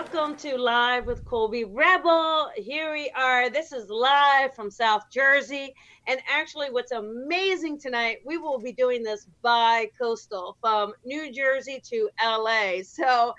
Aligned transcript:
Welcome, 0.00 0.36
to 0.36 0.56
Live 0.56 1.06
with 1.06 1.24
Colby 1.24 1.64
Rebel. 1.64 2.50
Here 2.54 2.92
we 2.92 3.10
are. 3.16 3.50
This 3.50 3.72
is 3.72 3.90
live 3.90 4.54
from 4.54 4.70
South 4.70 5.10
Jersey. 5.10 5.74
And 6.06 6.20
actually, 6.32 6.70
what's 6.70 6.92
amazing 6.92 7.80
tonight, 7.80 8.18
we 8.24 8.38
will 8.38 8.60
be 8.60 8.70
doing 8.70 9.02
this 9.02 9.26
by 9.42 9.90
coastal 10.00 10.56
from 10.60 10.92
New 11.04 11.32
Jersey 11.32 11.82
to 11.90 12.08
LA. 12.24 12.82
So 12.84 13.34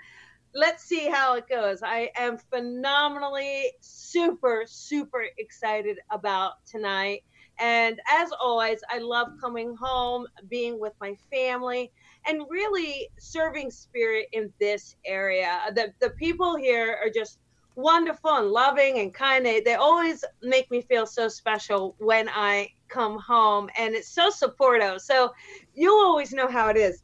let's 0.54 0.84
see 0.84 1.08
how 1.08 1.34
it 1.36 1.48
goes. 1.48 1.80
I 1.82 2.10
am 2.14 2.36
phenomenally 2.36 3.72
super, 3.80 4.64
super 4.66 5.24
excited 5.38 5.96
about 6.10 6.66
tonight. 6.66 7.22
And 7.58 7.98
as 8.12 8.32
always, 8.38 8.80
I 8.90 8.98
love 8.98 9.28
coming 9.40 9.74
home, 9.76 10.26
being 10.50 10.78
with 10.78 10.92
my 11.00 11.16
family, 11.30 11.90
and 12.26 12.42
really 12.48 13.08
serving 13.18 13.70
spirit 13.70 14.26
in 14.32 14.52
this 14.60 14.96
area. 15.04 15.60
The, 15.74 15.92
the 16.00 16.10
people 16.10 16.56
here 16.56 16.98
are 17.02 17.10
just 17.10 17.38
wonderful 17.76 18.30
and 18.30 18.48
loving 18.48 18.98
and 18.98 19.12
kind. 19.14 19.44
They, 19.44 19.60
they 19.60 19.74
always 19.74 20.24
make 20.42 20.70
me 20.70 20.82
feel 20.82 21.06
so 21.06 21.28
special 21.28 21.94
when 21.98 22.28
I 22.28 22.70
come 22.88 23.18
home, 23.18 23.70
and 23.78 23.94
it's 23.94 24.08
so 24.08 24.30
supportive. 24.30 25.00
So 25.00 25.32
you 25.74 25.92
always 25.92 26.32
know 26.32 26.48
how 26.48 26.68
it 26.68 26.76
is. 26.76 27.02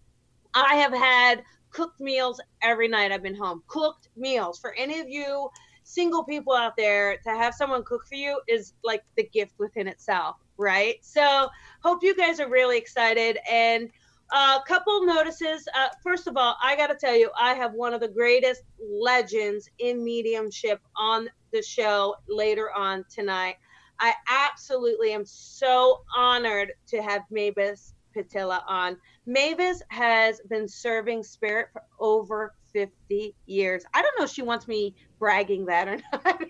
I 0.54 0.76
have 0.76 0.92
had 0.92 1.42
cooked 1.70 2.00
meals 2.00 2.40
every 2.62 2.88
night 2.88 3.12
I've 3.12 3.22
been 3.22 3.36
home. 3.36 3.62
Cooked 3.68 4.08
meals 4.16 4.58
for 4.58 4.74
any 4.74 5.00
of 5.00 5.08
you 5.08 5.50
single 5.86 6.24
people 6.24 6.52
out 6.52 6.76
there 6.76 7.16
to 7.18 7.30
have 7.30 7.54
someone 7.54 7.84
cook 7.84 8.06
for 8.08 8.16
you 8.16 8.40
is 8.48 8.72
like 8.82 9.04
the 9.16 9.22
gift 9.22 9.54
within 9.58 9.86
itself, 9.86 10.36
right? 10.56 10.96
So 11.00 11.48
hope 11.80 12.02
you 12.02 12.16
guys 12.16 12.40
are 12.40 12.48
really 12.48 12.76
excited 12.76 13.38
and 13.50 13.88
a 14.32 14.36
uh, 14.36 14.62
couple 14.62 15.04
notices. 15.04 15.68
Uh, 15.74 15.88
first 16.02 16.26
of 16.26 16.36
all, 16.36 16.56
I 16.62 16.76
got 16.76 16.88
to 16.88 16.96
tell 16.96 17.14
you, 17.14 17.30
I 17.38 17.54
have 17.54 17.74
one 17.74 17.94
of 17.94 18.00
the 18.00 18.08
greatest 18.08 18.62
legends 18.80 19.68
in 19.78 20.02
mediumship 20.04 20.80
on 20.96 21.28
the 21.52 21.62
show 21.62 22.16
later 22.28 22.72
on 22.72 23.04
tonight. 23.08 23.56
I 24.00 24.14
absolutely 24.28 25.12
am 25.12 25.24
so 25.24 26.00
honored 26.14 26.72
to 26.88 27.02
have 27.02 27.22
Mavis 27.30 27.94
Pittilla 28.14 28.62
on. 28.66 28.96
Mavis 29.26 29.82
has 29.88 30.40
been 30.48 30.68
serving 30.68 31.22
spirit 31.22 31.68
for 31.72 31.82
over 32.00 32.54
50 32.72 33.34
years. 33.46 33.84
I 33.94 34.02
don't 34.02 34.18
know 34.18 34.24
if 34.24 34.30
she 34.30 34.42
wants 34.42 34.68
me 34.68 34.94
bragging 35.18 35.66
that 35.66 35.88
or 35.88 35.98
not. 36.12 36.42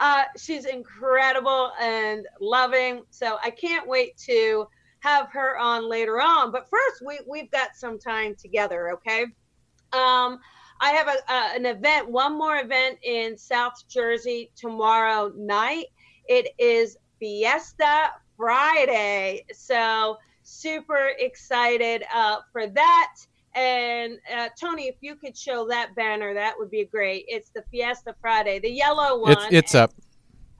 uh, 0.00 0.24
she's 0.36 0.64
incredible 0.64 1.70
and 1.80 2.26
loving. 2.40 3.02
So 3.10 3.38
I 3.42 3.50
can't 3.50 3.86
wait 3.86 4.16
to 4.26 4.66
have 5.06 5.30
her 5.30 5.56
on 5.56 5.88
later 5.88 6.20
on. 6.20 6.50
But 6.50 6.68
first, 6.68 7.02
we, 7.06 7.20
we've 7.28 7.50
got 7.50 7.76
some 7.76 7.98
time 7.98 8.34
together, 8.34 8.92
okay? 8.94 9.22
Um, 9.92 10.40
I 10.80 10.90
have 10.90 11.08
a, 11.08 11.32
an 11.56 11.64
event, 11.64 12.10
one 12.10 12.36
more 12.36 12.56
event 12.56 12.98
in 13.02 13.38
South 13.38 13.74
Jersey 13.88 14.50
tomorrow 14.56 15.32
night. 15.36 15.86
It 16.28 16.48
is 16.58 16.98
Fiesta 17.20 18.10
Friday. 18.36 19.44
So, 19.52 20.18
super 20.42 21.12
excited 21.18 22.04
uh, 22.14 22.38
for 22.52 22.66
that. 22.68 23.14
And 23.54 24.18
uh, 24.36 24.48
Tony, 24.60 24.84
if 24.88 24.96
you 25.00 25.14
could 25.14 25.36
show 25.36 25.66
that 25.68 25.94
banner, 25.94 26.34
that 26.34 26.54
would 26.58 26.70
be 26.70 26.84
great. 26.84 27.24
It's 27.26 27.50
the 27.50 27.64
Fiesta 27.70 28.14
Friday, 28.20 28.58
the 28.58 28.70
yellow 28.70 29.18
one. 29.20 29.32
It's, 29.32 29.46
it's 29.50 29.74
up. 29.74 29.92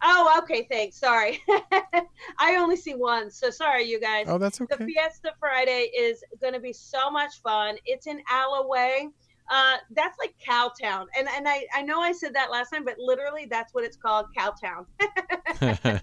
Oh, 0.03 0.41
okay. 0.43 0.67
Thanks. 0.71 0.99
Sorry. 0.99 1.43
I 2.39 2.57
only 2.57 2.77
see 2.77 2.95
one. 2.95 3.31
So 3.31 3.51
sorry, 3.51 3.85
you 3.85 4.01
guys. 4.01 4.27
Oh, 4.29 4.39
that's 4.39 4.61
okay. 4.61 4.77
The 4.79 4.85
Fiesta 4.85 5.33
Friday 5.39 5.91
is 5.97 6.23
going 6.41 6.53
to 6.53 6.61
be 6.61 6.73
so 6.73 7.11
much 7.11 7.41
fun. 7.43 7.77
It's 7.85 8.07
in 8.07 8.21
Alloway. 8.31 9.09
Uh, 9.49 9.77
that's 9.93 10.19
like 10.19 10.35
Cowtown. 10.45 11.07
And 11.17 11.29
and 11.29 11.49
I, 11.49 11.67
I 11.75 11.83
know 11.83 12.01
I 12.01 12.13
said 12.13 12.35
that 12.35 12.51
last 12.51 12.71
time, 12.71 12.85
but 12.85 12.99
literally 12.99 13.47
that's 13.49 13.73
what 13.73 13.85
it's 13.85 13.97
called, 13.97 14.27
Cowtown. 14.37 14.87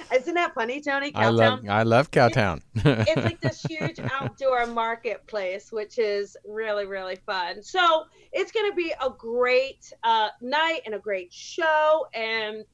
Isn't 0.12 0.34
that 0.34 0.54
funny, 0.54 0.80
Tony? 0.80 1.12
Cowtown? 1.12 1.22
I 1.22 1.28
love 1.28 1.60
I 1.68 1.82
love 1.82 2.10
Cowtown. 2.10 2.62
it's 2.76 3.24
like 3.24 3.40
this 3.40 3.62
huge 3.68 3.98
outdoor 4.12 4.66
marketplace, 4.66 5.72
which 5.72 5.98
is 5.98 6.36
really, 6.46 6.86
really 6.86 7.16
fun. 7.26 7.62
So 7.62 8.04
it's 8.32 8.52
gonna 8.52 8.74
be 8.74 8.92
a 9.00 9.10
great 9.10 9.92
uh, 10.04 10.28
night 10.40 10.82
and 10.86 10.94
a 10.94 11.00
great 11.00 11.32
show. 11.32 12.06
And 12.14 12.64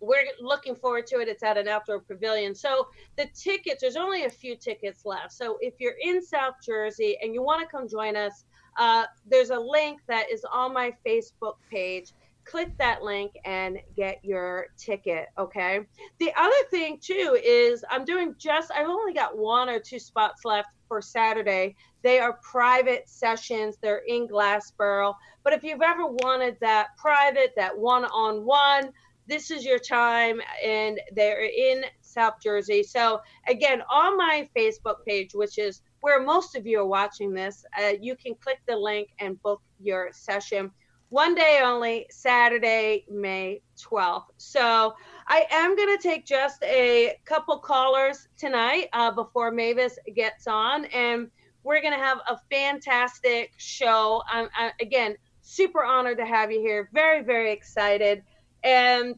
we're 0.00 0.24
looking 0.40 0.74
forward 0.74 1.06
to 1.08 1.20
it. 1.20 1.28
It's 1.28 1.42
at 1.42 1.56
an 1.56 1.68
outdoor 1.68 2.00
pavilion. 2.00 2.54
So 2.54 2.88
the 3.16 3.26
tickets, 3.34 3.80
there's 3.80 3.96
only 3.96 4.24
a 4.24 4.30
few 4.30 4.56
tickets 4.56 5.04
left. 5.04 5.32
So 5.32 5.58
if 5.60 5.74
you're 5.78 5.96
in 6.00 6.22
South 6.22 6.54
Jersey 6.64 7.16
and 7.22 7.32
you 7.32 7.42
want 7.42 7.62
to 7.62 7.66
come 7.66 7.88
join 7.88 8.16
us, 8.16 8.44
uh, 8.78 9.04
there's 9.26 9.50
a 9.50 9.58
link 9.58 10.00
that 10.08 10.30
is 10.30 10.44
on 10.52 10.74
my 10.74 10.92
Facebook 11.06 11.54
page. 11.70 12.12
Click 12.44 12.76
that 12.78 13.02
link 13.02 13.32
and 13.44 13.78
get 13.96 14.18
your 14.22 14.66
ticket. 14.76 15.26
Okay. 15.36 15.80
The 16.20 16.32
other 16.36 16.54
thing 16.70 16.98
too 17.02 17.36
is 17.42 17.84
I'm 17.90 18.04
doing 18.04 18.34
just, 18.38 18.70
I've 18.70 18.86
only 18.86 19.14
got 19.14 19.36
one 19.36 19.68
or 19.68 19.80
two 19.80 19.98
spots 19.98 20.44
left 20.44 20.68
for 20.86 21.02
Saturday. 21.02 21.74
They 22.02 22.20
are 22.20 22.38
private 22.42 23.08
sessions, 23.08 23.78
they're 23.82 24.04
in 24.06 24.28
Glassboro. 24.28 25.14
But 25.42 25.54
if 25.54 25.64
you've 25.64 25.82
ever 25.82 26.06
wanted 26.06 26.56
that 26.60 26.88
private, 26.96 27.52
that 27.56 27.76
one 27.76 28.04
on 28.04 28.44
one, 28.44 28.92
this 29.26 29.50
is 29.50 29.64
your 29.64 29.78
time 29.78 30.40
and 30.64 31.00
they're 31.12 31.44
in 31.44 31.84
South 32.00 32.34
Jersey. 32.42 32.82
So 32.82 33.20
again, 33.48 33.82
on 33.90 34.16
my 34.16 34.48
Facebook 34.56 35.04
page, 35.06 35.34
which 35.34 35.58
is 35.58 35.82
where 36.00 36.22
most 36.22 36.56
of 36.56 36.66
you 36.66 36.80
are 36.80 36.86
watching 36.86 37.32
this, 37.32 37.64
uh, 37.80 37.92
you 38.00 38.16
can 38.16 38.34
click 38.34 38.58
the 38.66 38.76
link 38.76 39.08
and 39.18 39.40
book 39.42 39.62
your 39.80 40.10
session. 40.12 40.70
One 41.08 41.34
day 41.34 41.60
only, 41.62 42.06
Saturday, 42.10 43.04
May 43.08 43.60
12th. 43.78 44.24
So 44.38 44.94
I 45.28 45.46
am 45.50 45.76
going 45.76 45.96
to 45.96 46.02
take 46.02 46.26
just 46.26 46.62
a 46.64 47.16
couple 47.24 47.58
callers 47.58 48.28
tonight 48.36 48.88
uh, 48.92 49.12
before 49.12 49.52
Mavis 49.52 49.98
gets 50.14 50.48
on, 50.48 50.86
and 50.86 51.30
we're 51.62 51.80
going 51.80 51.96
to 51.96 52.04
have 52.04 52.18
a 52.28 52.38
fantastic 52.50 53.52
show. 53.56 54.22
I'm, 54.30 54.48
I, 54.56 54.72
again, 54.80 55.16
super 55.42 55.84
honored 55.84 56.18
to 56.18 56.26
have 56.26 56.50
you 56.50 56.60
here. 56.60 56.90
Very, 56.92 57.22
very 57.22 57.52
excited. 57.52 58.22
And 58.64 59.16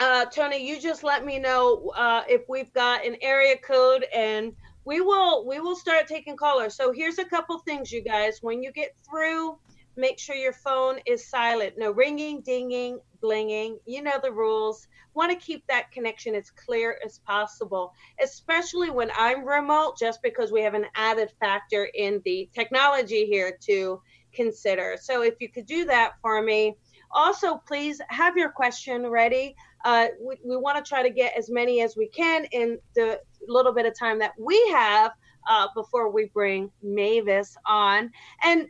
uh, 0.00 0.24
Tony, 0.26 0.66
you 0.66 0.80
just 0.80 1.04
let 1.04 1.24
me 1.24 1.38
know 1.38 1.92
uh, 1.96 2.22
if 2.28 2.42
we've 2.48 2.72
got 2.72 3.06
an 3.06 3.16
area 3.22 3.56
code, 3.56 4.04
and 4.14 4.52
we 4.84 5.00
will 5.00 5.46
we 5.46 5.60
will 5.60 5.76
start 5.76 6.06
taking 6.08 6.36
callers. 6.36 6.74
So 6.74 6.92
here's 6.92 7.18
a 7.18 7.24
couple 7.24 7.58
things, 7.58 7.92
you 7.92 8.02
guys. 8.02 8.38
When 8.40 8.62
you 8.62 8.72
get 8.72 8.96
through, 9.08 9.58
make 9.96 10.18
sure 10.18 10.34
your 10.34 10.52
phone 10.52 10.98
is 11.06 11.28
silent. 11.28 11.74
No 11.78 11.92
ringing, 11.92 12.40
dinging, 12.40 12.98
blinging. 13.22 13.76
You 13.86 14.02
know 14.02 14.18
the 14.22 14.32
rules. 14.32 14.88
Want 15.14 15.30
to 15.30 15.36
keep 15.36 15.64
that 15.68 15.92
connection 15.92 16.34
as 16.34 16.50
clear 16.50 16.98
as 17.04 17.18
possible, 17.20 17.92
especially 18.22 18.90
when 18.90 19.10
I'm 19.16 19.44
remote, 19.44 19.98
just 19.98 20.22
because 20.22 20.50
we 20.50 20.62
have 20.62 20.74
an 20.74 20.86
added 20.94 21.30
factor 21.38 21.88
in 21.94 22.22
the 22.24 22.48
technology 22.54 23.26
here 23.26 23.56
to 23.66 24.00
consider. 24.34 24.96
So 25.00 25.22
if 25.22 25.34
you 25.38 25.50
could 25.50 25.66
do 25.66 25.84
that 25.84 26.14
for 26.22 26.42
me 26.42 26.76
also, 27.12 27.62
please 27.66 28.00
have 28.08 28.36
your 28.36 28.50
question 28.50 29.06
ready. 29.08 29.54
Uh, 29.84 30.08
we, 30.20 30.36
we 30.44 30.56
want 30.56 30.82
to 30.82 30.88
try 30.88 31.02
to 31.02 31.10
get 31.10 31.36
as 31.36 31.50
many 31.50 31.82
as 31.82 31.96
we 31.96 32.08
can 32.08 32.44
in 32.52 32.78
the 32.94 33.20
little 33.48 33.72
bit 33.72 33.86
of 33.86 33.98
time 33.98 34.18
that 34.20 34.32
we 34.38 34.58
have. 34.70 35.12
uh, 35.48 35.68
before 35.74 36.10
we 36.10 36.26
bring 36.26 36.70
Mavis 36.82 37.56
on. 37.66 38.10
And 38.42 38.68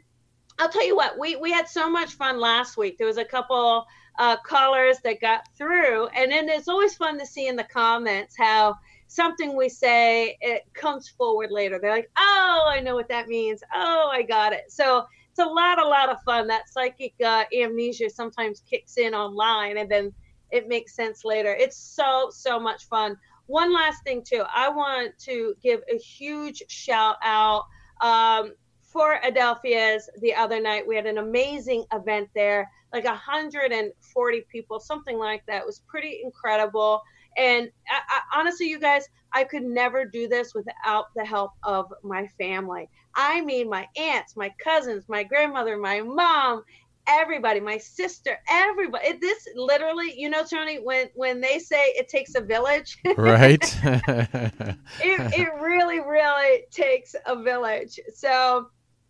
I'll 0.58 0.68
tell 0.68 0.86
you 0.86 0.96
what, 0.96 1.18
we, 1.18 1.36
we 1.36 1.52
had 1.52 1.68
so 1.68 1.90
much 1.90 2.14
fun 2.14 2.40
last 2.40 2.76
week. 2.76 2.98
There 2.98 3.06
was 3.06 3.18
a 3.18 3.24
couple 3.24 3.86
uh, 4.18 4.36
callers 4.44 4.98
that 5.04 5.20
got 5.20 5.42
through, 5.56 6.06
and 6.08 6.30
then 6.30 6.48
it's 6.48 6.68
always 6.68 6.94
fun 6.94 7.18
to 7.18 7.26
see 7.26 7.46
in 7.48 7.56
the 7.56 7.64
comments 7.64 8.36
how 8.36 8.76
something 9.08 9.56
we 9.56 9.68
say 9.68 10.36
it 10.40 10.62
comes 10.74 11.08
forward 11.08 11.50
later. 11.50 11.78
They're 11.80 11.90
like, 11.94 12.10
"Oh, 12.16 12.64
I 12.66 12.80
know 12.80 12.94
what 12.94 13.08
that 13.08 13.28
means. 13.28 13.62
Oh, 13.74 14.10
I 14.12 14.22
got 14.22 14.52
it." 14.52 14.64
So 14.70 15.06
it's 15.32 15.38
a 15.38 15.50
lot, 15.50 15.78
a 15.78 15.88
lot 15.88 16.10
of 16.10 16.22
fun. 16.24 16.46
That 16.48 16.68
psychic 16.68 17.14
uh, 17.24 17.44
amnesia 17.58 18.10
sometimes 18.10 18.62
kicks 18.68 18.98
in 18.98 19.14
online, 19.14 19.78
and 19.78 19.90
then 19.90 20.12
it 20.50 20.68
makes 20.68 20.94
sense 20.94 21.24
later. 21.24 21.54
It's 21.58 21.76
so, 21.76 22.28
so 22.30 22.60
much 22.60 22.86
fun. 22.86 23.16
One 23.46 23.72
last 23.72 24.04
thing, 24.04 24.22
too. 24.22 24.42
I 24.54 24.68
want 24.68 25.18
to 25.20 25.54
give 25.62 25.80
a 25.90 25.96
huge 25.96 26.62
shout 26.68 27.16
out 27.22 27.64
um, 28.02 28.52
for 28.82 29.20
Adelphia's 29.24 30.10
the 30.20 30.34
other 30.34 30.60
night. 30.60 30.86
We 30.86 30.96
had 30.96 31.06
an 31.06 31.16
amazing 31.16 31.84
event 31.94 32.28
there, 32.34 32.70
like 32.92 33.04
140 33.04 34.46
people, 34.52 34.80
something 34.80 35.18
like 35.18 35.46
that. 35.46 35.62
It 35.62 35.66
was 35.66 35.80
pretty 35.88 36.20
incredible. 36.22 37.00
And 37.36 37.70
I, 37.88 38.00
I, 38.08 38.40
honestly, 38.40 38.68
you 38.68 38.78
guys, 38.78 39.08
I 39.32 39.44
could 39.44 39.62
never 39.62 40.04
do 40.04 40.28
this 40.28 40.54
without 40.54 41.06
the 41.16 41.24
help 41.24 41.52
of 41.62 41.92
my 42.02 42.26
family. 42.38 42.88
I 43.14 43.40
mean, 43.42 43.68
my 43.68 43.86
aunts, 43.96 44.36
my 44.36 44.52
cousins, 44.62 45.04
my 45.08 45.22
grandmother, 45.22 45.76
my 45.76 46.00
mom, 46.00 46.64
everybody, 47.06 47.60
my 47.60 47.78
sister, 47.78 48.38
everybody. 48.48 49.08
It, 49.08 49.20
this 49.20 49.48
literally, 49.54 50.14
you 50.16 50.28
know, 50.28 50.44
Tony, 50.44 50.76
when 50.76 51.08
when 51.14 51.40
they 51.40 51.58
say 51.58 51.86
it 51.88 52.08
takes 52.08 52.34
a 52.34 52.40
village, 52.40 52.98
right? 53.16 53.62
it 53.84 54.78
it 55.00 55.48
really, 55.60 56.00
really 56.00 56.64
takes 56.70 57.14
a 57.26 57.42
village. 57.42 57.98
So 58.14 58.68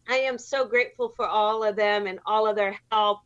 I 0.08 0.16
am 0.16 0.38
so 0.38 0.64
grateful 0.64 1.12
for 1.16 1.26
all 1.26 1.62
of 1.62 1.76
them 1.76 2.06
and 2.06 2.18
all 2.26 2.46
of 2.46 2.56
their 2.56 2.78
help, 2.90 3.20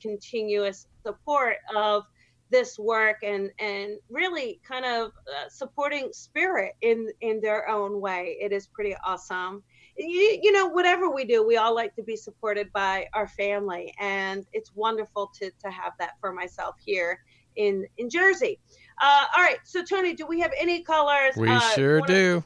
continuous 0.00 0.86
support 1.04 1.56
of 1.74 2.04
this 2.52 2.78
work 2.78 3.24
and 3.24 3.50
and 3.58 3.98
really 4.08 4.60
kind 4.62 4.84
of 4.84 5.12
uh, 5.26 5.48
supporting 5.48 6.12
spirit 6.12 6.74
in 6.82 7.10
in 7.22 7.40
their 7.40 7.68
own 7.68 8.00
way. 8.00 8.36
It 8.40 8.52
is 8.52 8.68
pretty 8.68 8.94
awesome. 9.04 9.64
You, 9.96 10.38
you 10.42 10.52
know 10.52 10.68
whatever 10.68 11.10
we 11.10 11.24
do 11.24 11.44
we 11.44 11.56
all 11.56 11.74
like 11.74 11.96
to 11.96 12.02
be 12.02 12.16
supported 12.16 12.72
by 12.72 13.08
our 13.12 13.26
family 13.26 13.92
and 13.98 14.46
it's 14.52 14.74
wonderful 14.74 15.30
to 15.40 15.50
to 15.50 15.70
have 15.70 15.92
that 15.98 16.12
for 16.20 16.32
myself 16.32 16.76
here 16.84 17.18
in 17.56 17.86
in 17.98 18.08
jersey. 18.08 18.60
Uh, 19.00 19.24
all 19.36 19.42
right. 19.42 19.58
So 19.64 19.82
tony 19.82 20.14
do 20.14 20.26
we 20.26 20.38
have 20.40 20.52
any 20.56 20.82
callers? 20.82 21.34
We 21.36 21.48
uh, 21.48 21.60
sure 21.74 22.02
do. 22.02 22.44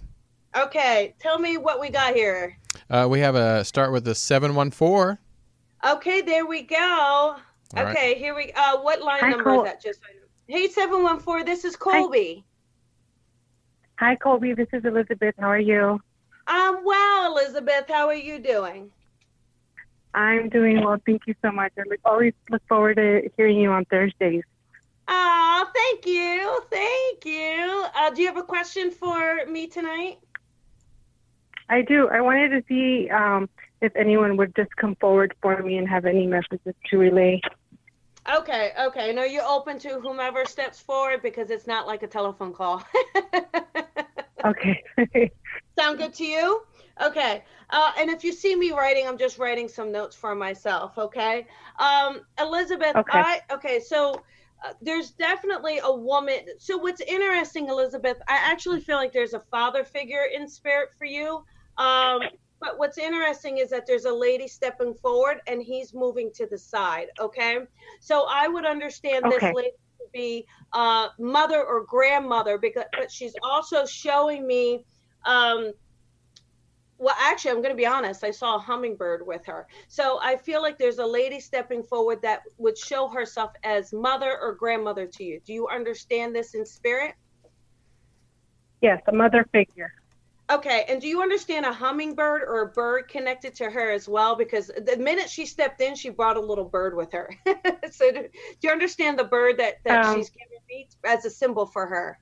Okay. 0.57 1.15
Tell 1.19 1.39
me 1.39 1.59
what 1.59 1.81
we 1.81 1.91
got 1.91 2.15
here. 2.15 2.57
Uh, 2.89 3.07
we 3.11 3.21
have 3.21 3.35
a 3.35 3.65
start 3.65 3.93
with 3.93 4.05
the 4.05 4.15
714 4.15 5.19
okay. 5.85 6.21
There 6.23 6.47
we 6.47 6.63
go 6.63 7.37
all 7.75 7.87
okay, 7.87 8.09
right. 8.09 8.17
here 8.17 8.35
we. 8.35 8.53
Uh, 8.53 8.79
what 8.79 9.03
line 9.03 9.21
Hi, 9.21 9.31
number 9.31 9.45
Col- 9.45 9.65
is 9.65 9.71
that? 9.71 9.83
Just 9.83 10.01
so 10.01 10.07
I 10.11 10.15
know. 10.15 10.61
hey, 10.61 10.69
seven 10.69 11.03
one 11.03 11.19
four. 11.19 11.45
This 11.45 11.65
is 11.65 11.77
Colby. 11.77 12.45
Hi, 13.99 14.15
Colby. 14.17 14.55
This 14.55 14.69
is 14.73 14.85
Elizabeth. 14.85 15.35
How 15.39 15.49
are 15.51 15.59
you? 15.59 16.01
Um, 16.47 16.81
well, 16.85 17.33
Elizabeth, 17.33 17.87
how 17.89 18.07
are 18.07 18.15
you 18.15 18.39
doing? 18.39 18.91
I'm 20.15 20.49
doing 20.49 20.83
well. 20.83 20.97
Thank 21.05 21.23
you 21.27 21.35
so 21.43 21.51
much. 21.51 21.73
I 21.79 21.83
always 22.05 22.33
look 22.51 22.63
forward 22.69 22.97
to 22.97 23.29
hearing 23.37 23.59
you 23.59 23.71
on 23.71 23.85
Thursdays. 23.87 24.45
Oh, 25.09 25.71
thank 25.75 26.07
you, 26.07 26.63
thank 26.71 27.25
you. 27.25 27.87
Uh, 27.95 28.11
do 28.11 28.23
you 28.23 28.29
have 28.29 28.37
a 28.37 28.43
question 28.43 28.91
for 28.91 29.45
me 29.47 29.67
tonight? 29.67 30.19
I 31.69 31.83
do. 31.83 32.09
I 32.09 32.21
wanted 32.21 32.49
to 32.51 32.65
see 32.69 33.11
um, 33.11 33.49
if 33.81 33.95
anyone 33.97 34.37
would 34.37 34.55
just 34.57 34.75
come 34.77 34.97
forward 34.97 35.35
for 35.43 35.63
me 35.63 35.79
and 35.79 35.89
have 35.89 36.05
any 36.05 36.27
messages 36.27 36.75
to 36.91 36.99
relay. 36.99 37.41
Okay, 38.39 38.73
okay. 38.81 39.13
No, 39.13 39.23
you're 39.23 39.47
open 39.47 39.79
to 39.81 40.01
whomever 40.01 40.45
steps 40.45 40.81
forward 40.81 41.23
because 41.23 41.51
it's 41.51 41.67
not 41.67 41.87
like 41.87 42.03
a 42.03 42.09
telephone 42.09 42.53
call. 42.53 42.83
okay. 44.45 44.83
Sound 45.79 45.99
good 45.99 46.15
to 46.15 46.25
you? 46.25 46.63
Okay. 47.01 47.45
Uh, 47.71 47.93
and 47.99 48.11
if 48.11 48.25
you 48.25 48.33
see 48.33 48.57
me 48.57 48.73
writing, 48.73 49.07
I'm 49.07 49.19
just 49.19 49.39
writing 49.39 49.69
some 49.69 49.93
notes 49.93 50.17
for 50.17 50.35
myself. 50.35 50.97
Okay. 50.99 51.47
Um, 51.79 52.23
Elizabeth, 52.41 52.97
Okay. 52.97 53.19
I, 53.19 53.41
okay. 53.53 53.81
So 53.81 54.23
uh, 54.65 54.73
there's 54.81 55.11
definitely 55.11 55.81
a 55.85 55.95
woman. 55.95 56.39
So 56.59 56.79
what's 56.79 57.03
interesting, 57.03 57.69
Elizabeth, 57.69 58.17
I 58.29 58.39
actually 58.43 58.81
feel 58.81 58.97
like 58.97 59.13
there's 59.13 59.35
a 59.35 59.43
father 59.51 59.85
figure 59.85 60.25
in 60.35 60.49
spirit 60.49 60.89
for 60.99 61.05
you. 61.05 61.45
Um, 61.77 62.23
but 62.61 62.79
what's 62.79 62.99
interesting 62.99 63.59
is 63.59 63.71
that 63.71 63.85
there's 63.87 64.05
a 64.07 64.13
lady 64.13 64.49
stepping 64.49 64.95
forward 64.95 65.39
and 65.47 65.63
he's 65.63 65.95
moving 65.95 66.31
to 66.35 66.47
the 66.47 66.59
side. 66.59 67.07
Okay. 67.21 67.59
So 68.01 68.27
I 68.29 68.49
would 68.49 68.65
understand 68.65 69.27
Okay. 69.27 69.31
this 69.31 69.53
lady 69.53 69.71
to 69.99 70.07
be 70.13 70.47
uh, 70.73 71.09
mother 71.19 71.63
or 71.65 71.85
grandmother 71.85 72.59
because, 72.59 72.85
but 72.97 73.11
she's 73.11 73.35
also 73.43 73.85
showing 73.87 74.47
me 74.47 74.85
um, 75.27 75.73
well, 76.99 77.15
actually, 77.21 77.51
I'm 77.51 77.59
going 77.59 77.71
to 77.71 77.77
be 77.77 77.87
honest. 77.87 78.25
I 78.25 78.31
saw 78.31 78.57
a 78.57 78.59
hummingbird 78.59 79.27
with 79.27 79.45
her. 79.47 79.67
So 79.89 80.19
I 80.23 80.37
feel 80.37 80.63
like 80.63 80.79
there's 80.79 80.99
a 80.99 81.07
lady 81.07 81.41
stepping 81.41 81.83
forward 81.83 82.21
that 82.23 82.41
would 82.57 82.79
show 82.79 83.09
herself 83.09 83.51
as 83.65 83.93
mother 83.93 84.39
or 84.41 84.55
grandmother 84.55 85.07
to 85.07 85.25
you. 85.25 85.41
Do 85.45 85.53
you 85.53 85.69
understand 85.69 86.35
this 86.35 86.55
in 86.55 86.65
spirit? 86.65 87.15
yes, 88.81 89.01
a 89.09 89.13
mother 89.13 89.47
figure. 89.53 89.93
Okay. 90.49 90.85
And 90.89 91.01
do 91.01 91.09
you 91.09 91.23
understand 91.23 91.67
a 91.67 91.73
hummingbird 91.73 92.43
or 92.43 92.63
a 92.63 92.67
bird 92.69 93.09
connected 93.09 93.55
to 93.57 93.71
her 93.71 93.91
as 93.91 94.09
well? 94.09 94.37
Because 94.37 94.69
the 94.69 94.97
minute 94.97 95.29
she 95.29 95.45
stepped 95.45 95.81
in, 95.81 95.97
she 95.97 96.11
brought 96.11 96.37
a 96.37 96.41
little 96.41 96.65
bird 96.65 96.95
with 96.97 97.13
her. 97.13 97.31
so 97.91 98.13
do, 98.13 98.23
do 98.23 98.29
you 98.63 98.71
understand 98.71 99.19
the 99.19 99.25
bird 99.25 99.59
that, 99.59 99.83
that 99.85 100.05
Um, 100.05 100.17
she's 100.17 100.31
giving 100.31 100.59
me 100.69 100.89
as 101.05 101.25
a 101.25 101.31
symbol 101.31 101.67
for 101.67 101.87
her? 101.87 102.19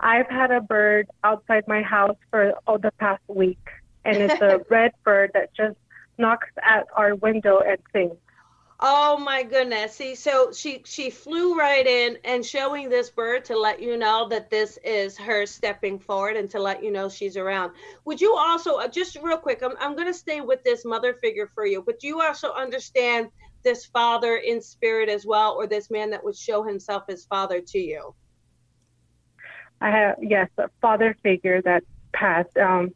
I've 0.00 0.28
had 0.28 0.50
a 0.50 0.60
bird 0.60 1.08
outside 1.22 1.64
my 1.68 1.82
house 1.82 2.16
for 2.30 2.54
oh, 2.66 2.78
the 2.78 2.90
past 2.92 3.22
week, 3.28 3.64
and 4.04 4.16
it's 4.16 4.40
a 4.40 4.60
red 4.70 4.92
bird 5.04 5.30
that 5.34 5.54
just 5.54 5.76
knocks 6.18 6.48
at 6.62 6.86
our 6.96 7.14
window 7.14 7.60
and 7.60 7.78
sings. 7.92 8.16
Oh 8.84 9.16
my 9.16 9.44
goodness. 9.44 9.94
See, 9.94 10.16
so 10.16 10.50
she 10.50 10.82
she 10.84 11.08
flew 11.08 11.56
right 11.56 11.86
in 11.86 12.18
and 12.24 12.44
showing 12.44 12.88
this 12.88 13.10
bird 13.10 13.44
to 13.44 13.56
let 13.56 13.80
you 13.80 13.96
know 13.96 14.26
that 14.28 14.50
this 14.50 14.76
is 14.84 15.16
her 15.18 15.46
stepping 15.46 16.00
forward 16.00 16.36
and 16.36 16.50
to 16.50 16.58
let 16.58 16.82
you 16.82 16.90
know 16.90 17.08
she's 17.08 17.36
around. 17.36 17.70
Would 18.06 18.20
you 18.20 18.34
also 18.34 18.78
uh, 18.78 18.88
just 18.88 19.16
real 19.22 19.38
quick, 19.38 19.62
I'm 19.62 19.76
I'm 19.78 19.94
going 19.94 20.08
to 20.08 20.14
stay 20.14 20.40
with 20.40 20.64
this 20.64 20.84
mother 20.84 21.14
figure 21.22 21.48
for 21.54 21.64
you, 21.64 21.80
but 21.86 22.00
do 22.00 22.08
you 22.08 22.20
also 22.22 22.52
understand 22.54 23.28
this 23.62 23.86
father 23.86 24.38
in 24.38 24.60
spirit 24.60 25.08
as 25.08 25.24
well 25.24 25.52
or 25.52 25.68
this 25.68 25.88
man 25.88 26.10
that 26.10 26.24
would 26.24 26.36
show 26.36 26.64
himself 26.64 27.04
as 27.08 27.24
father 27.26 27.60
to 27.60 27.78
you? 27.78 28.12
I 29.80 29.90
have 29.90 30.16
yes, 30.20 30.48
a 30.58 30.68
father 30.80 31.16
figure 31.22 31.62
that 31.62 31.84
passed. 32.12 32.56
Um, 32.56 32.92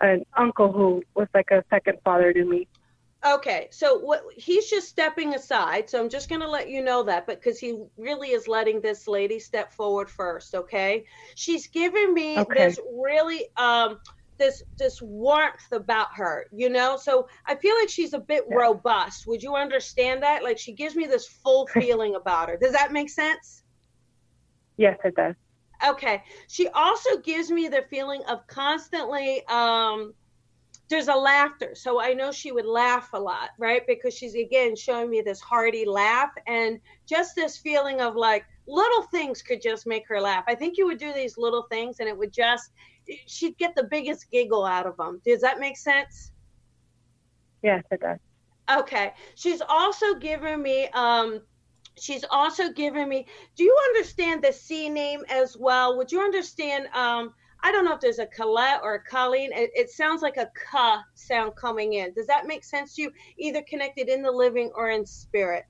an 0.00 0.24
uncle 0.36 0.72
who 0.72 1.02
was 1.14 1.28
like 1.32 1.50
a 1.52 1.64
second 1.70 1.98
father 2.04 2.32
to 2.32 2.44
me. 2.44 2.68
Okay, 3.24 3.68
so 3.70 3.98
what 4.00 4.22
he's 4.36 4.68
just 4.68 4.88
stepping 4.88 5.34
aside. 5.34 5.88
So 5.88 6.00
I'm 6.00 6.08
just 6.08 6.28
going 6.28 6.40
to 6.40 6.48
let 6.50 6.68
you 6.68 6.82
know 6.82 7.04
that 7.04 7.26
because 7.26 7.58
he 7.58 7.78
really 7.96 8.30
is 8.30 8.48
letting 8.48 8.80
this 8.80 9.06
lady 9.06 9.38
step 9.38 9.72
forward 9.72 10.10
first, 10.10 10.54
okay? 10.54 11.04
She's 11.36 11.68
giving 11.68 12.12
me 12.14 12.42
Okay. 12.42 12.54
this 12.54 12.80
really 12.92 13.46
um 13.56 14.00
this 14.38 14.62
this 14.78 15.00
warmth 15.00 15.70
about 15.70 16.08
her, 16.16 16.46
you 16.52 16.68
know? 16.68 16.96
So 16.96 17.28
I 17.46 17.54
feel 17.54 17.76
like 17.78 17.90
she's 17.90 18.12
a 18.12 18.18
bit 18.18 18.44
Yeah. 18.48 18.58
robust. 18.58 19.24
Would 19.28 19.42
you 19.42 19.54
understand 19.54 20.24
that? 20.24 20.42
Like 20.42 20.58
she 20.58 20.72
gives 20.74 20.96
me 20.96 21.06
this 21.06 21.26
full 21.28 21.68
feeling 21.68 22.16
about 22.16 22.48
her. 22.48 22.56
Does 22.60 22.72
that 22.72 22.92
make 22.92 23.08
sense? 23.10 23.62
Yes, 24.76 24.98
it 25.04 25.14
does. 25.14 25.34
Okay. 25.86 26.22
She 26.48 26.68
also 26.68 27.18
gives 27.18 27.50
me 27.50 27.68
the 27.68 27.82
feeling 27.90 28.22
of 28.28 28.46
constantly 28.46 29.44
um 29.48 30.14
there's 30.92 31.08
a 31.08 31.14
laughter. 31.14 31.74
So 31.74 32.02
I 32.02 32.12
know 32.12 32.30
she 32.30 32.52
would 32.52 32.66
laugh 32.66 33.08
a 33.14 33.18
lot, 33.18 33.50
right? 33.58 33.82
Because 33.86 34.14
she's 34.14 34.34
again 34.34 34.76
showing 34.76 35.08
me 35.08 35.22
this 35.22 35.40
hearty 35.40 35.86
laugh 35.86 36.28
and 36.46 36.78
just 37.08 37.34
this 37.34 37.56
feeling 37.56 38.02
of 38.02 38.14
like 38.14 38.44
little 38.68 39.02
things 39.04 39.40
could 39.40 39.62
just 39.62 39.86
make 39.86 40.06
her 40.06 40.20
laugh. 40.20 40.44
I 40.46 40.54
think 40.54 40.76
you 40.76 40.84
would 40.86 40.98
do 40.98 41.14
these 41.14 41.38
little 41.38 41.62
things 41.70 41.98
and 41.98 42.10
it 42.10 42.16
would 42.16 42.30
just 42.30 42.72
she'd 43.26 43.56
get 43.56 43.74
the 43.74 43.84
biggest 43.84 44.30
giggle 44.30 44.66
out 44.66 44.86
of 44.86 44.98
them. 44.98 45.22
Does 45.24 45.40
that 45.40 45.58
make 45.58 45.78
sense? 45.78 46.30
Yes, 47.62 47.82
it 47.90 48.00
does. 48.00 48.18
Okay. 48.70 49.14
She's 49.34 49.62
also 49.66 50.16
given 50.16 50.60
me 50.62 50.88
um 50.88 51.40
she's 51.98 52.24
also 52.30 52.70
given 52.70 53.08
me 53.08 53.26
do 53.56 53.64
you 53.64 53.76
understand 53.88 54.44
the 54.44 54.52
C 54.52 54.90
name 54.90 55.22
as 55.30 55.56
well? 55.56 55.96
Would 55.96 56.12
you 56.12 56.20
understand 56.20 56.88
um 56.94 57.32
I 57.62 57.70
don't 57.70 57.84
know 57.84 57.94
if 57.94 58.00
there's 58.00 58.18
a 58.18 58.26
Colette 58.26 58.80
or 58.82 58.94
a 58.94 59.02
Colleen. 59.04 59.50
It, 59.52 59.70
it 59.74 59.90
sounds 59.90 60.20
like 60.20 60.36
a 60.36 60.46
K 60.46 60.96
sound 61.14 61.54
coming 61.56 61.94
in. 61.94 62.12
Does 62.12 62.26
that 62.26 62.46
make 62.46 62.64
sense 62.64 62.96
to 62.96 63.02
you? 63.02 63.12
Either 63.38 63.62
connected 63.68 64.08
in 64.08 64.22
the 64.22 64.30
living 64.30 64.70
or 64.74 64.90
in 64.90 65.06
spirit. 65.06 65.64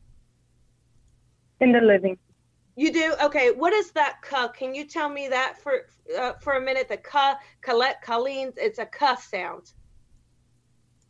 In 1.61 1.73
the 1.73 1.81
living. 1.81 2.17
You 2.77 2.93
do 2.93 3.15
okay. 3.23 3.51
What 3.51 3.75
is 3.75 3.91
that 3.93 4.23
"cuh"? 4.23 4.49
Can 4.49 4.75
you 4.75 4.87
tell 4.87 5.11
me 5.11 5.29
that 5.29 5.59
for 5.63 5.83
uh, 6.19 6.33
for 6.41 6.55
a 6.55 6.61
minute? 6.61 6.89
The 6.89 6.97
"cuh," 6.97 7.37
Colette, 7.61 8.01
Colleen. 8.03 8.53
It's 8.57 8.79
a 8.79 8.87
"cuh" 8.87 9.17
sound. 9.17 9.73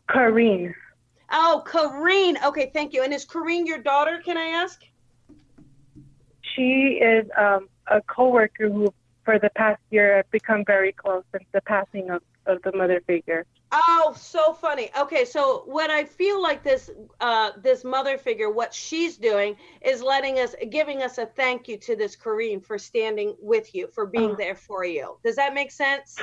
Kareen. 0.08 0.74
Oh, 1.30 1.62
Kareen. 1.64 2.36
Okay, 2.44 2.70
thank 2.74 2.92
you. 2.92 3.04
And 3.04 3.12
is 3.12 3.24
Kareen 3.24 3.66
your 3.66 3.78
daughter? 3.78 4.20
Can 4.24 4.36
I 4.36 4.46
ask? 4.46 4.82
She 6.54 7.00
is 7.00 7.26
um, 7.38 7.68
a 7.86 8.02
coworker 8.02 8.68
who, 8.68 8.92
for 9.24 9.38
the 9.38 9.50
past 9.50 9.80
year, 9.90 10.18
I've 10.18 10.30
become 10.30 10.64
very 10.64 10.92
close 10.92 11.24
since 11.32 11.44
the 11.52 11.60
passing 11.62 12.10
of, 12.10 12.22
of 12.46 12.60
the 12.62 12.72
mother 12.72 13.00
figure. 13.06 13.46
Oh, 13.70 14.14
so 14.16 14.52
funny. 14.52 14.90
Okay, 14.98 15.24
so 15.24 15.62
what 15.64 15.90
I 15.90 16.04
feel 16.04 16.42
like 16.42 16.62
this 16.62 16.90
uh, 17.20 17.52
this 17.56 17.84
mother 17.84 18.18
figure, 18.18 18.50
what 18.50 18.74
she's 18.74 19.16
doing 19.16 19.56
is 19.80 20.02
letting 20.02 20.38
us, 20.38 20.54
giving 20.70 21.02
us 21.02 21.16
a 21.18 21.24
thank 21.24 21.68
you 21.68 21.78
to 21.78 21.96
this 21.96 22.14
Kareen 22.14 22.62
for 22.62 22.76
standing 22.78 23.34
with 23.40 23.74
you, 23.74 23.88
for 23.88 24.04
being 24.06 24.32
Oh. 24.32 24.36
there 24.36 24.54
for 24.56 24.84
you. 24.84 25.16
Does 25.24 25.36
that 25.36 25.54
make 25.54 25.70
sense? 25.70 26.18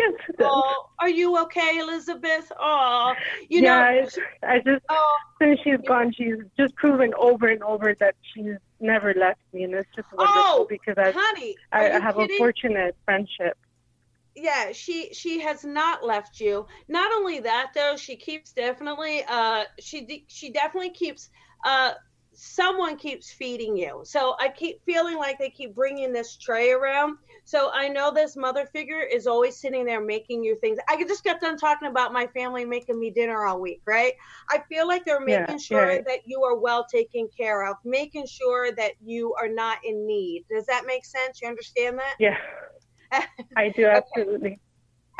Yes. 0.00 0.12
Oh, 0.40 0.86
are 0.98 1.08
you 1.10 1.38
okay, 1.42 1.78
Elizabeth? 1.78 2.50
Oh, 2.58 3.12
you 3.48 3.60
yeah, 3.62 3.92
know. 3.92 4.00
it's, 4.02 4.18
I 4.42 4.58
just 4.58 4.84
Oh, 4.88 5.16
since 5.40 5.60
she's 5.62 5.80
gone, 5.86 6.12
she's 6.12 6.38
just 6.58 6.74
proven 6.74 7.12
over 7.16 7.46
and 7.46 7.62
over 7.62 7.94
that 8.00 8.16
she's 8.34 8.56
never 8.82 9.14
left 9.14 9.40
me, 9.52 9.64
and 9.64 9.74
it's 9.74 9.88
just 9.96 10.08
wonderful 10.12 10.64
Oh, 10.64 10.66
because 10.68 10.94
I 10.98 11.14
honey, 11.14 11.60
I, 11.72 11.92
I 11.92 12.00
have 12.00 12.16
kidding? 12.16 12.18
a 12.18 12.28
fortunate 12.28 12.96
friendship. 13.04 13.56
yeah 14.34 14.72
she 14.72 15.12
she 15.12 15.40
has 15.40 15.64
not 15.64 16.04
left 16.04 16.40
you 16.40 16.66
not 16.88 17.12
only 17.12 17.40
that 17.40 17.70
though 17.74 17.96
she 17.96 18.16
keeps 18.16 18.52
definitely 18.52 19.22
uh 19.28 19.64
she 19.78 20.24
she 20.28 20.50
definitely 20.50 20.90
keeps 20.90 21.28
uh 21.66 21.92
someone 22.32 22.96
keeps 22.96 23.30
feeding 23.30 23.76
you 23.76 24.00
so 24.04 24.34
i 24.40 24.48
keep 24.48 24.82
feeling 24.86 25.18
like 25.18 25.38
they 25.38 25.50
keep 25.50 25.74
bringing 25.74 26.12
this 26.12 26.36
tray 26.38 26.70
around 26.70 27.16
so 27.44 27.70
i 27.74 27.88
know 27.88 28.10
this 28.12 28.36
mother 28.36 28.66
figure 28.72 29.00
is 29.00 29.26
always 29.26 29.60
sitting 29.60 29.84
there 29.84 30.00
making 30.04 30.42
you 30.44 30.56
things. 30.60 30.78
I 30.88 31.02
just 31.04 31.24
got 31.24 31.40
done 31.40 31.56
talking 31.56 31.88
about 31.88 32.12
my 32.12 32.26
family 32.28 32.64
making 32.64 32.98
me 32.98 33.10
dinner 33.10 33.44
all 33.46 33.60
week 33.60 33.80
right? 33.86 34.12
I 34.50 34.60
feel 34.68 34.86
like 34.86 35.04
they're 35.04 35.20
Yeah, 35.26 35.46
making 35.46 35.58
sure 35.58 35.96
yeah. 35.96 36.02
that 36.06 36.20
you 36.26 36.42
are 36.44 36.56
well 36.58 36.86
taken 36.92 37.28
care 37.36 37.66
of 37.68 37.76
making 37.84 38.26
sure 38.26 38.72
that 38.76 38.92
you 39.04 39.34
are 39.40 39.48
not 39.48 39.78
in 39.84 40.06
need. 40.06 40.44
Does 40.50 40.66
that 40.66 40.84
make 40.86 41.04
sense? 41.04 41.40
You 41.42 41.48
understand 41.48 41.98
that? 41.98 42.14
Yeah, 42.18 42.36
I 43.56 43.68
do 43.70 43.86
absolutely. 43.86 44.60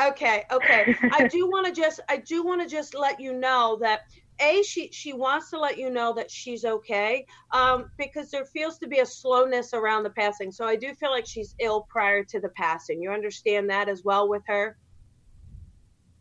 Okay, 0.00 0.44
okay. 0.50 0.88
I 1.10 1.22
do 1.24 1.46
want 1.46 1.66
to 1.66 1.72
just 1.72 2.00
I 2.08 2.16
do 2.18 2.42
want 2.44 2.62
to 2.62 2.68
just 2.68 2.94
let 2.94 3.20
you 3.20 3.32
know 3.32 3.78
that 3.82 4.00
a 4.40 4.62
she 4.62 4.90
she 4.92 5.12
wants 5.12 5.50
to 5.50 5.58
let 5.58 5.78
you 5.78 5.90
know 5.90 6.12
that 6.14 6.30
she's 6.30 6.64
okay 6.64 7.24
um 7.52 7.86
because 7.98 8.30
there 8.30 8.46
feels 8.46 8.78
to 8.78 8.88
be 8.88 9.00
a 9.00 9.06
slowness 9.06 9.74
around 9.74 10.02
the 10.02 10.10
passing. 10.10 10.50
So 10.50 10.64
I 10.66 10.76
do 10.76 10.94
feel 10.94 11.10
like 11.10 11.26
she's 11.26 11.54
ill 11.60 11.86
prior 11.90 12.24
to 12.24 12.40
the 12.40 12.50
passing. 12.50 13.00
You 13.02 13.10
understand 13.10 13.70
that 13.70 13.88
as 13.88 14.02
well 14.04 14.28
with 14.28 14.42
her? 14.46 14.76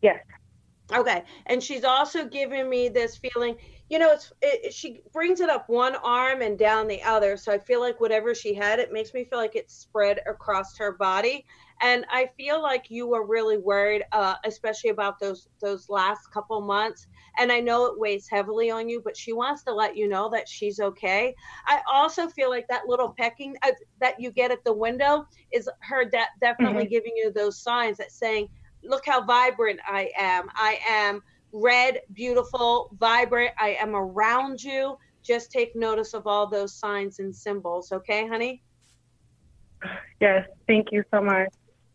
Yes. 0.02 0.20
Okay. 0.94 1.22
And 1.46 1.62
she's 1.62 1.84
also 1.84 2.26
giving 2.28 2.68
me 2.68 2.88
this 2.88 3.16
feeling, 3.16 3.56
you 3.88 3.98
know, 3.98 4.12
it's 4.12 4.32
it, 4.42 4.74
she 4.74 5.00
brings 5.12 5.40
it 5.40 5.48
up 5.48 5.64
one 5.68 5.96
arm 5.96 6.42
and 6.42 6.58
down 6.58 6.86
the 6.86 7.02
other. 7.02 7.36
So 7.36 7.52
I 7.52 7.58
feel 7.58 7.80
like 7.80 8.00
whatever 8.00 8.34
she 8.34 8.52
had, 8.54 8.78
it 8.78 8.92
makes 8.92 9.14
me 9.14 9.24
feel 9.24 9.38
like 9.38 9.56
it's 9.56 9.74
spread 9.74 10.20
across 10.28 10.76
her 10.78 10.92
body. 10.92 11.46
And 11.82 12.06
I 12.10 12.28
feel 12.36 12.62
like 12.62 12.84
you 12.90 13.08
were 13.08 13.26
really 13.26 13.58
worried, 13.58 14.04
uh, 14.12 14.36
especially 14.44 14.90
about 14.90 15.18
those 15.20 15.48
those 15.60 15.88
last 15.88 16.20
couple 16.32 16.60
months. 16.60 17.06
And 17.38 17.50
I 17.50 17.58
know 17.58 17.86
it 17.86 17.98
weighs 17.98 18.28
heavily 18.30 18.70
on 18.70 18.88
you, 18.88 19.02
but 19.04 19.16
she 19.16 19.32
wants 19.32 19.64
to 19.64 19.74
let 19.74 19.96
you 19.96 20.06
know 20.08 20.30
that 20.30 20.48
she's 20.48 20.78
okay. 20.78 21.34
I 21.66 21.80
also 21.90 22.28
feel 22.28 22.50
like 22.50 22.66
that 22.68 22.86
little 22.86 23.14
pecking 23.18 23.56
uh, 23.64 23.72
that 24.00 24.20
you 24.20 24.30
get 24.30 24.52
at 24.52 24.62
the 24.64 24.72
window 24.72 25.24
is 25.52 25.68
her 25.80 26.04
de- 26.04 26.24
definitely 26.40 26.86
giving 26.86 27.12
you 27.16 27.32
those 27.32 27.60
signs 27.60 27.96
that 27.98 28.12
saying, 28.12 28.48
"Look 28.84 29.04
how 29.04 29.24
vibrant 29.24 29.80
I 29.84 30.10
am. 30.16 30.48
I 30.54 30.78
am 30.88 31.20
red, 31.52 32.00
beautiful, 32.12 32.90
vibrant. 33.00 33.52
I 33.58 33.70
am 33.80 33.96
around 33.96 34.62
you. 34.62 34.96
Just 35.24 35.50
take 35.50 35.74
notice 35.74 36.14
of 36.14 36.28
all 36.28 36.48
those 36.48 36.78
signs 36.78 37.18
and 37.18 37.34
symbols, 37.34 37.90
okay, 37.90 38.28
honey?" 38.28 38.62
Yes, 40.20 40.46
thank 40.68 40.92
you 40.92 41.02
so 41.12 41.20
much. 41.20 41.48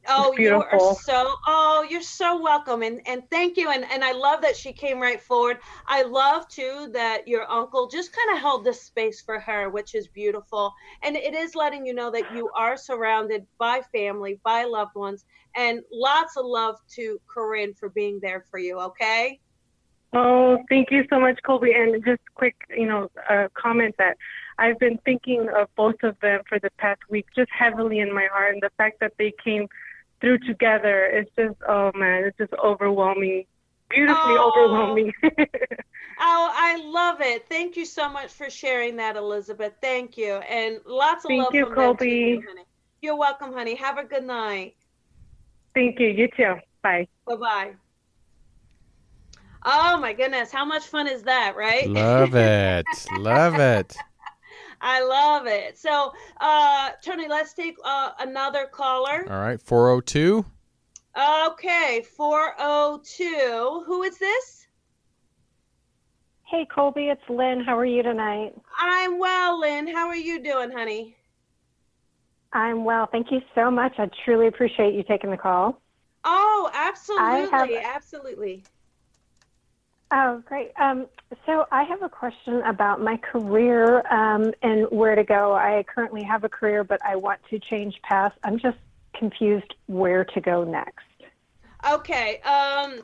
Oh, 0.10 0.34
you 0.38 0.62
are 0.62 0.80
so 0.80 1.34
oh, 1.48 1.86
you're 1.90 2.02
so 2.02 2.42
welcome 2.42 2.82
and 2.82 3.02
and 3.06 3.24
thank 3.30 3.58
you 3.58 3.70
and 3.70 3.86
and 3.92 4.04
I 4.04 4.14
love 4.14 4.42
that 4.42 4.56
she 4.56 4.74
came 4.74 5.00
right 5.00 5.22
forward. 5.22 5.58
I 5.88 6.04
love 6.04 6.48
too 6.48 6.90
that 6.94 7.28
your 7.28 7.50
uncle 7.50 7.88
just 7.88 8.16
kind 8.16 8.36
of 8.36 8.42
held 8.42 8.64
this 8.64 8.82
space 8.82 9.22
for 9.22 9.40
her, 9.40 9.70
which 9.70 9.96
is 9.96 10.08
beautiful. 10.08 10.74
And 11.04 11.16
it 11.16 11.34
is 11.34 11.56
letting 11.56 11.86
you 11.86 11.94
know 11.94 12.12
that 12.12 12.34
you 12.34 12.50
are 12.56 12.78
surrounded 12.78 13.46
by 13.58 13.82
family, 13.94 14.40
by 14.44 14.64
loved 14.64 14.96
ones, 14.96 15.26
and 15.56 15.82
lots 15.92 16.38
of 16.38 16.46
love 16.46 16.76
to 16.96 17.20
Corinne 17.28 17.74
for 17.74 17.90
being 17.90 18.20
there 18.22 18.46
for 18.50 18.60
you, 18.60 18.80
okay? 18.80 19.40
Oh, 20.14 20.58
thank 20.70 20.90
you 20.90 21.04
so 21.10 21.20
much, 21.20 21.38
Colby. 21.46 21.74
And 21.74 22.04
just 22.06 22.22
quick, 22.36 22.56
you 22.70 22.88
know, 22.88 23.10
uh, 23.30 23.48
comment 23.54 23.96
that 23.98 24.18
I've 24.58 24.80
been 24.80 24.98
thinking 25.04 25.50
of 25.56 25.68
both 25.76 26.02
of 26.04 26.18
them 26.22 26.42
for 26.48 26.60
the 26.60 26.70
past 26.78 27.02
week, 27.10 27.26
just 27.36 27.52
heavily 27.52 28.00
in 28.00 28.14
my 28.14 28.28
heart, 28.32 28.54
and 28.54 28.64
the 28.64 28.72
fact 28.78 29.00
that 29.02 29.14
they 29.20 29.34
came 29.44 29.68
through 30.22 30.40
together 30.40 31.06
It's 31.06 31.30
just, 31.38 31.56
oh 31.68 31.92
man, 31.96 32.24
it's 32.26 32.38
just 32.38 32.54
overwhelming, 32.64 33.46
beautifully 33.90 34.36
Oh. 34.38 34.52
overwhelming. 34.56 35.14
Oh, 36.20 36.50
I 36.52 36.78
love 36.84 37.22
it. 37.22 37.48
Thank 37.48 37.78
you 37.78 37.86
so 37.86 38.10
much 38.10 38.32
for 38.32 38.50
sharing 38.50 38.96
that, 38.96 39.16
Elizabeth. 39.16 39.74
Thank 39.84 40.18
you. 40.18 40.34
And 40.38 40.80
lots 40.84 41.26
of 41.26 41.30
Thank 41.30 41.44
love 41.44 41.54
you, 41.54 41.66
from 41.68 41.76
them 41.76 41.96
to 41.98 41.98
Colby. 42.06 42.10
you, 42.10 42.44
honey. 42.48 42.64
You're 43.02 43.16
welcome, 43.18 43.54
honey. 43.54 43.76
Have 43.76 44.00
a 44.00 44.04
good 44.04 44.24
night. 44.24 44.74
thank 45.76 46.00
you. 46.00 46.08
You 46.08 46.28
too. 46.36 46.56
Bye. 46.82 47.08
Bye 47.28 47.36
bye. 47.36 47.72
Oh 49.64 49.98
my 50.00 50.14
goodness, 50.14 50.52
how 50.52 50.66
much 50.66 50.86
fun 50.86 51.08
is 51.08 51.22
that, 51.24 51.56
right? 51.56 51.88
Love 51.88 52.34
it. 52.36 52.86
Love 53.12 53.60
it. 53.60 53.96
I 54.82 55.04
love 55.04 55.48
it. 55.48 55.78
So, 55.78 56.14
uh, 56.40 56.92
Tony, 57.04 57.28
let's 57.28 57.54
take 57.54 57.78
uh, 57.84 58.12
another 58.20 58.66
caller. 58.68 59.26
All 59.30 59.40
right. 59.42 59.62
402. 59.62 60.46
Okay, 61.48 62.06
402. 62.16 63.84
Who 63.86 64.04
is 64.04 64.18
this? 64.20 64.68
Hey, 66.44 66.66
Colby, 66.74 67.08
it's 67.10 67.22
Lynn. 67.28 67.64
How 67.66 67.78
are 67.78 67.86
you 67.86 68.04
tonight? 68.04 68.54
I'm 68.80 69.18
well, 69.20 69.60
Lynn. 69.60 69.88
How 69.88 70.08
are 70.08 70.16
you 70.16 70.42
doing, 70.42 70.72
honey? 70.72 71.18
I'm 72.54 72.86
well. 72.86 73.08
Thank 73.12 73.32
you 73.32 73.42
so 73.56 73.70
much. 73.70 73.94
I 73.98 74.10
truly 74.24 74.48
appreciate 74.48 74.94
you 74.94 75.04
taking 75.04 75.32
the 75.32 75.38
call. 75.38 75.82
Oh, 76.24 76.70
absolutely. 76.74 77.52
have- 77.52 77.96
Absolutely. 77.96 78.64
Oh, 80.12 80.42
great. 80.46 80.72
Um, 80.80 81.08
so 81.46 81.66
I 81.72 81.84
have 81.84 82.02
a 82.02 82.10
question 82.10 82.62
about 82.62 83.02
my 83.02 83.18
career 83.18 84.08
um, 84.12 84.54
and 84.62 84.88
where 84.90 85.16
to 85.16 85.24
go. 85.24 85.54
I 85.54 85.84
currently 85.94 86.24
have 86.24 86.44
a 86.46 86.50
career, 86.50 86.84
but 86.84 87.00
I 87.06 87.18
want 87.18 87.42
to 87.50 87.60
change 87.60 88.02
paths. 88.04 88.36
I'm 88.44 88.58
just 88.58 88.78
confused 89.14 89.74
where 89.88 90.24
to 90.24 90.42
go 90.42 90.64
next. 90.64 91.04
Okay. 91.90 92.40
Um, 92.42 93.02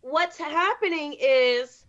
what's 0.00 0.36
happening 0.36 1.16
is, 1.20 1.84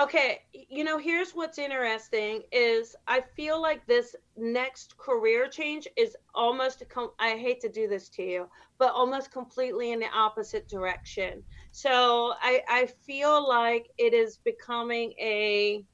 okay, 0.00 0.38
you 0.52 0.84
know, 0.84 0.98
here's 0.98 1.32
what's 1.32 1.58
interesting 1.58 2.42
is 2.52 2.94
I 3.06 3.20
feel 3.20 3.60
like 3.60 3.86
this 3.86 4.14
next 4.36 4.96
career 4.96 5.48
change 5.48 5.88
is 5.96 6.16
almost, 6.34 6.82
com- 6.88 7.12
I 7.18 7.30
hate 7.30 7.60
to 7.62 7.68
do 7.68 7.88
this 7.88 8.08
to 8.10 8.22
you, 8.22 8.48
but 8.78 8.92
almost 8.92 9.32
completely 9.32 9.92
in 9.92 9.98
the 9.98 10.08
opposite 10.14 10.68
direction. 10.68 11.42
So 11.72 12.34
I, 12.40 12.62
I 12.68 12.88
feel 13.06 13.46
like 13.46 13.88
it 13.98 14.14
is 14.14 14.38
becoming 14.44 15.14
a, 15.20 15.84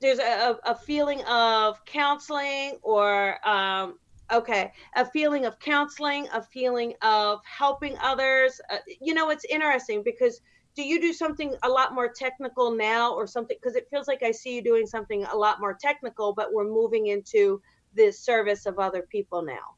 there's 0.00 0.18
a, 0.18 0.58
a 0.64 0.74
feeling 0.74 1.22
of 1.24 1.82
counseling 1.86 2.78
or 2.82 3.36
um, 3.48 3.98
okay 4.32 4.72
a 4.96 5.04
feeling 5.04 5.44
of 5.44 5.58
counseling 5.58 6.26
a 6.32 6.42
feeling 6.42 6.94
of 7.02 7.40
helping 7.44 7.96
others 8.02 8.60
uh, 8.70 8.78
you 9.00 9.12
know 9.14 9.30
it's 9.30 9.44
interesting 9.44 10.02
because 10.02 10.40
do 10.74 10.82
you 10.82 11.00
do 11.00 11.12
something 11.12 11.54
a 11.62 11.68
lot 11.68 11.94
more 11.94 12.08
technical 12.08 12.70
now 12.74 13.12
or 13.12 13.26
something 13.26 13.56
because 13.60 13.76
it 13.76 13.86
feels 13.90 14.08
like 14.08 14.22
i 14.22 14.30
see 14.30 14.56
you 14.56 14.62
doing 14.62 14.86
something 14.86 15.24
a 15.24 15.36
lot 15.36 15.60
more 15.60 15.76
technical 15.78 16.32
but 16.32 16.52
we're 16.52 16.68
moving 16.68 17.08
into 17.08 17.60
the 17.94 18.10
service 18.10 18.66
of 18.66 18.78
other 18.78 19.02
people 19.10 19.42
now 19.42 19.76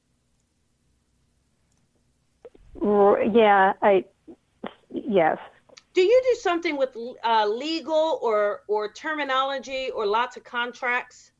Yeah, 3.32 3.72
I, 3.82 4.04
yes. 4.90 5.38
do 5.94 6.02
you 6.02 6.22
do 6.30 6.40
something 6.40 6.76
with 6.76 6.96
uh, 7.24 7.46
legal 7.46 8.18
or 8.22 8.60
or 8.68 8.92
terminology 8.92 9.90
or 9.90 10.06
lots 10.06 10.36
of 10.36 10.44
contracts 10.44 11.32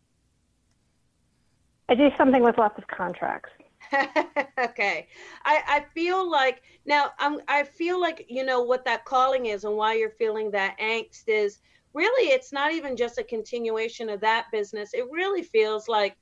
I 1.89 1.95
do 1.95 2.09
something 2.17 2.43
with 2.43 2.57
lots 2.57 2.79
of 2.79 2.87
contracts. 2.87 3.51
okay 4.59 5.07
I, 5.45 5.63
I 5.67 5.85
feel 5.95 6.29
like 6.31 6.63
now 6.87 7.11
I'm, 7.19 7.41
i 7.49 7.63
feel 7.63 8.01
like 8.01 8.27
you 8.29 8.45
know 8.45 8.63
what 8.63 8.85
that 8.85 9.05
calling 9.05 9.47
is 9.47 9.65
and 9.65 9.77
why 9.77 9.95
you're 9.95 10.11
feeling 10.11 10.51
that 10.53 10.79
angst 10.79 11.25
is 11.29 11.61
really 11.95 12.33
it's 12.33 12.53
not 12.53 12.73
even 12.73 12.97
just 12.97 13.19
a 13.19 13.25
continuation 13.25 14.11
of 14.11 14.21
that 14.21 14.47
business. 14.53 14.93
It 14.93 15.05
really 15.11 15.43
feels 15.43 15.89
like 15.89 16.17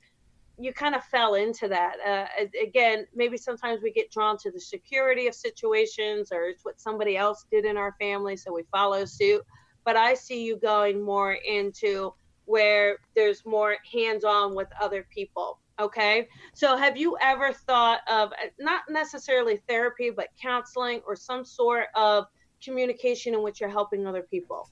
you 0.59 0.71
kind 0.71 0.93
of 0.93 1.03
fell 1.05 1.33
into 1.33 1.67
that. 1.67 1.95
Uh, 2.05 2.45
again, 2.61 3.07
maybe 3.15 3.37
sometimes 3.37 3.81
we 3.81 3.91
get 3.91 4.11
drawn 4.11 4.37
to 4.37 4.51
the 4.51 4.61
security 4.61 5.25
of 5.27 5.33
situations 5.33 6.31
or 6.31 6.43
it's 6.43 6.63
what 6.63 6.79
somebody 6.79 7.17
else 7.17 7.45
did 7.51 7.65
in 7.65 7.75
our 7.75 7.95
family, 7.99 8.37
so 8.37 8.53
we 8.53 8.63
follow 8.71 9.03
suit. 9.03 9.41
But 9.83 9.97
I 9.97 10.13
see 10.13 10.43
you 10.43 10.57
going 10.57 11.01
more 11.01 11.33
into 11.33 12.13
where 12.45 12.97
there's 13.15 13.43
more 13.45 13.77
hands 13.91 14.23
on 14.23 14.53
with 14.53 14.67
other 14.79 15.07
people. 15.09 15.59
Okay. 15.79 16.27
So 16.53 16.77
have 16.77 16.97
you 16.97 17.17
ever 17.21 17.51
thought 17.51 18.01
of 18.09 18.31
uh, 18.31 18.47
not 18.59 18.83
necessarily 18.89 19.59
therapy, 19.67 20.11
but 20.11 20.27
counseling 20.39 21.01
or 21.07 21.15
some 21.15 21.43
sort 21.43 21.85
of 21.95 22.25
communication 22.63 23.33
in 23.33 23.41
which 23.41 23.59
you're 23.59 23.69
helping 23.69 24.05
other 24.05 24.21
people? 24.21 24.69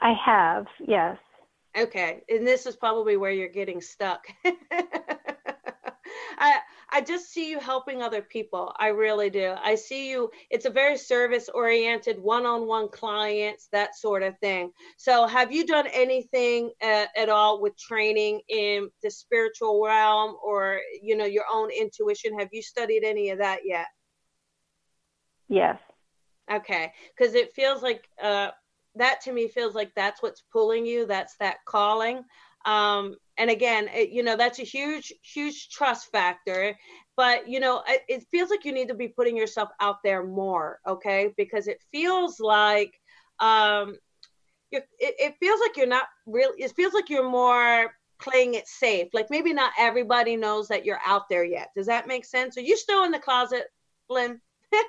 I 0.00 0.14
have, 0.24 0.66
yes. 0.86 1.18
Okay. 1.76 2.22
And 2.28 2.46
this 2.46 2.66
is 2.66 2.76
probably 2.76 3.16
where 3.16 3.30
you're 3.30 3.48
getting 3.48 3.80
stuck. 3.80 4.26
I 6.90 7.00
just 7.02 7.30
see 7.30 7.50
you 7.50 7.60
helping 7.60 8.02
other 8.02 8.22
people. 8.22 8.72
I 8.78 8.88
really 8.88 9.28
do. 9.30 9.54
I 9.62 9.74
see 9.74 10.10
you. 10.10 10.30
It's 10.50 10.64
a 10.64 10.70
very 10.70 10.96
service 10.96 11.48
oriented, 11.52 12.18
one 12.18 12.46
on 12.46 12.66
one 12.66 12.88
clients, 12.88 13.68
that 13.72 13.96
sort 13.96 14.22
of 14.22 14.38
thing. 14.38 14.72
So, 14.96 15.26
have 15.26 15.52
you 15.52 15.66
done 15.66 15.86
anything 15.92 16.70
uh, 16.82 17.06
at 17.16 17.28
all 17.28 17.60
with 17.60 17.78
training 17.78 18.40
in 18.48 18.88
the 19.02 19.10
spiritual 19.10 19.84
realm 19.84 20.36
or 20.42 20.80
you 21.02 21.16
know 21.16 21.26
your 21.26 21.44
own 21.52 21.70
intuition? 21.70 22.38
Have 22.38 22.48
you 22.52 22.62
studied 22.62 23.04
any 23.04 23.30
of 23.30 23.38
that 23.38 23.60
yet? 23.64 23.86
Yes. 25.48 25.78
Okay, 26.50 26.92
because 27.16 27.34
it 27.34 27.52
feels 27.52 27.82
like 27.82 28.08
uh, 28.22 28.50
that 28.94 29.20
to 29.22 29.32
me 29.32 29.48
feels 29.48 29.74
like 29.74 29.92
that's 29.94 30.22
what's 30.22 30.42
pulling 30.52 30.86
you. 30.86 31.06
That's 31.06 31.36
that 31.36 31.58
calling. 31.66 32.24
Um, 32.64 33.16
and 33.38 33.50
again, 33.50 33.88
it, 33.94 34.10
you 34.10 34.22
know, 34.22 34.36
that's 34.36 34.58
a 34.58 34.64
huge, 34.64 35.12
huge 35.22 35.70
trust 35.70 36.10
factor. 36.10 36.76
But, 37.16 37.48
you 37.48 37.60
know, 37.60 37.82
it, 37.88 38.02
it 38.08 38.26
feels 38.30 38.50
like 38.50 38.64
you 38.64 38.72
need 38.72 38.88
to 38.88 38.94
be 38.94 39.08
putting 39.08 39.36
yourself 39.36 39.70
out 39.80 39.96
there 40.02 40.24
more, 40.24 40.80
okay? 40.86 41.32
Because 41.36 41.68
it 41.68 41.82
feels 41.92 42.40
like, 42.40 42.92
um, 43.40 43.96
it, 44.70 44.84
it 44.98 45.34
feels 45.40 45.60
like 45.60 45.76
you're 45.76 45.86
not 45.86 46.06
really, 46.26 46.62
it 46.62 46.72
feels 46.76 46.92
like 46.92 47.08
you're 47.08 47.30
more 47.30 47.92
playing 48.20 48.54
it 48.54 48.66
safe. 48.66 49.08
Like 49.14 49.28
maybe 49.30 49.52
not 49.52 49.72
everybody 49.78 50.36
knows 50.36 50.68
that 50.68 50.84
you're 50.84 51.00
out 51.06 51.28
there 51.30 51.44
yet. 51.44 51.68
Does 51.76 51.86
that 51.86 52.08
make 52.08 52.24
sense? 52.24 52.58
Are 52.58 52.62
you 52.62 52.76
still 52.76 53.04
in 53.04 53.12
the 53.12 53.18
closet, 53.18 53.64
Lynn? 54.10 54.40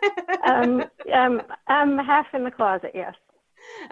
um, 0.46 0.84
um, 1.13 1.41
I'm 1.68 1.98
half 2.00 2.27
in 2.34 2.44
the 2.44 2.51
closet, 2.51 2.91
yes 2.94 3.13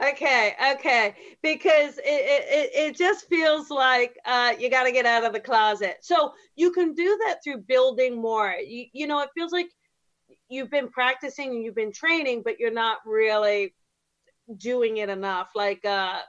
okay 0.04 0.54
okay 0.72 1.16
because 1.42 1.98
it, 2.00 2.04
it 2.06 2.70
it 2.74 2.98
just 2.98 3.28
feels 3.28 3.70
like 3.70 4.18
uh, 4.26 4.54
you 4.60 4.70
got 4.70 4.84
to 4.84 4.92
get 4.92 5.06
out 5.06 5.24
of 5.24 5.34
the 5.34 5.40
closet 5.40 5.98
so 6.02 6.32
you 6.56 6.72
can 6.72 6.94
do 6.94 7.18
that 7.26 7.38
through 7.44 7.58
building 7.68 8.20
more 8.22 8.54
you, 8.66 8.86
you 8.94 9.08
know 9.08 9.20
it 9.20 9.30
feels 9.36 9.52
like 9.52 9.70
you've 10.50 10.72
been 10.72 10.90
practicing 10.90 11.52
and 11.52 11.64
you've 11.64 11.76
been 11.76 11.92
training 11.92 12.42
but 12.44 12.60
you're 12.60 12.72
not 12.72 12.98
really 13.06 13.74
doing 14.58 14.98
it 14.98 15.10
enough 15.10 15.50
like 15.56 15.84
uh 15.86 16.20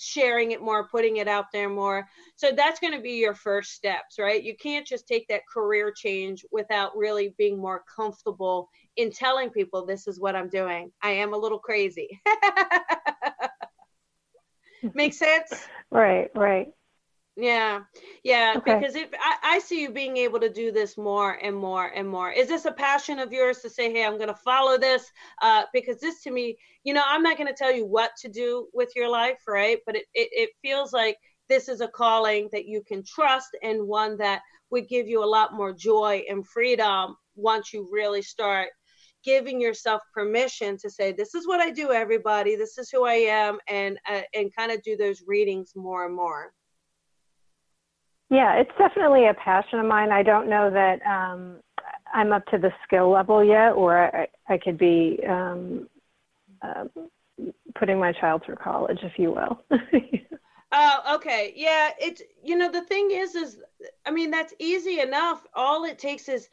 sharing 0.00 0.52
it 0.52 0.62
more, 0.62 0.88
putting 0.88 1.18
it 1.18 1.28
out 1.28 1.46
there 1.52 1.68
more. 1.68 2.06
So 2.36 2.52
that's 2.52 2.80
going 2.80 2.92
to 2.94 3.00
be 3.00 3.12
your 3.12 3.34
first 3.34 3.72
steps, 3.72 4.18
right? 4.18 4.42
You 4.42 4.56
can't 4.56 4.86
just 4.86 5.06
take 5.06 5.26
that 5.28 5.42
career 5.52 5.92
change 5.94 6.44
without 6.50 6.96
really 6.96 7.34
being 7.38 7.58
more 7.58 7.84
comfortable 7.94 8.68
in 8.98 9.10
telling 9.12 9.48
people 9.48 9.86
this 9.86 10.06
is 10.08 10.20
what 10.20 10.36
I'm 10.36 10.48
doing. 10.48 10.90
I 11.00 11.10
am 11.10 11.32
a 11.32 11.38
little 11.38 11.60
crazy. 11.60 12.20
Makes 14.94 15.18
sense? 15.18 15.68
Right, 15.90 16.30
right. 16.34 16.68
Yeah, 17.36 17.82
yeah, 18.24 18.54
okay. 18.56 18.80
because 18.80 18.96
if 18.96 19.10
I, 19.14 19.36
I, 19.44 19.58
see 19.60 19.80
you 19.80 19.90
being 19.90 20.16
able 20.16 20.40
to 20.40 20.52
do 20.52 20.72
this 20.72 20.98
more 20.98 21.38
and 21.40 21.54
more 21.54 21.86
and 21.86 22.08
more. 22.08 22.32
Is 22.32 22.48
this 22.48 22.64
a 22.64 22.72
passion 22.72 23.20
of 23.20 23.32
yours 23.32 23.60
to 23.60 23.70
say, 23.70 23.92
hey, 23.92 24.04
I'm 24.04 24.16
going 24.16 24.26
to 24.26 24.34
follow 24.34 24.76
this? 24.76 25.08
Uh, 25.40 25.62
because 25.72 26.00
this 26.00 26.20
to 26.24 26.32
me, 26.32 26.58
you 26.82 26.92
know, 26.92 27.04
I'm 27.06 27.22
not 27.22 27.36
going 27.36 27.46
to 27.46 27.54
tell 27.54 27.72
you 27.72 27.86
what 27.86 28.10
to 28.22 28.28
do 28.28 28.66
with 28.74 28.90
your 28.96 29.08
life, 29.08 29.38
right? 29.46 29.78
But 29.86 29.94
it, 29.94 30.06
it, 30.14 30.30
it 30.32 30.50
feels 30.62 30.92
like 30.92 31.16
this 31.48 31.68
is 31.68 31.80
a 31.80 31.86
calling 31.86 32.48
that 32.50 32.66
you 32.66 32.82
can 32.82 33.04
trust 33.04 33.56
and 33.62 33.86
one 33.86 34.18
that 34.18 34.42
would 34.70 34.88
give 34.88 35.06
you 35.06 35.22
a 35.22 35.24
lot 35.24 35.54
more 35.54 35.72
joy 35.72 36.24
and 36.28 36.44
freedom 36.44 37.14
once 37.36 37.72
you 37.72 37.88
really 37.92 38.20
start 38.20 38.70
giving 39.24 39.60
yourself 39.60 40.00
permission 40.14 40.76
to 40.78 40.88
say 40.90 41.12
this 41.12 41.34
is 41.34 41.46
what 41.46 41.60
i 41.60 41.70
do 41.70 41.92
everybody 41.92 42.56
this 42.56 42.78
is 42.78 42.90
who 42.90 43.04
i 43.04 43.14
am 43.14 43.58
and 43.68 43.98
uh, 44.10 44.22
and 44.34 44.54
kind 44.54 44.72
of 44.72 44.82
do 44.82 44.96
those 44.96 45.22
readings 45.26 45.72
more 45.74 46.06
and 46.06 46.14
more 46.14 46.52
yeah, 48.30 48.56
it's 48.56 48.70
definitely 48.76 49.26
a 49.26 49.34
passion 49.34 49.78
of 49.78 49.86
mine. 49.86 50.12
I 50.12 50.22
don't 50.22 50.50
know 50.50 50.70
that 50.70 51.00
um, 51.06 51.60
I'm 52.12 52.32
up 52.32 52.44
to 52.46 52.58
the 52.58 52.70
skill 52.84 53.10
level 53.10 53.42
yet, 53.42 53.70
or 53.70 54.14
I, 54.14 54.28
I 54.48 54.58
could 54.58 54.76
be 54.76 55.18
um, 55.26 55.88
uh, 56.60 56.84
putting 57.74 57.98
my 57.98 58.12
child 58.12 58.42
through 58.44 58.56
college, 58.56 58.98
if 59.02 59.12
you 59.18 59.32
will. 59.32 59.62
Oh, 60.70 61.14
okay. 61.14 61.54
Yeah, 61.56 61.92
it's 61.98 62.20
you 62.44 62.54
know 62.54 62.70
the 62.70 62.82
thing 62.82 63.10
is 63.10 63.34
is 63.34 63.56
I 64.04 64.10
mean 64.10 64.30
that's 64.30 64.52
easy 64.58 65.00
enough. 65.00 65.46
All 65.54 65.84
it 65.84 65.98
takes 65.98 66.28
is 66.28 66.50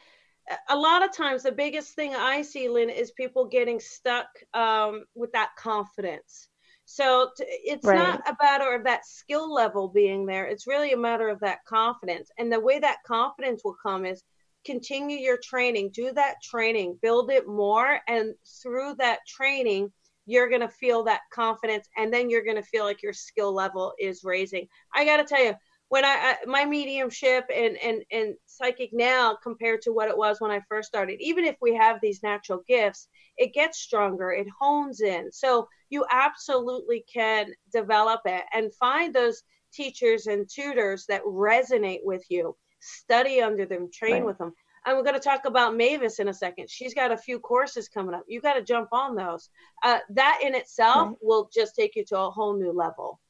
a 0.70 0.76
lot 0.76 1.04
of 1.04 1.12
times 1.12 1.44
the 1.44 1.52
biggest 1.52 1.94
thing 1.94 2.16
I 2.16 2.42
see, 2.42 2.70
Lynn, 2.70 2.90
is 2.90 3.12
people 3.12 3.46
getting 3.46 3.80
stuck 3.80 4.28
um, 4.54 5.06
with 5.16 5.32
that 5.32 5.56
confidence. 5.58 6.50
So 6.86 7.32
it's 7.40 7.86
right. 7.86 7.98
not 7.98 8.30
a 8.30 8.38
matter 8.42 8.76
of 8.76 8.84
that 8.84 9.06
skill 9.08 9.52
level 9.52 9.88
being 9.88 10.26
there. 10.26 10.46
It's 10.46 10.68
really 10.68 10.94
a 10.94 10.98
matter 10.98 11.30
of 11.30 11.40
that 11.40 11.66
confidence. 11.66 12.30
And 12.38 12.52
the 12.52 12.60
way 12.60 12.78
that 12.80 12.98
confidence 13.06 13.64
will 13.64 13.76
come 13.82 14.06
is 14.06 14.24
continue 14.66 15.18
your 15.18 15.38
training, 15.38 15.92
do 15.94 16.12
that 16.14 16.36
training, 16.44 17.00
build 17.02 17.32
it 17.32 17.48
more. 17.48 18.00
And 18.08 18.36
through 18.62 18.96
that 19.00 19.20
training, 19.28 19.92
you're 20.28 20.50
going 20.50 20.62
to 20.62 20.70
feel 20.70 21.04
that 21.04 21.22
confidence. 21.34 21.88
And 21.98 22.14
then 22.14 22.30
you're 22.30 22.44
going 22.44 22.56
to 22.56 22.64
feel 22.64 22.84
like 22.84 23.02
your 23.02 23.14
skill 23.14 23.52
level 23.54 23.94
is 24.00 24.24
raising. 24.24 24.68
I 24.94 25.06
got 25.06 25.18
to 25.18 25.24
tell 25.24 25.44
you, 25.44 25.56
when 25.96 26.04
I, 26.04 26.10
I, 26.10 26.36
my 26.46 26.66
mediumship 26.66 27.46
and, 27.56 27.78
and 27.78 28.04
and 28.12 28.36
psychic 28.48 28.90
now 28.92 29.38
compared 29.42 29.82
to 29.84 29.94
what 29.94 30.10
it 30.10 30.18
was 30.18 30.42
when 30.42 30.52
I 30.52 30.60
first 30.68 30.90
started, 30.90 31.22
even 31.22 31.46
if 31.46 31.56
we 31.62 31.74
have 31.74 32.02
these 32.02 32.22
natural 32.22 32.64
gifts, 32.68 33.08
it 33.38 33.54
gets 33.54 33.80
stronger, 33.80 34.32
it 34.32 34.48
hones 34.60 35.00
in. 35.00 35.32
So 35.32 35.70
you 35.90 36.06
absolutely 36.12 37.06
can 37.12 37.54
develop 37.72 38.20
it 38.26 38.44
and 38.54 38.76
find 38.76 39.16
those 39.16 39.42
teachers 39.72 40.28
and 40.28 40.50
tutors 40.50 41.06
that 41.08 41.24
resonate 41.24 42.02
with 42.04 42.26
you. 42.28 42.58
Study 42.82 43.40
under 43.40 43.66
them, 43.66 43.88
train 43.90 44.16
right. 44.16 44.26
with 44.26 44.38
them. 44.38 44.52
And 44.86 44.98
we're 44.98 45.04
going 45.04 45.16
to 45.16 45.22
talk 45.22 45.46
about 45.46 45.78
Mavis 45.78 46.20
in 46.20 46.28
a 46.28 46.34
second. 46.34 46.70
She's 46.70 46.94
got 46.94 47.14
a 47.14 47.18
few 47.18 47.40
courses 47.40 47.88
coming 47.88 48.14
up. 48.14 48.26
You 48.28 48.42
got 48.42 48.56
to 48.56 48.62
jump 48.64 48.90
on 48.92 49.16
those. 49.16 49.50
Uh, 49.82 50.00
that 50.10 50.42
in 50.44 50.56
itself 50.56 51.08
right. 51.08 51.18
will 51.22 51.50
just 51.54 51.74
take 51.74 51.96
you 51.96 52.04
to 52.10 52.20
a 52.20 52.30
whole 52.30 52.58
new 52.60 52.74
level. 52.74 53.22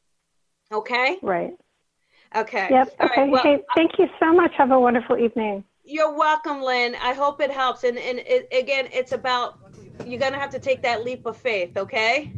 Okay. 0.73 1.19
Right. 1.21 1.53
Okay. 2.35 2.67
Yep. 2.69 2.95
All 2.99 3.05
okay. 3.07 3.21
Right. 3.21 3.31
Well, 3.31 3.43
hey, 3.43 3.59
thank 3.75 3.97
you 3.97 4.07
so 4.19 4.33
much. 4.33 4.53
Have 4.55 4.71
a 4.71 4.79
wonderful 4.79 5.17
evening. 5.17 5.63
You're 5.83 6.15
welcome, 6.15 6.61
Lynn. 6.61 6.95
I 6.95 7.13
hope 7.13 7.41
it 7.41 7.51
helps. 7.51 7.83
And 7.83 7.97
and 7.97 8.19
it, 8.19 8.47
again, 8.51 8.89
it's 8.91 9.11
about 9.11 9.59
you're 10.05 10.19
gonna 10.19 10.39
have 10.39 10.49
to 10.51 10.59
take 10.59 10.81
that 10.81 11.03
leap 11.03 11.25
of 11.25 11.37
faith. 11.37 11.77
Okay. 11.77 12.31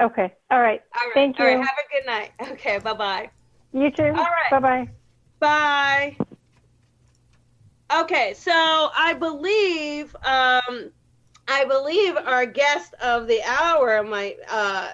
Okay. 0.00 0.32
All 0.50 0.60
right. 0.60 0.82
All 0.94 1.06
right. 1.06 1.14
Thank 1.14 1.38
you. 1.38 1.44
All 1.44 1.56
right. 1.56 1.66
Have 1.66 1.78
a 1.78 1.92
good 1.92 2.06
night. 2.06 2.32
Okay. 2.52 2.78
Bye 2.78 2.92
bye. 2.94 3.30
You 3.72 3.90
too. 3.90 4.02
All 4.02 4.12
right. 4.12 4.50
Bye 4.50 4.58
bye. 4.60 4.88
Bye. 5.38 6.16
Okay. 8.00 8.34
So 8.34 8.52
I 8.52 9.14
believe 9.14 10.14
um, 10.16 10.90
I 11.48 11.64
believe 11.66 12.16
our 12.16 12.46
guest 12.46 12.94
of 13.02 13.26
the 13.28 13.42
hour 13.42 14.02
might. 14.02 14.36
Uh, 14.50 14.90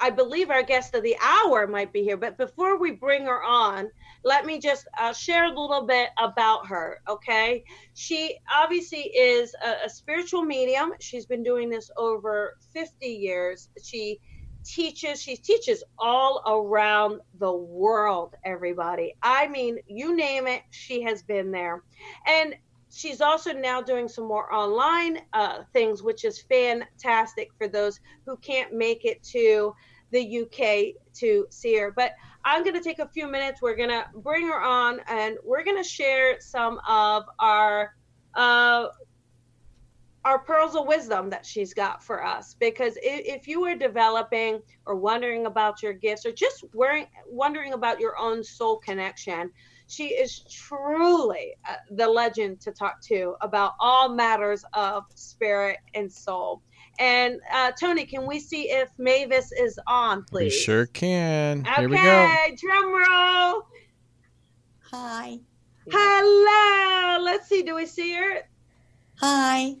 I 0.00 0.10
believe 0.10 0.50
our 0.50 0.62
guest 0.62 0.94
of 0.94 1.02
the 1.02 1.16
hour 1.22 1.66
might 1.66 1.92
be 1.92 2.02
here. 2.02 2.16
But 2.16 2.38
before 2.38 2.78
we 2.78 2.92
bring 2.92 3.24
her 3.24 3.42
on, 3.42 3.90
let 4.24 4.46
me 4.46 4.58
just 4.58 4.86
uh, 4.98 5.12
share 5.12 5.44
a 5.44 5.48
little 5.48 5.86
bit 5.86 6.10
about 6.18 6.66
her. 6.66 7.00
Okay. 7.08 7.64
She 7.94 8.38
obviously 8.54 9.00
is 9.00 9.54
a, 9.64 9.86
a 9.86 9.90
spiritual 9.90 10.42
medium. 10.42 10.92
She's 11.00 11.26
been 11.26 11.42
doing 11.42 11.68
this 11.68 11.90
over 11.96 12.56
50 12.72 13.06
years. 13.06 13.68
She 13.82 14.20
teaches, 14.64 15.22
she 15.22 15.36
teaches 15.36 15.82
all 15.98 16.42
around 16.46 17.20
the 17.38 17.52
world, 17.52 18.34
everybody. 18.44 19.14
I 19.22 19.48
mean, 19.48 19.78
you 19.86 20.14
name 20.14 20.46
it, 20.46 20.62
she 20.70 21.02
has 21.02 21.22
been 21.22 21.50
there. 21.50 21.82
And 22.26 22.54
she's 22.90 23.20
also 23.20 23.52
now 23.52 23.80
doing 23.80 24.08
some 24.08 24.26
more 24.26 24.52
online 24.52 25.20
uh, 25.32 25.60
things, 25.72 26.02
which 26.02 26.24
is 26.24 26.42
fantastic 26.42 27.50
for 27.56 27.68
those 27.68 28.00
who 28.26 28.36
can't 28.38 28.72
make 28.72 29.04
it 29.04 29.22
to 29.22 29.74
the 30.10 30.40
UK 30.40 30.94
to 31.14 31.46
see 31.50 31.76
her. 31.76 31.90
But 31.90 32.12
I'm 32.44 32.62
going 32.62 32.74
to 32.74 32.82
take 32.82 32.98
a 32.98 33.08
few 33.08 33.26
minutes. 33.26 33.60
We're 33.60 33.76
going 33.76 33.90
to 33.90 34.06
bring 34.14 34.46
her 34.46 34.60
on 34.60 35.00
and 35.08 35.36
we're 35.44 35.64
going 35.64 35.82
to 35.82 35.88
share 35.88 36.40
some 36.40 36.80
of 36.88 37.24
our 37.38 37.94
uh, 38.34 38.88
are 40.24 40.38
pearls 40.40 40.74
of 40.74 40.86
wisdom 40.86 41.30
that 41.30 41.46
she's 41.46 41.72
got 41.72 42.02
for 42.02 42.24
us 42.24 42.54
because 42.58 42.96
if, 42.96 43.40
if 43.40 43.48
you 43.48 43.64
are 43.64 43.76
developing 43.76 44.60
or 44.84 44.96
wondering 44.96 45.46
about 45.46 45.82
your 45.82 45.92
gifts 45.92 46.26
or 46.26 46.32
just 46.32 46.64
worrying, 46.74 47.06
wondering 47.26 47.72
about 47.72 48.00
your 48.00 48.18
own 48.18 48.42
soul 48.42 48.76
connection 48.78 49.50
she 49.88 50.08
is 50.08 50.40
truly 50.50 51.54
uh, 51.68 51.76
the 51.92 52.06
legend 52.06 52.60
to 52.60 52.70
talk 52.70 53.00
to 53.00 53.34
about 53.40 53.72
all 53.80 54.08
matters 54.08 54.64
of 54.74 55.04
spirit 55.14 55.78
and 55.94 56.12
soul 56.12 56.62
and 56.98 57.40
uh, 57.52 57.72
Tony, 57.80 58.04
can 58.04 58.26
we 58.26 58.38
see 58.40 58.70
if 58.70 58.88
Mavis 58.98 59.52
is 59.52 59.78
on, 59.86 60.24
please? 60.24 60.44
We 60.44 60.50
sure 60.50 60.86
can. 60.86 61.60
Okay, 61.60 61.80
Here 61.80 61.88
we 61.88 61.96
go. 61.96 62.46
drum 62.60 62.92
roll. 62.92 63.62
Hi. 64.90 65.38
Hello. 65.90 67.22
Let's 67.24 67.48
see. 67.48 67.62
Do 67.62 67.74
we 67.74 67.86
see 67.86 68.12
her? 68.14 68.40
Hi. 69.20 69.74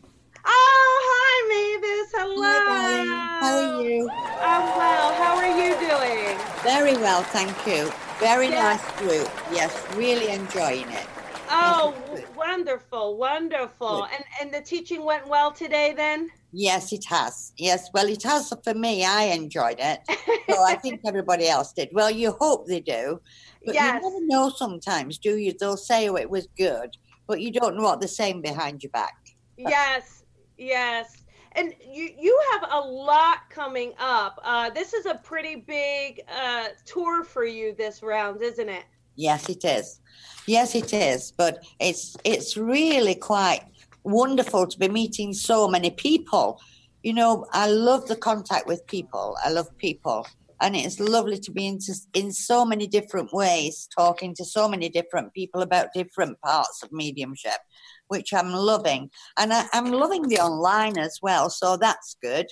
Oh, 0.50 1.00
hi, 1.10 1.48
Mavis. 1.48 2.12
Hello. 2.14 2.42
Hi, 2.42 3.04
darling. 3.04 3.08
How 3.40 3.78
are 3.78 3.82
you? 3.82 4.10
I'm 4.40 4.78
well. 4.78 5.12
How 5.14 5.36
are 5.36 5.58
you 5.58 5.74
doing? 5.78 6.38
Very 6.62 6.96
well, 7.02 7.22
thank 7.22 7.54
you. 7.66 7.90
Very 8.18 8.48
Yeah. 8.48 8.74
nice 8.74 8.98
group. 8.98 9.28
Yes, 9.52 9.74
really 9.94 10.28
enjoying 10.30 10.88
it. 10.90 11.06
Oh, 11.50 11.94
wonderful, 12.36 13.16
wonderful. 13.16 14.02
Good. 14.02 14.10
And 14.14 14.24
and 14.40 14.54
the 14.54 14.60
teaching 14.66 15.04
went 15.04 15.26
well 15.28 15.50
today, 15.52 15.92
then. 15.96 16.30
Yes, 16.52 16.92
it 16.92 17.04
has. 17.06 17.52
Yes, 17.58 17.90
well, 17.92 18.08
it 18.08 18.22
has 18.22 18.52
for 18.64 18.74
me. 18.74 19.04
I 19.04 19.24
enjoyed 19.24 19.76
it. 19.78 20.00
So 20.48 20.62
I 20.62 20.76
think 20.76 21.00
everybody 21.06 21.46
else 21.48 21.72
did. 21.72 21.90
Well, 21.92 22.10
you 22.10 22.32
hope 22.40 22.66
they 22.66 22.80
do. 22.80 23.20
But 23.64 23.74
Yes. 23.74 24.00
you 24.02 24.10
never 24.10 24.26
know 24.26 24.48
sometimes, 24.50 25.18
do 25.18 25.36
you? 25.36 25.52
They'll 25.58 25.76
say, 25.76 26.08
oh, 26.08 26.16
it 26.16 26.30
was 26.30 26.48
good, 26.56 26.96
but 27.26 27.40
you 27.42 27.52
don't 27.52 27.76
know 27.76 27.82
what 27.82 28.00
they're 28.00 28.08
saying 28.08 28.40
behind 28.42 28.82
your 28.82 28.90
back. 28.92 29.16
yes, 29.58 30.24
yes. 30.56 31.16
And 31.52 31.74
you 31.84 32.10
you 32.18 32.40
have 32.52 32.68
a 32.70 32.80
lot 32.80 33.38
coming 33.50 33.92
up. 33.98 34.38
Uh, 34.44 34.70
this 34.70 34.92
is 34.94 35.06
a 35.06 35.14
pretty 35.16 35.56
big 35.56 36.20
uh, 36.32 36.68
tour 36.84 37.24
for 37.24 37.44
you 37.44 37.74
this 37.74 38.02
round, 38.02 38.42
isn't 38.42 38.68
it? 38.68 38.84
Yes, 39.16 39.48
it 39.48 39.64
is. 39.64 40.00
Yes, 40.46 40.74
it 40.76 40.92
is. 40.92 41.32
But 41.32 41.64
it's 41.80 42.16
it's 42.24 42.56
really 42.56 43.14
quite 43.16 43.62
wonderful 44.04 44.66
to 44.66 44.78
be 44.78 44.88
meeting 44.88 45.32
so 45.32 45.68
many 45.68 45.90
people. 45.90 46.60
You 47.02 47.14
know, 47.14 47.46
I 47.52 47.68
love 47.68 48.06
the 48.06 48.16
contact 48.16 48.66
with 48.66 48.86
people. 48.86 49.36
I 49.44 49.50
love 49.50 49.68
people, 49.78 50.26
and 50.60 50.74
it's 50.74 50.98
lovely 50.98 51.38
to 51.38 51.50
be 51.50 51.66
in 51.66 51.78
in 52.14 52.32
so 52.32 52.64
many 52.64 52.86
different 52.86 53.32
ways, 53.32 53.88
talking 53.96 54.34
to 54.36 54.44
so 54.44 54.68
many 54.68 54.88
different 54.88 55.32
people 55.32 55.62
about 55.62 55.92
different 55.94 56.40
parts 56.40 56.82
of 56.82 56.90
mediumship, 56.92 57.60
which 58.08 58.34
I'm 58.34 58.52
loving, 58.52 59.10
and 59.38 59.52
I, 59.52 59.66
I'm 59.72 59.92
loving 59.92 60.28
the 60.28 60.38
online 60.38 60.98
as 60.98 61.18
well. 61.22 61.50
So 61.50 61.76
that's 61.76 62.16
good. 62.22 62.46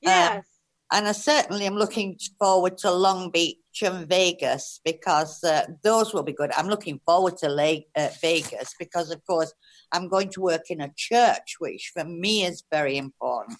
Yes. 0.00 0.44
And 0.92 1.08
I 1.08 1.12
certainly 1.12 1.64
am 1.64 1.76
looking 1.76 2.18
forward 2.38 2.76
to 2.78 2.90
Long 2.90 3.30
Beach 3.30 3.56
and 3.82 4.06
Vegas 4.06 4.78
because 4.84 5.42
uh, 5.42 5.64
those 5.82 6.12
will 6.12 6.22
be 6.22 6.34
good. 6.34 6.52
I'm 6.52 6.68
looking 6.68 7.00
forward 7.06 7.38
to 7.38 7.48
Lake, 7.48 7.86
uh, 7.96 8.10
Vegas 8.20 8.74
because, 8.78 9.10
of 9.10 9.24
course, 9.24 9.54
I'm 9.92 10.08
going 10.08 10.30
to 10.30 10.40
work 10.40 10.70
in 10.70 10.80
a 10.80 10.92
church, 10.96 11.56
which 11.58 11.90
for 11.94 12.04
me 12.04 12.44
is 12.44 12.64
very 12.70 12.96
important. 12.96 13.58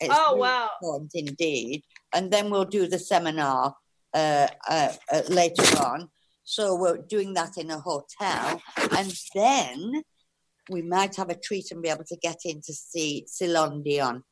It's 0.00 0.14
Oh, 0.16 0.30
very 0.30 0.40
wow. 0.40 0.70
important 0.80 1.10
indeed. 1.14 1.82
And 2.14 2.30
then 2.32 2.50
we'll 2.50 2.64
do 2.64 2.86
the 2.86 2.98
seminar 2.98 3.74
uh, 4.14 4.48
uh, 4.68 4.92
uh, 5.12 5.22
later 5.28 5.64
on. 5.82 6.08
So 6.44 6.74
we're 6.76 6.98
doing 6.98 7.34
that 7.34 7.56
in 7.56 7.70
a 7.70 7.78
hotel, 7.78 8.60
and 8.98 9.14
then 9.34 10.02
we 10.68 10.82
might 10.82 11.14
have 11.16 11.30
a 11.30 11.36
treat 11.38 11.70
and 11.70 11.80
be 11.82 11.88
able 11.88 12.04
to 12.04 12.16
get 12.16 12.40
in 12.44 12.60
to 12.62 12.72
see 12.74 13.24
Celine 13.28 13.82
Dion. 13.82 14.24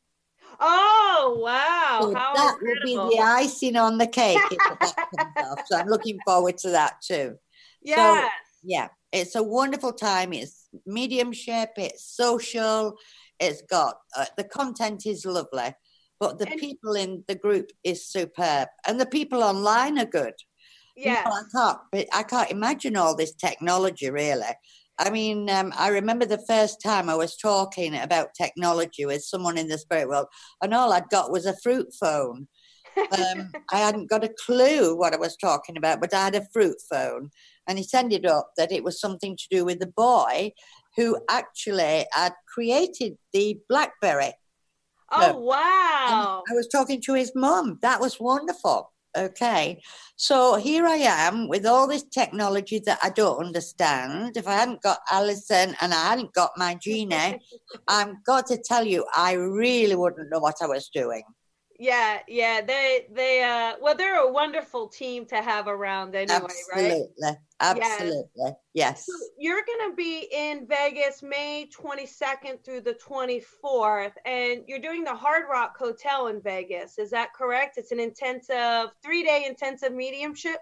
Oh 0.59 1.37
wow! 1.41 1.99
So 2.01 2.13
How 2.13 2.33
that 2.33 2.57
will 2.61 2.75
be 2.83 2.95
the 2.95 3.21
icing 3.21 3.77
on 3.77 3.97
the 3.97 4.07
cake 4.07 4.39
if 4.51 4.57
that 4.79 4.95
comes 5.17 5.33
off. 5.49 5.65
So 5.67 5.77
I'm 5.77 5.87
looking 5.87 6.19
forward 6.25 6.57
to 6.59 6.71
that 6.71 6.95
too. 7.01 7.37
yes. 7.81 8.29
Yeah, 8.63 8.89
it's 9.11 9.35
a 9.35 9.43
wonderful 9.43 9.93
time. 9.93 10.33
It's 10.33 10.67
mediumship. 10.85 11.71
It's 11.77 12.05
social. 12.15 12.95
It's 13.39 13.61
got 13.63 13.95
uh, 14.15 14.25
the 14.37 14.43
content 14.43 15.05
is 15.05 15.25
lovely, 15.25 15.73
but 16.19 16.39
the 16.39 16.49
And- 16.49 16.59
people 16.59 16.93
in 16.95 17.23
the 17.27 17.35
group 17.35 17.71
is 17.83 18.07
superb, 18.07 18.69
and 18.87 18.99
the 18.99 19.05
people 19.05 19.43
online 19.43 19.99
are 19.99 20.05
good. 20.05 20.33
You 20.95 21.13
know. 21.13 21.21
I 21.25 21.41
can't. 21.55 22.07
I 22.13 22.23
can't 22.23 22.51
imagine 22.51 22.95
all 22.97 23.15
this 23.15 23.33
technology. 23.33 24.09
Really, 24.11 24.53
I 24.99 25.09
mean, 25.09 25.49
um, 25.49 25.73
I 25.77 25.87
remember 25.87 26.25
the 26.25 26.45
first 26.47 26.81
time 26.81 27.09
I 27.09 27.15
was 27.15 27.35
talking 27.37 27.95
about 27.95 28.35
technology 28.39 29.05
with 29.05 29.23
someone 29.23 29.57
in 29.57 29.67
the 29.67 29.77
spirit 29.77 30.09
world, 30.09 30.27
and 30.61 30.73
all 30.73 30.93
I'd 30.93 31.09
got 31.09 31.31
was 31.31 31.45
a 31.45 31.57
fruit 31.63 31.87
phone. 31.99 32.47
Um, 32.97 33.53
I 33.71 33.77
hadn't 33.77 34.09
got 34.09 34.25
a 34.25 34.35
clue 34.45 34.97
what 34.97 35.13
I 35.13 35.17
was 35.17 35.37
talking 35.37 35.77
about, 35.77 36.01
but 36.01 36.13
I 36.13 36.25
had 36.25 36.35
a 36.35 36.45
fruit 36.51 36.75
phone, 36.89 37.31
and 37.67 37.79
it 37.79 37.93
ended 37.93 38.25
up 38.25 38.51
that 38.57 38.71
it 38.71 38.83
was 38.83 38.99
something 38.99 39.37
to 39.37 39.43
do 39.49 39.65
with 39.65 39.79
the 39.79 39.87
boy 39.87 40.51
who 40.95 41.17
actually 41.29 42.05
had 42.11 42.33
created 42.53 43.17
the 43.33 43.59
BlackBerry. 43.69 44.33
oh 45.11 45.37
wow! 45.37 46.43
I 46.49 46.53
was 46.53 46.67
talking 46.67 47.01
to 47.03 47.13
his 47.13 47.31
mum. 47.35 47.79
That 47.81 47.99
was 47.99 48.19
wonderful. 48.19 48.91
Okay. 49.17 49.81
So 50.15 50.55
here 50.55 50.85
I 50.85 50.95
am 50.95 51.49
with 51.49 51.65
all 51.65 51.85
this 51.87 52.03
technology 52.03 52.81
that 52.85 52.99
I 53.03 53.09
don't 53.09 53.45
understand. 53.45 54.37
If 54.37 54.47
I 54.47 54.53
hadn't 54.53 54.81
got 54.81 54.99
Alison 55.11 55.75
and 55.81 55.93
I 55.93 56.09
hadn't 56.09 56.33
got 56.33 56.51
my 56.55 56.75
Gina, 56.75 57.37
I've 57.87 58.23
got 58.25 58.47
to 58.47 58.57
tell 58.57 58.85
you, 58.85 59.05
I 59.13 59.33
really 59.33 59.95
wouldn't 59.95 60.29
know 60.29 60.39
what 60.39 60.61
I 60.61 60.67
was 60.67 60.89
doing. 60.93 61.23
Yeah, 61.81 62.19
yeah. 62.27 62.61
They 62.61 63.07
they 63.11 63.41
uh 63.41 63.73
well 63.81 63.95
they're 63.95 64.19
a 64.19 64.31
wonderful 64.31 64.87
team 64.87 65.25
to 65.25 65.41
have 65.41 65.67
around 65.67 66.13
anyway, 66.13 66.37
right? 66.37 66.51
absolutely. 66.69 67.37
Absolutely. 67.59 68.51
Yes. 68.75 69.07
So 69.07 69.13
you're 69.39 69.63
gonna 69.65 69.95
be 69.95 70.27
in 70.31 70.67
Vegas 70.67 71.23
May 71.23 71.67
22nd 71.75 72.63
through 72.63 72.81
the 72.81 72.93
24th, 72.93 74.11
and 74.27 74.61
you're 74.67 74.77
doing 74.77 75.03
the 75.03 75.15
Hard 75.15 75.45
Rock 75.49 75.75
Hotel 75.75 76.27
in 76.27 76.39
Vegas. 76.39 76.99
Is 76.99 77.09
that 77.09 77.33
correct? 77.33 77.79
It's 77.79 77.91
an 77.91 77.99
intensive 77.99 78.91
three 79.03 79.23
day 79.23 79.45
intensive 79.47 79.91
mediumship. 79.91 80.57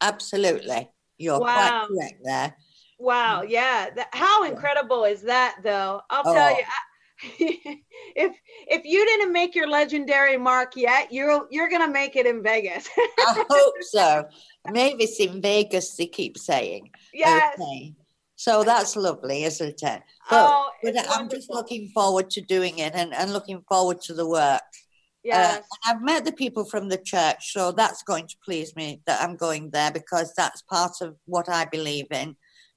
Absolutely. 0.00 0.90
You're 1.16 1.38
Wow. 1.38 1.86
quite 1.86 1.96
correct 1.96 2.20
there. 2.24 2.56
Wow, 2.98 3.42
yeah. 3.42 3.90
How 4.12 4.42
incredible 4.42 5.04
is 5.04 5.22
that 5.22 5.58
though? 5.62 6.00
I'll 6.10 6.24
tell 6.24 6.34
Oh. 6.34 6.58
you. 6.58 6.64
I, 6.64 6.80
if 7.38 8.36
if 8.66 8.84
you 8.84 9.04
didn't 9.04 9.32
make 9.32 9.54
your 9.54 9.68
legendary 9.68 10.36
mark 10.36 10.76
yet, 10.76 11.12
you're 11.12 11.46
you're 11.50 11.68
gonna 11.68 11.90
make 11.90 12.16
it 12.16 12.26
in 12.26 12.42
Vegas. 12.42 12.88
I 12.96 13.44
hope 13.48 13.74
so. 13.80 14.28
Mavis 14.70 15.18
in 15.20 15.40
Vegas, 15.40 15.96
they 15.96 16.06
keep 16.06 16.36
saying. 16.36 16.90
yes. 17.14 17.54
Okay. 17.58 17.94
So 18.36 18.62
that's 18.62 18.96
lovely, 18.96 19.44
isn't 19.44 19.82
it? 19.82 20.02
But, 20.28 20.46
oh, 20.46 20.70
but 20.82 20.94
I'm 21.10 21.28
just 21.28 21.48
looking 21.48 21.88
forward 21.94 22.28
to 22.30 22.42
doing 22.42 22.78
it 22.78 22.92
and, 22.94 23.14
and 23.14 23.32
looking 23.32 23.62
forward 23.66 24.02
to 24.02 24.14
the 24.14 24.28
work. 24.28 24.60
Uh, 24.60 25.58
yes. 25.58 25.62
I've 25.84 26.02
met 26.02 26.24
the 26.24 26.32
people 26.32 26.64
from 26.64 26.88
the 26.88 26.98
church, 26.98 27.52
so 27.52 27.72
that's 27.72 28.02
going 28.02 28.28
to 28.28 28.36
please 28.44 28.76
me 28.76 29.00
that 29.06 29.22
I'm 29.22 29.36
going 29.36 29.70
there 29.70 29.90
because 29.90 30.34
that's 30.36 30.62
part 30.62 30.92
of 31.00 31.16
what 31.24 31.48
I 31.48 31.64
believe 31.64 32.06
in. 32.12 32.36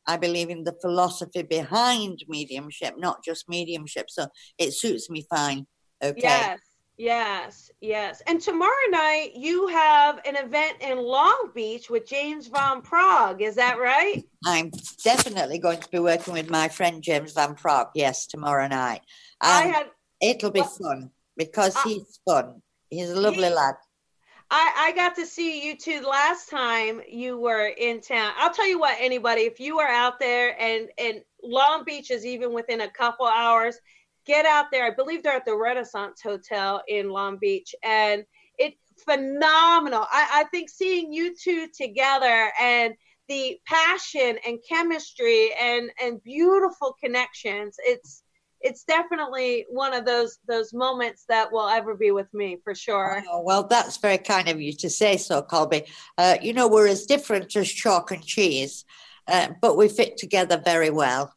I 0.10 0.18
believe 0.18 0.50
in 0.50 0.64
the 0.64 0.76
philosophy 0.82 1.44
behind 1.44 2.18
mediumship, 2.28 2.94
not 2.98 3.24
just 3.24 3.48
mediumship. 3.48 4.08
So 4.10 4.24
it 4.58 4.72
suits 4.74 5.08
me 5.10 5.22
fine. 5.30 5.68
Okay. 6.04 6.20
Yes, 6.24 6.60
yes, 6.98 7.72
yes. 7.80 8.22
And 8.28 8.42
tomorrow 8.42 8.88
night 8.90 9.34
you 9.36 9.68
have 9.68 10.20
an 10.26 10.36
event 10.36 10.78
in 10.82 10.98
Long 10.98 11.52
Beach 11.54 11.90
with 11.92 12.08
James 12.08 12.48
Van 12.48 12.82
Praagh. 12.82 13.40
Is 13.50 13.56
that 13.56 13.78
right? 13.78 14.24
I'm 14.46 14.72
definitely 15.04 15.60
going 15.60 15.80
to 15.80 15.90
be 15.90 16.00
working 16.00 16.34
with 16.34 16.50
my 16.50 16.68
friend 16.70 17.04
James 17.04 17.34
Van 17.34 17.54
Praagh, 17.54 17.90
yes, 17.94 18.26
tomorrow 18.26 18.68
night. 18.68 19.02
I 19.42 19.64
And 19.64 19.74
had 19.76 19.86
it'll 20.22 20.50
be 20.52 20.62
well, 20.62 20.70
fun 20.70 21.12
because 21.38 21.76
I- 21.78 21.84
he's 21.88 22.20
fun. 22.28 22.64
He's 22.90 23.12
a 23.12 23.20
lovely 23.28 23.50
He- 23.50 23.54
lad. 23.54 23.76
I, 24.52 24.74
I 24.78 24.92
got 24.94 25.16
to 25.16 25.26
see 25.26 25.66
you 25.66 25.78
two 25.78 26.02
last 26.02 26.50
time 26.50 27.02
you 27.08 27.38
were 27.38 27.68
in 27.68 28.02
town. 28.02 28.34
I'll 28.38 28.54
tell 28.54 28.68
you 28.68 28.80
what, 28.80 28.98
anybody, 29.00 29.42
if 29.42 29.60
you 29.60 29.80
are 29.80 29.88
out 29.88 30.20
there 30.20 30.60
and 30.60 30.90
and 30.98 31.22
Long 31.44 31.84
Beach 31.86 32.12
is 32.12 32.26
even 32.26 32.54
within 32.54 32.82
a 32.82 32.90
couple 32.90 33.28
hours, 33.28 33.80
get 34.26 34.46
out 34.46 34.66
there. 34.72 34.86
I 34.86 34.96
believe 34.96 35.24
they're 35.24 35.34
at 35.34 35.46
the 35.46 35.56
Renaissance 35.56 36.22
Hotel 36.22 36.82
in 36.88 37.10
Long 37.10 37.38
Beach, 37.38 37.76
and 37.84 38.24
it 38.58 38.74
phenomenal. 39.06 40.06
I, 40.12 40.42
I 40.42 40.44
think 40.46 40.70
seeing 40.70 41.14
you 41.14 41.36
two 41.36 41.68
together 41.76 42.52
and 42.60 42.96
the 43.28 43.60
passion 43.68 44.40
and 44.46 44.58
chemistry 44.68 45.54
and 45.60 45.92
and 46.02 46.24
beautiful 46.24 46.96
connections. 47.02 47.76
It's 47.80 48.24
it's 48.62 48.84
definitely 48.84 49.66
one 49.70 49.94
of 49.94 50.06
those 50.06 50.40
those 50.48 50.74
moments 50.74 51.26
that 51.30 51.52
will 51.52 51.68
ever 51.68 51.96
be 51.96 52.12
with 52.12 52.34
me 52.34 52.58
for 52.64 52.76
sure. 52.76 53.24
Oh, 53.30 53.42
well, 53.42 53.64
that's 53.64 53.98
very 53.98 54.18
kind 54.18 54.48
of 54.50 54.60
you 54.60 54.74
to 54.74 54.90
say 54.90 55.18
so, 55.18 55.42
Colby. 55.42 55.86
Uh, 56.18 56.38
you 56.42 56.54
know, 56.54 56.68
we're 56.68 56.88
as 56.88 57.06
different 57.06 57.56
as 57.56 57.72
chalk 57.72 58.12
and 58.12 58.24
cheese, 58.24 58.86
uh, 59.28 59.50
but 59.62 59.78
we 59.78 59.88
fit 59.88 60.18
together 60.18 60.62
very 60.64 60.90
well. 60.90 61.34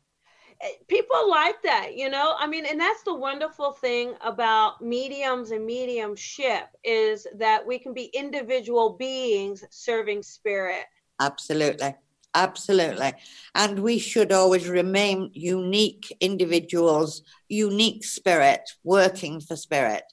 people 0.88 1.28
like 1.30 1.60
that, 1.62 1.96
you 1.96 2.08
know. 2.08 2.34
I 2.38 2.46
mean, 2.46 2.66
and 2.66 2.80
that's 2.80 3.02
the 3.02 3.14
wonderful 3.14 3.72
thing 3.72 4.14
about 4.20 4.82
mediums 4.82 5.50
and 5.50 5.64
mediumship 5.64 6.68
is 6.84 7.26
that 7.36 7.66
we 7.66 7.78
can 7.78 7.92
be 7.92 8.04
individual 8.14 8.90
beings 8.90 9.64
serving 9.70 10.22
spirit. 10.22 10.84
Absolutely. 11.20 11.94
Absolutely. 12.34 13.12
And 13.54 13.80
we 13.80 13.98
should 13.98 14.32
always 14.32 14.68
remain 14.68 15.30
unique 15.34 16.16
individuals, 16.20 17.22
unique 17.48 18.04
spirit, 18.04 18.62
working 18.84 19.40
for 19.40 19.56
spirit. 19.56 20.04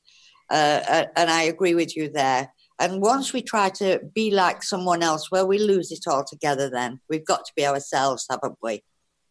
Uh, 0.49 0.82
uh, 0.88 1.05
and 1.15 1.29
I 1.29 1.43
agree 1.43 1.75
with 1.75 1.95
you 1.95 2.10
there. 2.10 2.51
And 2.79 3.01
once 3.01 3.34
we 3.34 3.41
try 3.41 3.69
to 3.71 3.99
be 4.13 4.32
like 4.32 4.63
someone 4.63 5.03
else, 5.03 5.29
well, 5.32 5.47
we 5.47 5.60
lose 5.60 5.91
it 5.91 6.08
altogether 6.08 6.69
then. 6.69 6.99
We've 7.10 7.25
got 7.25 7.45
to 7.45 7.53
be 7.55 7.65
ourselves, 7.65 8.25
haven't 8.29 8.58
we? 8.62 8.84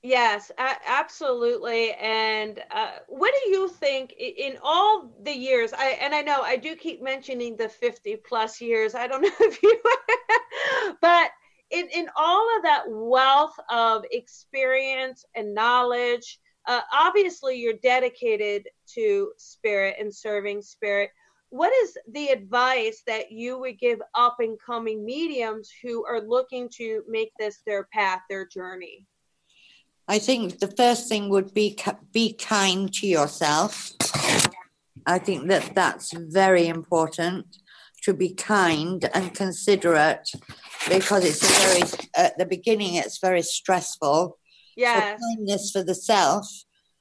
Yes, 0.03 0.53
absolutely. 0.87 1.93
And 1.95 2.63
uh, 2.71 2.91
what 3.09 3.35
do 3.43 3.51
you 3.51 3.69
think 3.69 4.13
in 4.13 4.57
all 4.63 5.11
the 5.23 5.33
years? 5.33 5.73
I 5.73 5.99
and 6.01 6.15
I 6.15 6.23
know 6.23 6.41
I 6.43 6.57
do 6.57 6.77
keep 6.77 7.03
mentioning 7.03 7.57
the 7.57 7.69
50 7.69 8.17
plus 8.17 8.61
years. 8.61 8.95
I 8.95 9.09
don't 9.09 9.23
know 9.23 9.31
if 9.41 9.61
you, 9.61 9.81
but 11.01 11.31
in, 11.71 11.89
in 11.93 12.09
all 12.17 12.57
of 12.57 12.63
that 12.63 12.85
wealth 12.89 13.55
of 13.71 14.05
experience 14.11 15.25
and 15.35 15.55
knowledge, 15.55 16.39
uh, 16.67 16.81
obviously 16.93 17.57
you're 17.57 17.75
dedicated 17.83 18.69
to 18.95 19.33
spirit 19.37 19.97
and 19.99 20.15
serving 20.15 20.63
spirit. 20.63 21.11
What 21.51 21.73
is 21.83 21.97
the 22.13 22.29
advice 22.29 23.03
that 23.07 23.33
you 23.33 23.59
would 23.59 23.79
give 23.79 24.01
up 24.15 24.37
and 24.41 24.59
coming 24.65 25.05
mediums 25.05 25.71
who 25.83 26.05
are 26.05 26.21
looking 26.21 26.69
to 26.77 27.03
make 27.09 27.33
this 27.39 27.61
their 27.67 27.85
path, 27.93 28.21
their 28.29 28.47
journey? 28.47 29.07
I 30.07 30.19
think 30.19 30.59
the 30.59 30.69
first 30.69 31.09
thing 31.09 31.29
would 31.29 31.53
be 31.53 31.79
be 32.13 32.33
kind 32.33 32.93
to 32.95 33.07
yourself. 33.07 33.93
I 35.07 35.19
think 35.19 35.49
that 35.49 35.75
that's 35.75 36.13
very 36.13 36.67
important 36.67 37.47
to 38.03 38.15
be 38.15 38.35
kind 38.35 39.09
and 39.15 39.35
considerate 39.35 40.31
because 40.89 41.25
it's 41.25 41.43
a 41.43 41.69
very 41.69 42.09
at 42.15 42.39
the 42.39 42.47
beginning 42.47 42.95
it's 42.95 43.19
very 43.19 43.43
stressful. 43.43 44.39
Yeah. 44.77 45.17
So 45.17 45.37
kindness 45.37 45.71
for 45.71 45.83
the 45.83 45.95
self, 45.95 46.47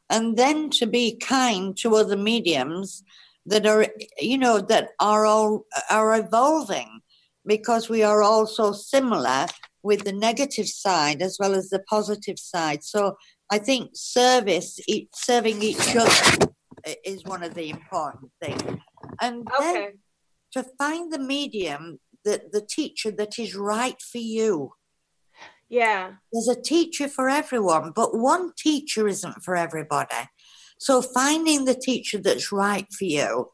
and 0.09 0.37
then 0.37 0.69
to 0.71 0.87
be 0.87 1.17
kind 1.17 1.77
to 1.77 1.95
other 1.95 2.17
mediums 2.17 3.03
that 3.45 3.65
are 3.65 3.87
you 4.19 4.37
know 4.37 4.59
that 4.59 4.89
are 4.99 5.25
all 5.25 5.65
are 5.89 6.19
evolving 6.19 7.01
because 7.45 7.89
we 7.89 8.03
are 8.03 8.21
all 8.21 8.45
so 8.45 8.73
similar 8.73 9.47
with 9.83 10.03
the 10.03 10.11
negative 10.11 10.67
side 10.67 11.21
as 11.21 11.37
well 11.39 11.55
as 11.55 11.69
the 11.69 11.79
positive 11.79 12.37
side. 12.37 12.83
So 12.83 13.15
I 13.49 13.57
think 13.57 13.91
service, 13.93 14.79
serving 15.15 15.61
each 15.61 15.95
other 15.95 16.47
is 17.05 17.23
one 17.23 17.43
of 17.43 17.53
the 17.53 17.69
important 17.69 18.31
things. 18.41 18.81
And 19.21 19.47
okay. 19.57 19.73
then 19.73 19.91
to 20.53 20.63
find 20.77 21.11
the 21.11 21.19
medium, 21.19 21.99
the, 22.27 22.41
the 22.51 22.61
teacher 22.61 23.11
that 23.11 23.39
is 23.39 23.55
right 23.55 24.01
for 24.01 24.17
you. 24.17 24.73
Yeah. 25.69 26.11
There's 26.31 26.49
a 26.49 26.61
teacher 26.61 27.07
for 27.07 27.29
everyone, 27.29 27.93
but 27.95 28.17
one 28.17 28.51
teacher 28.57 29.07
isn't 29.07 29.43
for 29.43 29.55
everybody. 29.55 30.29
So 30.77 31.01
finding 31.01 31.65
the 31.65 31.75
teacher 31.75 32.17
that's 32.19 32.51
right 32.51 32.85
for 32.91 33.05
you, 33.05 33.49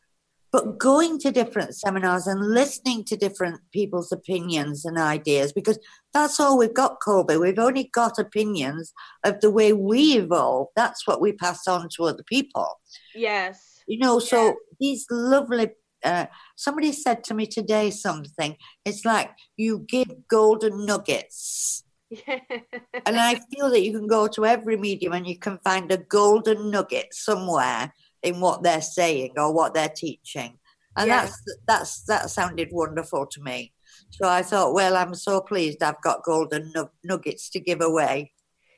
but 0.52 0.78
going 0.78 1.20
to 1.20 1.32
different 1.32 1.76
seminars 1.76 2.28
and 2.28 2.54
listening 2.54 3.06
to 3.06 3.16
different 3.16 3.62
people's 3.72 4.12
opinions 4.12 4.86
and 4.86 4.98
ideas, 4.98 5.54
because 5.54 5.80
that's 6.14 6.40
all 6.40 6.58
we've 6.58 6.74
got, 6.74 6.98
Colby. 7.04 7.38
We've 7.38 7.60
only 7.60 7.90
got 7.94 8.20
opinions 8.20 8.92
of 9.24 9.40
the 9.42 9.52
way 9.52 9.74
we 9.74 10.18
evolve. 10.18 10.68
That's 10.76 11.08
what 11.08 11.22
we 11.22 11.34
pass 11.34 11.68
on 11.68 11.90
to 11.96 12.06
other 12.06 12.24
people. 12.28 12.68
Yes. 13.16 13.82
You 13.88 14.00
know, 14.00 14.20
so 14.20 14.56
these 14.80 15.06
lovely 15.10 15.70
uh, 16.04 16.26
somebody 16.56 16.92
said 16.92 17.24
to 17.26 17.34
me 17.34 17.46
today 17.46 17.90
something. 17.90 18.56
It's 18.86 19.06
like 19.06 19.32
you 19.58 19.86
give 19.88 20.28
golden 20.28 20.86
nuggets. 20.86 21.84
and 22.28 23.18
I 23.18 23.40
feel 23.52 23.70
that 23.72 23.82
you 23.82 23.92
can 23.92 24.08
go 24.08 24.28
to 24.28 24.46
every 24.46 24.78
medium 24.78 25.14
and 25.14 25.26
you 25.26 25.38
can 25.38 25.58
find 25.64 25.92
a 25.92 25.98
golden 25.98 26.70
nugget 26.70 27.08
somewhere 27.14 27.94
in 28.22 28.40
what 28.40 28.64
they're 28.64 28.82
saying 28.82 29.34
or 29.38 29.54
what 29.54 29.74
they're 29.74 29.90
teaching. 29.90 30.60
And 30.96 31.10
that's 31.10 31.42
that's 31.68 32.04
that 32.04 32.30
sounded 32.30 32.70
wonderful 32.72 33.26
to 33.26 33.42
me. 33.42 33.74
So 34.12 34.28
I 34.28 34.44
thought, 34.44 34.74
well, 34.74 34.96
I'm 34.96 35.16
so 35.16 35.42
pleased 35.42 35.82
I've 35.82 36.02
got 36.04 36.24
golden 36.24 36.72
nuggets 37.04 37.50
to 37.52 37.60
give 37.60 37.82
away. 37.82 38.32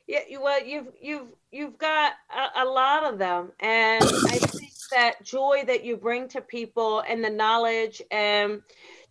Yeah, 0.08 0.22
well, 0.40 0.64
you've 0.64 0.88
you've 1.02 1.28
you've 1.52 1.78
got 1.78 2.14
a, 2.34 2.64
a 2.64 2.66
lot 2.66 3.12
of 3.12 3.20
them, 3.20 3.52
and 3.60 4.04
I 4.04 4.38
think 4.38 4.72
that 4.92 5.24
joy 5.24 5.64
that 5.68 5.84
you 5.84 5.98
bring 5.98 6.28
to 6.30 6.42
people 6.42 7.04
and 7.08 7.24
the 7.24 7.30
knowledge 7.30 8.02
and 8.12 8.62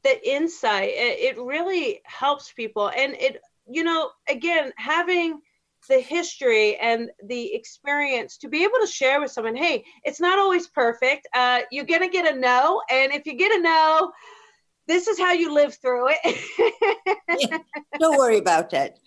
the 0.02 0.28
insight, 0.28 0.90
it, 0.90 1.36
it 1.36 1.38
really 1.38 2.00
helps 2.04 2.52
people, 2.52 2.90
and 2.96 3.14
it 3.14 3.40
you 3.68 3.82
know 3.82 4.10
again 4.28 4.72
having 4.76 5.40
the 5.88 5.98
history 6.00 6.76
and 6.76 7.10
the 7.26 7.54
experience 7.54 8.38
to 8.38 8.48
be 8.48 8.62
able 8.64 8.78
to 8.80 8.86
share 8.86 9.20
with 9.20 9.30
someone 9.30 9.54
hey 9.54 9.84
it's 10.02 10.20
not 10.20 10.38
always 10.38 10.66
perfect. 10.68 11.26
Uh, 11.34 11.60
you're 11.70 11.84
gonna 11.84 12.08
get 12.08 12.30
a 12.30 12.38
no 12.38 12.82
and 12.90 13.12
if 13.12 13.26
you 13.26 13.34
get 13.34 13.58
a 13.58 13.62
no 13.62 14.12
this 14.86 15.08
is 15.08 15.18
how 15.18 15.32
you 15.32 15.54
live 15.54 15.74
through 15.74 16.08
it. 16.10 17.18
Yeah, 17.36 17.58
don't 17.98 18.16
worry 18.16 18.38
about 18.38 18.72
it 18.74 18.98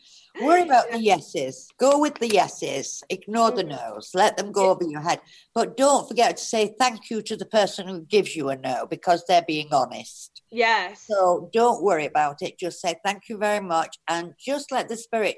Worry 0.41 0.61
about 0.61 0.91
the 0.91 0.99
yeses. 0.99 1.67
Go 1.79 1.99
with 1.99 2.15
the 2.15 2.27
yeses. 2.27 3.03
Ignore 3.09 3.51
the 3.51 3.63
mm-hmm. 3.63 3.93
no's. 3.93 4.11
Let 4.13 4.37
them 4.37 4.51
go 4.51 4.69
over 4.69 4.83
your 4.83 5.01
head. 5.01 5.21
But 5.55 5.77
don't 5.77 6.07
forget 6.07 6.37
to 6.37 6.43
say 6.43 6.75
thank 6.79 7.09
you 7.09 7.21
to 7.23 7.35
the 7.35 7.45
person 7.45 7.87
who 7.87 8.01
gives 8.01 8.35
you 8.35 8.49
a 8.49 8.57
no 8.57 8.85
because 8.87 9.23
they're 9.27 9.45
being 9.47 9.69
honest. 9.71 10.41
Yes. 10.51 11.05
So 11.09 11.49
don't 11.53 11.83
worry 11.83 12.05
about 12.05 12.41
it. 12.41 12.59
Just 12.59 12.81
say 12.81 12.95
thank 13.03 13.29
you 13.29 13.37
very 13.37 13.65
much 13.65 13.97
and 14.07 14.33
just 14.39 14.71
let 14.71 14.89
the 14.89 14.97
spirit 14.97 15.37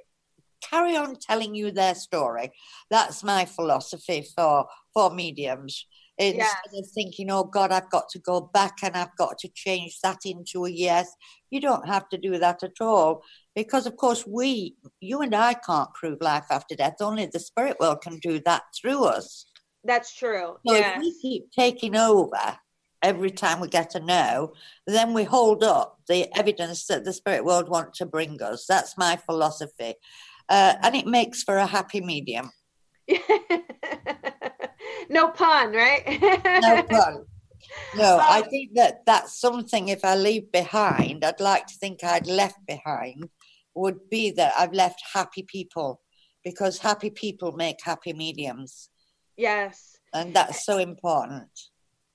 carry 0.62 0.96
on 0.96 1.16
telling 1.16 1.56
you 1.56 1.72
their 1.72 1.96
story. 1.96 2.52
That's 2.90 3.24
my 3.24 3.46
philosophy 3.46 4.28
for 4.36 4.68
for 4.94 5.10
mediums. 5.10 5.86
Instead 6.18 6.74
of 6.78 6.86
thinking, 6.94 7.32
oh 7.32 7.46
God, 7.46 7.72
I've 7.72 7.90
got 7.90 8.10
to 8.10 8.20
go 8.20 8.42
back 8.42 8.80
and 8.84 8.94
I've 8.98 9.16
got 9.16 9.38
to 9.40 9.50
change 9.56 10.00
that 10.04 10.20
into 10.26 10.66
a 10.66 10.70
yes. 10.70 11.10
You 11.50 11.62
don't 11.62 11.88
have 11.88 12.10
to 12.10 12.18
do 12.18 12.38
that 12.40 12.62
at 12.62 12.82
all 12.82 13.24
because 13.64 13.86
of 13.86 13.98
course 13.98 14.26
we 14.26 14.76
you 15.02 15.22
and 15.22 15.36
i 15.36 15.54
can't 15.54 15.94
prove 15.94 16.20
life 16.22 16.46
after 16.50 16.76
death. 16.76 16.96
Only 17.02 17.26
the 17.26 17.40
spirit 17.40 17.78
world 17.80 18.02
can 18.02 18.18
do 18.20 18.40
that 18.46 18.64
through 18.80 19.04
us. 19.04 19.46
That's 19.84 20.16
true. 20.16 20.58
So 20.66 20.74
yes. 20.74 20.96
if 20.96 21.00
we 21.02 21.22
keep 21.22 21.52
taking 21.52 21.96
over 21.96 22.58
every 23.02 23.32
time 23.32 23.60
we 23.60 23.68
get 23.68 23.96
a 23.96 24.00
no 24.00 24.54
then 24.88 25.14
we 25.14 25.24
hold 25.24 25.64
up 25.64 26.00
the 26.08 26.28
evidence 26.38 26.86
that 26.88 27.04
the 27.06 27.14
spirit 27.14 27.44
world 27.46 27.70
want 27.70 27.94
to 27.96 28.06
bring 28.06 28.42
us. 28.42 28.66
That's 28.68 28.98
my 28.98 29.18
philosophy. 29.18 29.96
Uh, 30.48 30.74
and 30.82 30.96
it 30.96 31.06
makes 31.06 31.44
for 31.44 31.58
a 31.58 31.66
happy 31.66 32.02
medium. 32.02 32.52
No 35.10 35.30
pun 35.30 35.74
right? 35.74 36.04
No 36.62 36.84
pun. 36.90 37.26
No, 37.96 38.20
I 38.22 38.42
think 38.42 38.72
that 38.76 39.06
that's 39.06 39.40
something 39.40 39.90
if 39.90 40.06
I 40.06 40.16
leave 40.16 40.52
behind, 40.52 41.26
I'd 41.26 41.40
like 41.40 41.68
to 41.68 41.76
think 41.76 42.04
I'd 42.04 42.28
left 42.28 42.66
behind 42.66 43.30
would 43.80 44.10
be 44.10 44.32
that 44.32 44.54
I've 44.60 44.74
left 44.74 45.02
happy 45.14 45.44
people 45.44 46.02
because 46.44 46.78
happy 46.78 47.10
people 47.10 47.54
make 47.54 47.78
happy 47.84 48.14
mediums. 48.14 48.90
Yes. 49.38 49.98
And 50.14 50.34
that's 50.34 50.66
so 50.66 50.78
important. 50.78 51.50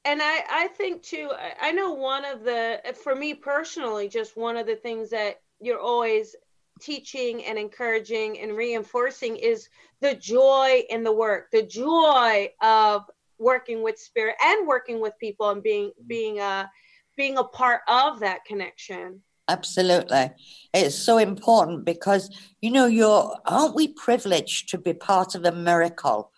And 0.05 0.21
I, 0.23 0.43
I 0.51 0.69
think 0.69 1.03
too, 1.03 1.31
I 1.61 1.73
know 1.73 1.93
one 1.93 2.25
of 2.27 2.45
the, 2.45 2.81
for 3.03 3.15
me 3.15 3.33
personally, 3.33 4.09
just 4.09 4.37
one 4.37 4.57
of 4.57 4.67
the 4.67 4.77
things 4.77 5.09
that 5.11 5.37
you're 5.61 5.81
always 5.81 6.37
teaching 6.83 7.45
and 7.47 7.59
encouraging 7.59 8.41
and 8.41 8.55
reinforcing 8.55 9.37
is 9.37 9.69
the 10.03 10.15
joy 10.17 10.83
in 10.91 11.03
the 11.03 11.13
work, 11.13 11.51
the 11.51 11.63
joy 11.63 12.51
of 12.61 13.05
working 13.39 13.83
with 13.83 13.99
spirit 13.99 14.35
and 14.45 14.67
working 14.67 15.01
with 15.01 15.15
people 15.19 15.49
and 15.49 15.63
being, 15.63 15.93
being 16.07 16.41
a, 16.41 16.71
being 17.17 17.39
a 17.39 17.45
part 17.45 17.81
of 17.89 18.21
that 18.21 18.45
connection. 18.45 19.23
Absolutely. 19.49 20.31
It's 20.73 20.97
so 20.97 21.19
important 21.19 21.85
because, 21.85 22.31
you 22.61 22.71
know, 22.71 22.87
you're, 22.87 23.37
aren't 23.45 23.75
we 23.75 23.89
privileged 23.89 24.71
to 24.71 24.79
be 24.79 24.95
part 24.95 25.35
of 25.35 25.45
a 25.45 25.53
miracle? 25.53 26.33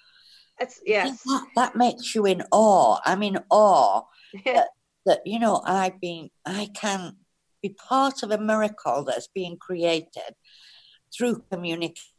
It's, 0.58 0.80
yes. 0.84 1.22
That, 1.22 1.46
that 1.56 1.76
makes 1.76 2.14
you 2.14 2.26
in 2.26 2.42
awe. 2.50 2.98
I'm 3.04 3.22
in 3.22 3.38
awe 3.50 4.02
that, 4.44 4.68
that, 5.04 5.20
you 5.24 5.38
know, 5.38 5.62
I've 5.64 6.00
been, 6.00 6.30
I 6.44 6.68
can 6.74 7.16
be 7.62 7.70
part 7.70 8.22
of 8.22 8.30
a 8.30 8.38
miracle 8.38 9.04
that's 9.04 9.28
being 9.28 9.56
created 9.56 10.34
through 11.16 11.44
communication. 11.50 12.12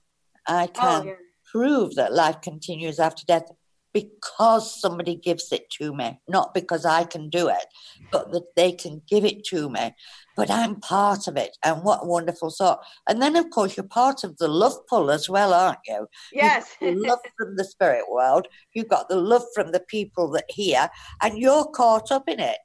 I 0.48 0.66
oh, 0.66 0.68
can 0.68 1.02
oh, 1.02 1.06
yeah. 1.06 1.14
prove 1.52 1.96
that 1.96 2.14
life 2.14 2.42
continues 2.42 3.00
after 3.00 3.24
death. 3.26 3.52
Because 3.94 4.80
somebody 4.80 5.16
gives 5.16 5.52
it 5.52 5.70
to 5.72 5.94
me, 5.96 6.20
not 6.28 6.54
because 6.54 6.86
I 6.86 7.04
can 7.04 7.30
do 7.30 7.48
it, 7.48 7.66
but 8.12 8.32
that 8.32 8.56
they 8.56 8.72
can 8.72 9.02
give 9.10 9.26
it 9.26 9.44
to 9.46 9.70
me. 9.70 9.94
But 10.36 10.52
I'm 10.52 10.80
part 10.80 11.28
of 11.28 11.36
it, 11.36 11.58
and 11.64 11.84
what 11.84 12.04
a 12.04 12.08
wonderful 12.08 12.52
thought. 12.52 12.80
And 13.10 13.22
then, 13.22 13.36
of 13.36 13.50
course, 13.50 13.76
you're 13.76 13.88
part 13.88 14.24
of 14.24 14.38
the 14.38 14.48
love 14.48 14.76
pull 14.88 15.10
as 15.10 15.28
well, 15.28 15.54
aren't 15.54 15.80
you? 15.88 16.08
Yes. 16.32 16.76
love 16.82 17.20
from 17.38 17.56
the 17.56 17.66
spirit 17.66 18.06
world, 18.10 18.48
you've 18.74 18.88
got 18.90 19.10
the 19.10 19.16
love 19.16 19.44
from 19.56 19.72
the 19.72 19.84
people 19.88 20.30
that 20.32 20.46
hear, 20.50 20.90
and 21.22 21.40
you're 21.40 21.66
caught 21.66 22.12
up 22.12 22.30
in 22.30 22.40
it. 22.40 22.58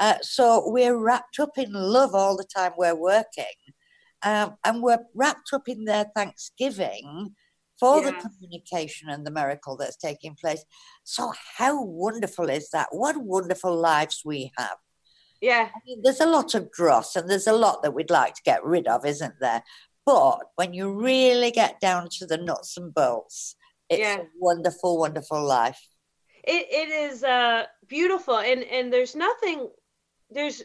Uh, 0.00 0.14
so 0.22 0.62
we're 0.66 0.96
wrapped 0.96 1.38
up 1.38 1.56
in 1.56 1.72
love 1.72 2.14
all 2.14 2.36
the 2.36 2.48
time 2.56 2.72
we're 2.76 2.96
working. 2.96 3.44
Um, 4.22 4.56
and 4.64 4.82
we're 4.82 5.04
wrapped 5.14 5.50
up 5.52 5.68
in 5.68 5.84
their 5.84 6.06
thanksgiving 6.14 7.34
for 7.80 8.02
the 8.02 8.12
communication 8.12 9.08
and 9.08 9.26
the 9.26 9.30
miracle 9.30 9.76
that's 9.76 9.96
taking 9.96 10.34
place. 10.34 10.62
So, 11.02 11.32
how 11.56 11.82
wonderful 11.82 12.48
is 12.50 12.70
that? 12.70 12.88
What 12.92 13.16
wonderful 13.16 13.74
lives 13.74 14.22
we 14.24 14.52
have. 14.56 14.76
Yeah. 15.40 15.70
I 15.74 15.78
mean, 15.86 16.02
there's 16.04 16.20
a 16.20 16.26
lot 16.26 16.54
of 16.54 16.70
dross 16.70 17.16
and 17.16 17.28
there's 17.28 17.46
a 17.46 17.52
lot 17.54 17.82
that 17.82 17.94
we'd 17.94 18.10
like 18.10 18.34
to 18.34 18.42
get 18.42 18.62
rid 18.64 18.86
of, 18.86 19.06
isn't 19.06 19.34
there? 19.40 19.62
But 20.04 20.40
when 20.56 20.74
you 20.74 20.92
really 20.92 21.50
get 21.50 21.80
down 21.80 22.08
to 22.18 22.26
the 22.26 22.36
nuts 22.36 22.76
and 22.76 22.92
bolts, 22.92 23.56
it's 23.88 24.00
Yeah. 24.00 24.18
a 24.20 24.24
wonderful, 24.38 24.98
wonderful 24.98 25.42
life. 25.42 25.80
it, 26.44 26.66
it 26.70 26.88
is 26.88 27.22
uh 27.22 27.64
beautiful 27.86 28.38
and 28.38 28.62
and 28.64 28.90
there's 28.92 29.14
nothing 29.14 29.68
there's 30.30 30.62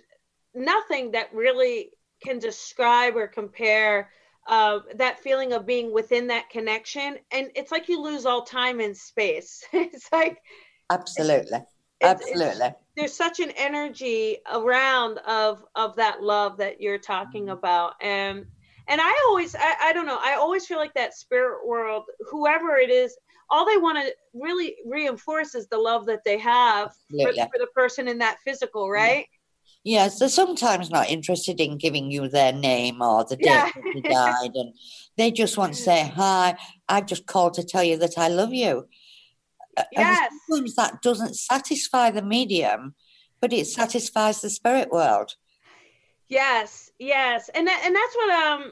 nothing 0.54 1.12
that 1.12 1.34
really 1.34 1.92
can 2.24 2.40
describe 2.40 3.16
or 3.18 3.28
compare 3.28 4.10
uh, 4.48 4.80
that 4.96 5.20
feeling 5.20 5.54
of 5.54 5.66
being 5.66 5.92
within 5.92 6.28
that 6.28 6.50
connection. 6.50 7.18
And 7.32 7.50
it's 7.56 7.72
like 7.72 7.90
you 7.90 8.02
lose 8.02 8.26
all 8.26 8.44
time 8.44 8.80
and 8.80 8.96
space. 8.96 9.64
It's 9.74 10.10
like 10.12 10.38
Absolutely. 10.90 11.58
it's- 11.58 11.68
Absolutely. 12.04 12.70
there's 12.96 13.14
such 13.14 13.40
an 13.40 13.52
energy 13.52 14.38
around 14.52 15.18
of 15.20 15.64
of 15.76 15.96
that 15.96 16.22
love 16.22 16.58
that 16.58 16.80
you're 16.80 16.98
talking 17.00 17.50
about. 17.50 17.94
And 18.02 18.46
and 18.88 19.02
i 19.02 19.26
always 19.28 19.56
I, 19.56 19.76
I 19.82 19.94
don't 19.94 20.06
know 20.06 20.20
i 20.22 20.34
always 20.36 20.66
feel 20.66 20.78
like 20.78 20.94
that 20.94 21.14
spirit 21.14 21.66
world 21.66 22.04
whoever 22.30 22.78
it 22.78 22.90
is 22.90 23.18
all 23.50 23.66
they 23.66 23.78
want 23.78 23.98
to 23.98 24.14
really 24.34 24.76
reinforce 24.86 25.56
is 25.56 25.68
the 25.68 25.78
love 25.78 26.06
that 26.08 26.24
they 26.24 26.38
have 26.38 26.94
for, 27.24 27.32
for 27.48 27.58
the 27.60 27.68
person 27.74 28.08
in 28.08 28.18
that 28.20 28.38
physical 28.44 28.90
right 28.90 29.26
Yes, 29.86 30.18
they're 30.18 30.30
sometimes 30.30 30.90
not 30.90 31.12
interested 31.12 31.60
in 31.62 31.78
giving 31.78 32.10
you 32.10 32.28
their 32.28 32.52
name 32.52 33.04
or 33.04 33.24
the 33.24 33.36
date 33.36 33.46
Yeah. 33.46 33.70
that 33.76 33.84
they 33.94 34.02
died, 34.02 34.52
and 34.56 34.74
they 35.16 35.32
just 35.32 35.60
want 35.60 35.74
to 35.76 35.80
say, 35.90 36.12
Hi, 36.16 36.58
I've 36.90 37.06
just 37.06 37.28
called 37.28 37.54
to 37.54 37.64
tell 37.64 37.84
you 37.84 37.96
that 37.98 38.18
I 38.18 38.28
love 38.28 38.52
you. 38.52 38.88
Uh, 39.78 39.84
and 39.96 40.08
Yes. 40.08 40.32
sometimes 40.50 40.76
that 40.76 41.04
doesn't 41.04 41.36
satisfy 41.36 42.10
the 42.10 42.24
medium, 42.24 42.96
but 43.40 43.54
it 43.54 43.68
satisfies 43.68 44.42
the 44.42 44.50
spirit 44.50 44.90
world. 44.92 45.36
Yes, 46.30 46.90
yes, 46.98 47.52
and 47.54 47.68
that, 47.68 47.84
and 47.86 47.96
that's 47.96 48.16
what 48.16 48.30
um, 48.32 48.72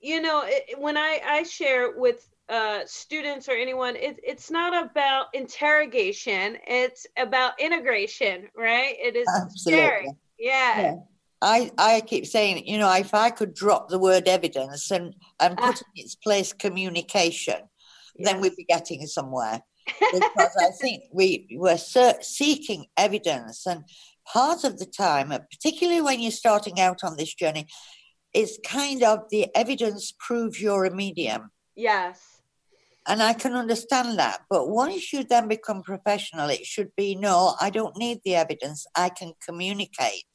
you 0.00 0.22
know, 0.22 0.44
it, 0.46 0.78
when 0.78 0.96
I 0.96 1.20
I 1.26 1.42
share 1.42 1.98
with 1.98 2.29
uh 2.50 2.80
students 2.86 3.48
or 3.48 3.52
anyone, 3.52 3.96
it, 3.96 4.18
it's 4.22 4.50
not 4.50 4.72
about 4.90 5.26
interrogation; 5.32 6.58
it's 6.66 7.06
about 7.16 7.58
integration, 7.60 8.48
right? 8.56 8.96
It 8.98 9.16
is 9.16 9.28
Absolutely. 9.28 9.84
sharing. 9.84 10.16
Yeah. 10.38 10.80
Yeah. 10.80 10.94
I, 11.42 11.70
I 11.78 12.02
keep 12.02 12.26
saying, 12.26 12.66
you 12.66 12.76
know, 12.76 12.92
if 12.92 13.14
I 13.14 13.30
could 13.30 13.54
drop 13.54 13.88
the 13.88 13.98
word 13.98 14.28
evidence 14.28 14.90
and, 14.90 15.14
and 15.40 15.56
Ah. 15.58 15.68
put 15.68 15.80
in 15.80 16.04
its 16.04 16.14
place 16.14 16.52
communication, 16.52 17.56
then 18.18 18.42
we'd 18.42 18.56
be 18.56 18.64
getting 18.64 19.06
somewhere. 19.06 19.62
because 20.12 20.56
I 20.60 20.70
think 20.78 21.04
we 21.12 21.48
were 21.56 21.78
seeking 21.78 22.86
evidence, 22.96 23.66
and 23.66 23.84
part 24.30 24.64
of 24.64 24.78
the 24.78 24.84
time, 24.86 25.32
uh, 25.32 25.38
particularly 25.50 26.02
when 26.02 26.20
you're 26.20 26.30
starting 26.30 26.78
out 26.78 27.02
on 27.02 27.16
this 27.16 27.32
journey, 27.32 27.66
is 28.34 28.58
kind 28.64 29.02
of 29.02 29.20
the 29.30 29.48
evidence 29.56 30.12
proves 30.18 30.60
you're 30.60 30.84
a 30.84 30.94
medium. 30.94 31.50
Yes. 31.74 32.39
And 33.10 33.20
I 33.20 33.32
can 33.32 33.54
understand 33.54 34.20
that. 34.20 34.42
But 34.48 34.68
once 34.68 35.12
you 35.12 35.24
then 35.24 35.48
become 35.48 35.82
professional, 35.82 36.48
it 36.48 36.64
should 36.64 36.94
be 36.96 37.16
no, 37.16 37.56
I 37.60 37.68
don't 37.70 37.96
need 37.96 38.20
the 38.24 38.36
evidence. 38.36 38.86
I 38.94 39.08
can 39.08 39.32
communicate 39.44 40.30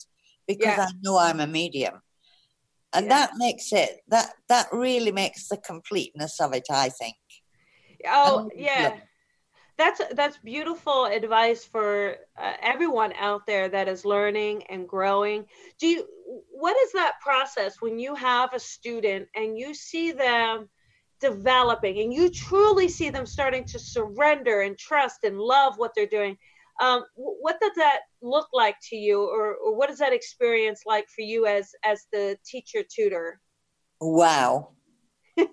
because 0.46 0.78
Yeah. 0.78 0.88
I 0.90 0.92
know 1.02 1.18
I'm 1.18 1.40
a 1.40 1.48
medium. 1.48 2.02
And 2.92 3.06
Yeah. 3.06 3.28
that 3.28 3.32
makes 3.38 3.72
it 3.72 4.02
that 4.10 4.34
that 4.50 4.68
really 4.74 5.14
makes 5.14 5.48
the 5.48 5.56
completeness 5.56 6.42
of 6.42 6.54
it, 6.54 6.68
I 6.70 6.90
think. 6.90 7.16
Oh, 8.10 8.50
yeah. 8.54 8.82
yeah. 8.90 8.98
That's 9.78 10.02
that's 10.14 10.38
beautiful 10.38 11.06
advice 11.06 11.64
for 11.64 12.18
uh, 12.38 12.54
everyone 12.62 13.14
out 13.14 13.46
there 13.46 13.70
that 13.70 13.88
is 13.88 14.04
learning 14.04 14.64
and 14.64 14.88
growing. 14.88 15.46
Do 15.80 15.88
you 15.88 16.06
what 16.52 16.76
is 16.84 16.92
that 16.92 17.22
process 17.22 17.82
when 17.82 18.00
you 18.00 18.16
have 18.16 18.54
a 18.54 18.60
student 18.60 19.30
and 19.34 19.58
you 19.58 19.74
see 19.74 20.12
them 20.12 20.70
developing 21.19 21.99
and 21.99 22.13
you 22.13 22.30
truly 22.30 22.88
see 22.88 23.10
them 23.10 23.25
starting 23.25 23.63
to 23.65 23.80
surrender 23.80 24.62
and 24.62 24.78
trust 24.78 25.23
and 25.23 25.39
love 25.39 25.78
what 25.78 25.93
they're 25.95 26.06
doing? 26.06 26.38
Um, 26.82 27.06
what 27.15 27.60
does 27.62 27.71
that 27.78 28.01
look 28.21 28.49
like 28.51 28.75
to 28.89 28.97
you, 28.97 29.21
or, 29.21 29.56
or 29.56 29.78
what 29.78 29.89
is 29.89 29.99
that 29.99 30.12
experience 30.12 30.82
like 30.86 31.08
for 31.08 31.21
you 31.21 31.45
as 31.45 31.71
as 31.86 32.06
the 32.12 32.38
teacher 32.45 32.84
tutor? 32.84 33.39
Wow. 34.01 34.71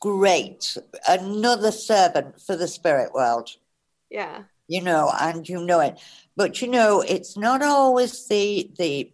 great 0.00 0.76
another 1.08 1.72
servant 1.72 2.40
for 2.40 2.56
the 2.56 2.68
spirit 2.68 3.12
world 3.12 3.50
yeah. 4.10 4.44
you 4.68 4.80
know 4.80 5.10
and 5.20 5.48
you 5.48 5.64
know 5.64 5.80
it 5.80 5.98
but 6.36 6.62
you 6.62 6.68
know 6.68 7.00
it's 7.00 7.36
not 7.36 7.62
always 7.62 8.28
the 8.28 8.70
the 8.78 9.12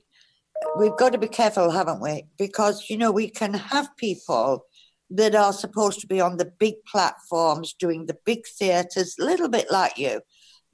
we've 0.79 0.96
got 0.96 1.12
to 1.12 1.18
be 1.18 1.29
careful 1.29 1.70
haven't 1.70 2.01
we 2.01 2.25
because 2.38 2.88
you 2.88 2.96
know 2.96 3.11
we 3.11 3.29
can 3.29 3.55
have 3.55 3.88
people 3.96 4.64
that 5.11 5.35
are 5.35 5.53
supposed 5.53 6.01
to 6.01 6.07
be 6.07 6.20
on 6.20 6.37
the 6.37 6.51
big 6.59 6.75
platforms 6.90 7.75
doing 7.79 8.07
the 8.07 8.16
big 8.25 8.40
theaters 8.59 9.14
a 9.20 9.25
little 9.25 9.48
bit 9.48 9.70
like 9.70 9.98
you 9.98 10.20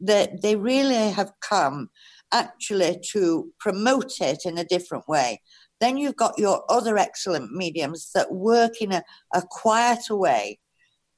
that 0.01 0.43
they 0.43 0.55
really 0.57 1.11
have 1.11 1.33
come 1.41 1.89
actually 2.33 3.01
to 3.13 3.51
promote 3.59 4.21
it 4.21 4.41
in 4.45 4.59
a 4.59 4.65
different 4.65 5.09
way 5.09 5.41
then 5.81 5.97
you've 5.97 6.17
got 6.17 6.39
your 6.39 6.65
other 6.69 6.99
excellent 6.99 7.53
mediums 7.53 8.11
that 8.15 8.33
work 8.33 8.81
in 8.81 8.93
a, 8.93 9.03
a 9.35 9.43
quieter 9.49 10.17
way, 10.17 10.59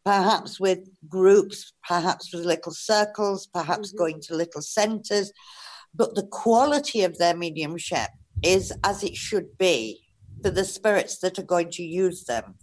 perhaps 0.05 0.61
with 0.61 0.81
groups, 1.09 1.73
perhaps 1.87 2.33
with 2.33 2.45
little 2.45 2.73
circles, 2.73 3.47
perhaps 3.47 3.93
Mhm. 3.93 3.97
going 3.97 4.21
to 4.23 4.35
little 4.37 4.63
centers. 4.63 5.33
But 5.95 6.15
the 6.15 6.27
quality 6.27 7.03
of 7.03 7.19
their 7.19 7.35
mediumship 7.35 8.11
is 8.43 8.73
as 8.85 9.03
it 9.03 9.17
should 9.17 9.57
be 9.59 10.03
for 10.43 10.51
the 10.51 10.65
spirits 10.65 11.19
that 11.19 11.39
are 11.39 11.45
going 11.45 11.71
to 11.71 11.83
use 11.83 12.25
them. 12.25 12.55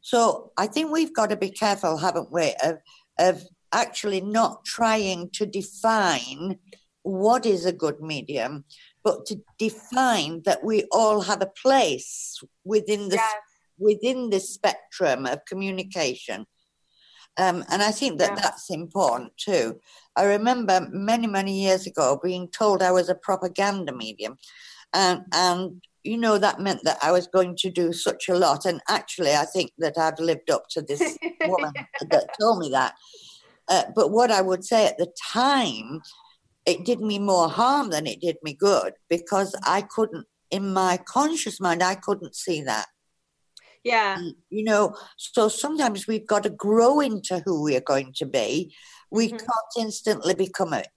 So 0.00 0.52
I 0.58 0.66
think 0.66 0.90
we've 0.90 1.14
got 1.14 1.30
to 1.30 1.36
be 1.36 1.50
careful, 1.50 1.96
haven't 1.96 2.30
we, 2.30 2.54
of, 2.62 2.76
of 3.18 3.42
actually 3.72 4.20
not 4.20 4.64
trying 4.64 5.30
to 5.30 5.46
define 5.46 6.58
what 7.02 7.46
is 7.46 7.64
a 7.64 7.72
good 7.72 8.00
medium, 8.00 8.64
but 9.02 9.26
to 9.26 9.40
define 9.58 10.42
that 10.44 10.64
we 10.64 10.84
all 10.92 11.22
have 11.22 11.42
a 11.42 11.52
place 11.62 12.42
within 12.64 13.08
the 13.08 13.16
Yes. 13.16 13.34
within 13.76 14.30
the 14.30 14.38
spectrum 14.38 15.26
of 15.26 15.44
communication. 15.46 16.46
Um, 17.36 17.64
and 17.68 17.82
I 17.82 17.90
think 17.90 18.20
that 18.20 18.36
Yeah. 18.36 18.42
that's 18.42 18.70
important 18.70 19.36
too. 19.36 19.80
I 20.14 20.24
remember 20.24 20.88
many, 20.92 21.26
many 21.26 21.60
years 21.60 21.84
ago 21.86 22.20
being 22.22 22.48
told 22.48 22.82
I 22.82 22.92
was 22.92 23.08
a 23.08 23.16
propaganda 23.16 23.92
medium. 23.92 24.38
And, 24.94 25.24
and, 25.32 25.82
you 26.04 26.16
know, 26.16 26.38
that 26.38 26.60
meant 26.60 26.84
that 26.84 26.98
I 27.02 27.10
was 27.12 27.26
going 27.26 27.56
to 27.56 27.70
do 27.70 27.92
such 27.92 28.28
a 28.28 28.34
lot. 28.34 28.64
And 28.64 28.80
actually, 28.88 29.32
I 29.32 29.44
think 29.44 29.72
that 29.78 29.98
I've 29.98 30.18
lived 30.20 30.50
up 30.50 30.68
to 30.70 30.82
this 30.82 31.18
woman 31.44 31.72
that 32.10 32.28
told 32.40 32.60
me 32.60 32.70
that. 32.70 32.94
Uh, 33.68 33.84
but 33.94 34.10
what 34.10 34.30
I 34.30 34.40
would 34.40 34.64
say 34.64 34.86
at 34.86 34.98
the 34.98 35.12
time, 35.32 36.00
it 36.66 36.84
did 36.84 37.00
me 37.00 37.18
more 37.18 37.48
harm 37.48 37.90
than 37.90 38.06
it 38.06 38.20
did 38.20 38.36
me 38.42 38.54
good 38.54 38.92
because 39.08 39.54
I 39.64 39.82
couldn't, 39.82 40.26
in 40.50 40.72
my 40.72 40.98
conscious 41.06 41.60
mind, 41.60 41.82
I 41.82 41.94
couldn't 41.94 42.36
see 42.36 42.62
that. 42.62 42.86
Yeah. 43.82 44.18
You 44.48 44.64
know, 44.64 44.96
so 45.16 45.48
sometimes 45.48 46.06
we've 46.06 46.26
got 46.26 46.42
to 46.44 46.50
grow 46.50 47.00
into 47.00 47.42
who 47.44 47.62
we 47.62 47.76
are 47.76 47.80
going 47.80 48.12
to 48.16 48.26
be. 48.26 48.74
We 49.10 49.28
Mhm. 49.28 49.38
can't 49.38 49.72
instantly 49.78 50.34
become 50.34 50.72
it. 50.72 50.88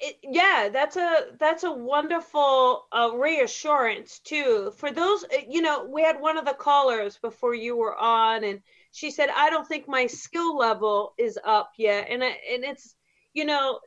It, 0.00 0.16
yeah 0.22 0.68
that's 0.72 0.96
a 0.96 1.26
that's 1.38 1.64
a 1.64 1.70
wonderful 1.70 2.86
uh, 2.92 3.10
reassurance 3.14 4.20
too 4.20 4.72
for 4.76 4.90
those 4.90 5.24
uh, 5.24 5.38
you 5.48 5.60
know 5.60 5.84
we 5.84 6.02
had 6.02 6.20
one 6.20 6.36
of 6.36 6.44
the 6.44 6.54
callers 6.54 7.18
before 7.18 7.54
you 7.54 7.76
were 7.76 7.96
on 7.96 8.44
and 8.44 8.60
she 8.92 9.10
said 9.10 9.28
i 9.36 9.50
don't 9.50 9.66
think 9.66 9.88
my 9.88 10.06
skill 10.06 10.56
level 10.56 11.14
is 11.18 11.38
up 11.44 11.72
yet 11.78 12.06
and 12.10 12.22
I, 12.22 12.36
and 12.52 12.64
it's 12.64 12.94
you 13.34 13.44
know 13.44 13.80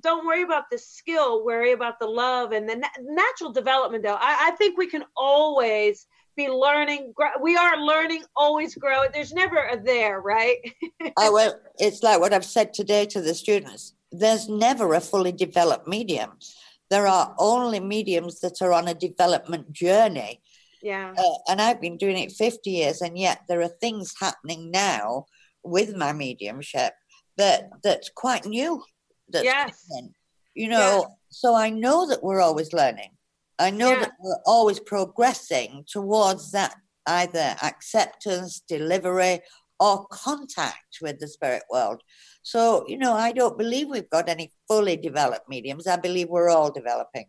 don't 0.00 0.26
worry 0.26 0.42
about 0.42 0.64
the 0.70 0.78
skill 0.78 1.44
worry 1.44 1.72
about 1.72 1.98
the 1.98 2.06
love 2.06 2.52
and 2.52 2.68
the 2.68 2.76
na- 2.76 2.88
natural 3.02 3.52
development 3.52 4.04
though 4.04 4.14
I, 4.14 4.48
I 4.48 4.50
think 4.52 4.76
we 4.76 4.88
can 4.88 5.04
always 5.16 6.06
be 6.36 6.48
learning. 6.48 7.14
We 7.40 7.56
are 7.56 7.78
learning, 7.78 8.22
always 8.36 8.74
grow. 8.74 9.04
There's 9.12 9.32
never 9.32 9.56
a 9.56 9.82
there, 9.82 10.20
right? 10.20 10.58
I 11.16 11.30
well, 11.30 11.58
it's 11.78 12.02
like 12.02 12.20
what 12.20 12.34
I've 12.34 12.44
said 12.44 12.74
today 12.74 13.06
to 13.06 13.20
the 13.20 13.34
students. 13.34 13.94
There's 14.18 14.48
never 14.48 14.94
a 14.94 15.00
fully 15.00 15.32
developed 15.32 15.86
medium. 15.86 16.30
There 16.90 17.06
are 17.06 17.34
only 17.38 17.80
mediums 17.80 18.40
that 18.40 18.62
are 18.62 18.72
on 18.72 18.88
a 18.88 18.94
development 18.94 19.72
journey. 19.72 20.40
Yeah. 20.82 21.14
Uh, 21.18 21.38
and 21.48 21.60
I've 21.60 21.80
been 21.80 21.96
doing 21.96 22.16
it 22.16 22.32
50 22.32 22.70
years, 22.70 23.00
and 23.00 23.18
yet 23.18 23.42
there 23.48 23.60
are 23.62 23.68
things 23.80 24.14
happening 24.20 24.70
now 24.70 25.26
with 25.64 25.96
my 25.96 26.12
mediumship 26.12 26.92
that 27.36 27.70
that's 27.82 28.10
quite 28.10 28.46
new. 28.46 28.82
That's 29.28 29.44
yes. 29.44 29.88
You 30.54 30.68
know, 30.68 31.06
yes. 31.08 31.16
so 31.30 31.54
I 31.54 31.70
know 31.70 32.06
that 32.08 32.22
we're 32.22 32.40
always 32.40 32.72
learning. 32.72 33.10
I 33.58 33.70
know 33.70 33.90
yeah. 33.90 34.00
that 34.00 34.12
we're 34.20 34.42
always 34.46 34.80
progressing 34.80 35.84
towards 35.88 36.52
that 36.52 36.74
either 37.06 37.56
acceptance, 37.62 38.60
delivery, 38.68 39.40
or 39.78 40.06
contact 40.08 40.98
with 41.02 41.18
the 41.18 41.28
spirit 41.28 41.62
world. 41.70 42.02
So, 42.42 42.84
you 42.88 42.98
know, 42.98 43.12
I 43.12 43.32
don't 43.32 43.58
believe 43.58 43.88
we've 43.88 44.10
got 44.10 44.28
any 44.28 44.52
fully 44.68 44.96
developed 44.96 45.48
mediums. 45.48 45.86
I 45.86 45.96
believe 45.96 46.28
we're 46.28 46.50
all 46.50 46.70
developing. 46.70 47.26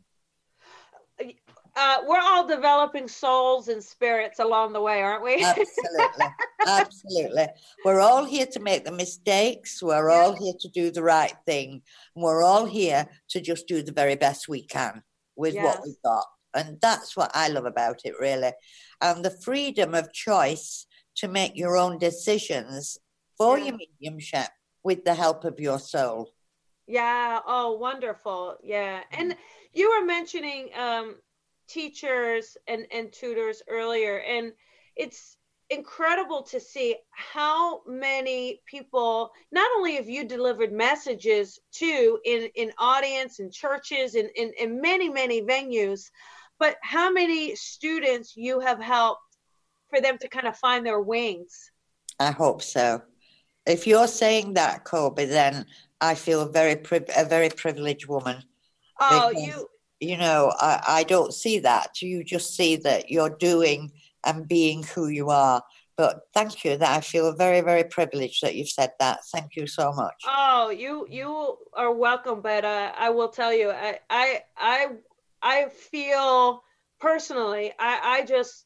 Uh, 1.80 1.98
we're 2.08 2.20
all 2.20 2.48
developing 2.48 3.08
souls 3.08 3.68
and 3.68 3.84
spirits 3.84 4.40
along 4.40 4.74
the 4.74 4.82
way, 4.82 5.00
aren't 5.00 5.24
we? 5.24 5.44
Absolutely. 5.44 6.26
Absolutely. 6.68 7.48
We're 7.86 8.00
all 8.00 8.26
here 8.26 8.48
to 8.48 8.60
make 8.60 8.84
the 8.84 8.92
mistakes. 8.92 9.84
We're 9.84 10.10
all 10.10 10.36
here 10.36 10.54
to 10.60 10.70
do 10.70 10.90
the 10.90 11.04
right 11.04 11.36
thing. 11.46 11.84
We're 12.16 12.42
all 12.42 12.66
here 12.66 13.08
to 13.30 13.42
just 13.42 13.68
do 13.68 13.84
the 13.84 13.92
very 13.92 14.16
best 14.16 14.48
we 14.48 14.64
can 14.64 15.04
with 15.36 15.54
yes. 15.54 15.66
what 15.66 15.84
we've 15.86 16.02
got. 16.04 16.26
And 16.56 16.80
that's 16.82 17.16
what 17.16 17.30
I 17.36 17.50
love 17.50 17.66
about 17.66 18.00
it, 18.06 18.16
really. 18.20 18.54
And 19.00 19.24
the 19.24 19.38
freedom 19.44 19.94
of 19.94 20.12
choice 20.12 20.87
to 21.18 21.28
make 21.28 21.56
your 21.56 21.78
own 21.78 21.98
decisions 21.98 22.98
for 23.38 23.58
yeah. 23.58 23.66
your 23.66 23.78
mediumship 23.78 24.48
with 24.84 25.04
the 25.04 25.14
help 25.14 25.44
of 25.44 25.60
your 25.60 25.80
soul. 25.80 26.32
Yeah. 26.88 27.40
Oh, 27.46 27.74
wonderful. 27.74 28.58
Yeah. 28.64 29.02
And 29.12 29.36
you 29.74 29.90
were 29.90 30.06
mentioning 30.06 30.70
um, 30.78 31.16
teachers 31.68 32.56
and, 32.68 32.86
and 32.92 33.12
tutors 33.12 33.62
earlier, 33.68 34.20
and 34.20 34.54
it's 34.96 35.38
incredible 35.70 36.44
to 36.44 36.60
see 36.60 36.96
how 37.12 37.82
many 37.86 38.62
people 38.66 39.32
not 39.52 39.70
only 39.78 39.96
have 39.96 40.08
you 40.08 40.24
delivered 40.24 40.72
messages 40.72 41.60
to 41.74 42.18
in 42.24 42.50
in 42.56 42.72
audience 42.80 43.40
and 43.40 43.52
churches 43.52 44.16
and 44.16 44.30
in, 44.36 44.54
in 44.58 44.80
many 44.80 45.10
many 45.10 45.42
venues 45.42 46.10
but 46.58 46.78
how 46.82 47.12
many 47.12 47.54
students 47.54 48.38
you 48.38 48.62
have 48.62 48.80
helped 48.80 49.27
for 49.90 50.02
them 50.02 50.18
to 50.18 50.28
kind 50.28 50.48
of 50.48 50.58
find 50.58 50.86
their 50.86 51.02
wings 51.02 51.72
i 52.20 52.32
hope 52.32 52.62
so 52.62 53.02
if 53.66 53.88
you're 53.88 54.08
saying 54.08 54.54
that 54.54 54.84
colby 54.84 55.26
then 55.26 55.66
i 56.02 56.16
feel 56.16 56.42
a 56.42 56.52
very 56.52 56.82
a 57.16 57.26
very 57.26 57.50
privileged 57.50 58.08
woman 58.08 58.42
oh 59.00 59.30
you 59.30 59.68
you 60.00 60.18
know 60.18 60.52
I, 60.60 60.84
I 60.88 61.04
don't 61.04 61.34
see 61.34 61.60
that 61.60 62.02
you 62.02 62.24
just 62.24 62.56
see 62.56 62.76
that 62.78 63.10
you're 63.10 63.36
doing 63.38 63.92
and 64.28 64.48
being 64.48 64.84
who 64.84 65.08
you 65.08 65.30
are. 65.30 65.64
But 65.96 66.22
thank 66.34 66.64
you. 66.64 66.78
That 66.78 66.96
I 66.96 67.02
feel 67.02 67.34
very, 67.36 67.62
very 67.62 67.84
privileged 67.84 68.44
that 68.44 68.54
you've 68.54 68.70
said 68.70 68.92
that. 69.00 69.22
Thank 69.34 69.56
you 69.56 69.66
so 69.66 69.92
much. 69.92 70.14
Oh, 70.28 70.70
you 70.70 71.08
you 71.10 71.58
are 71.74 71.92
welcome. 71.92 72.42
But 72.42 72.66
uh, 72.66 72.92
I 72.96 73.10
will 73.10 73.30
tell 73.30 73.52
you, 73.52 73.72
I 73.72 74.00
I 74.10 74.44
I, 74.56 74.88
I 75.42 75.70
feel 75.70 76.62
personally, 77.00 77.74
I 77.80 78.20
I 78.20 78.26
just 78.26 78.66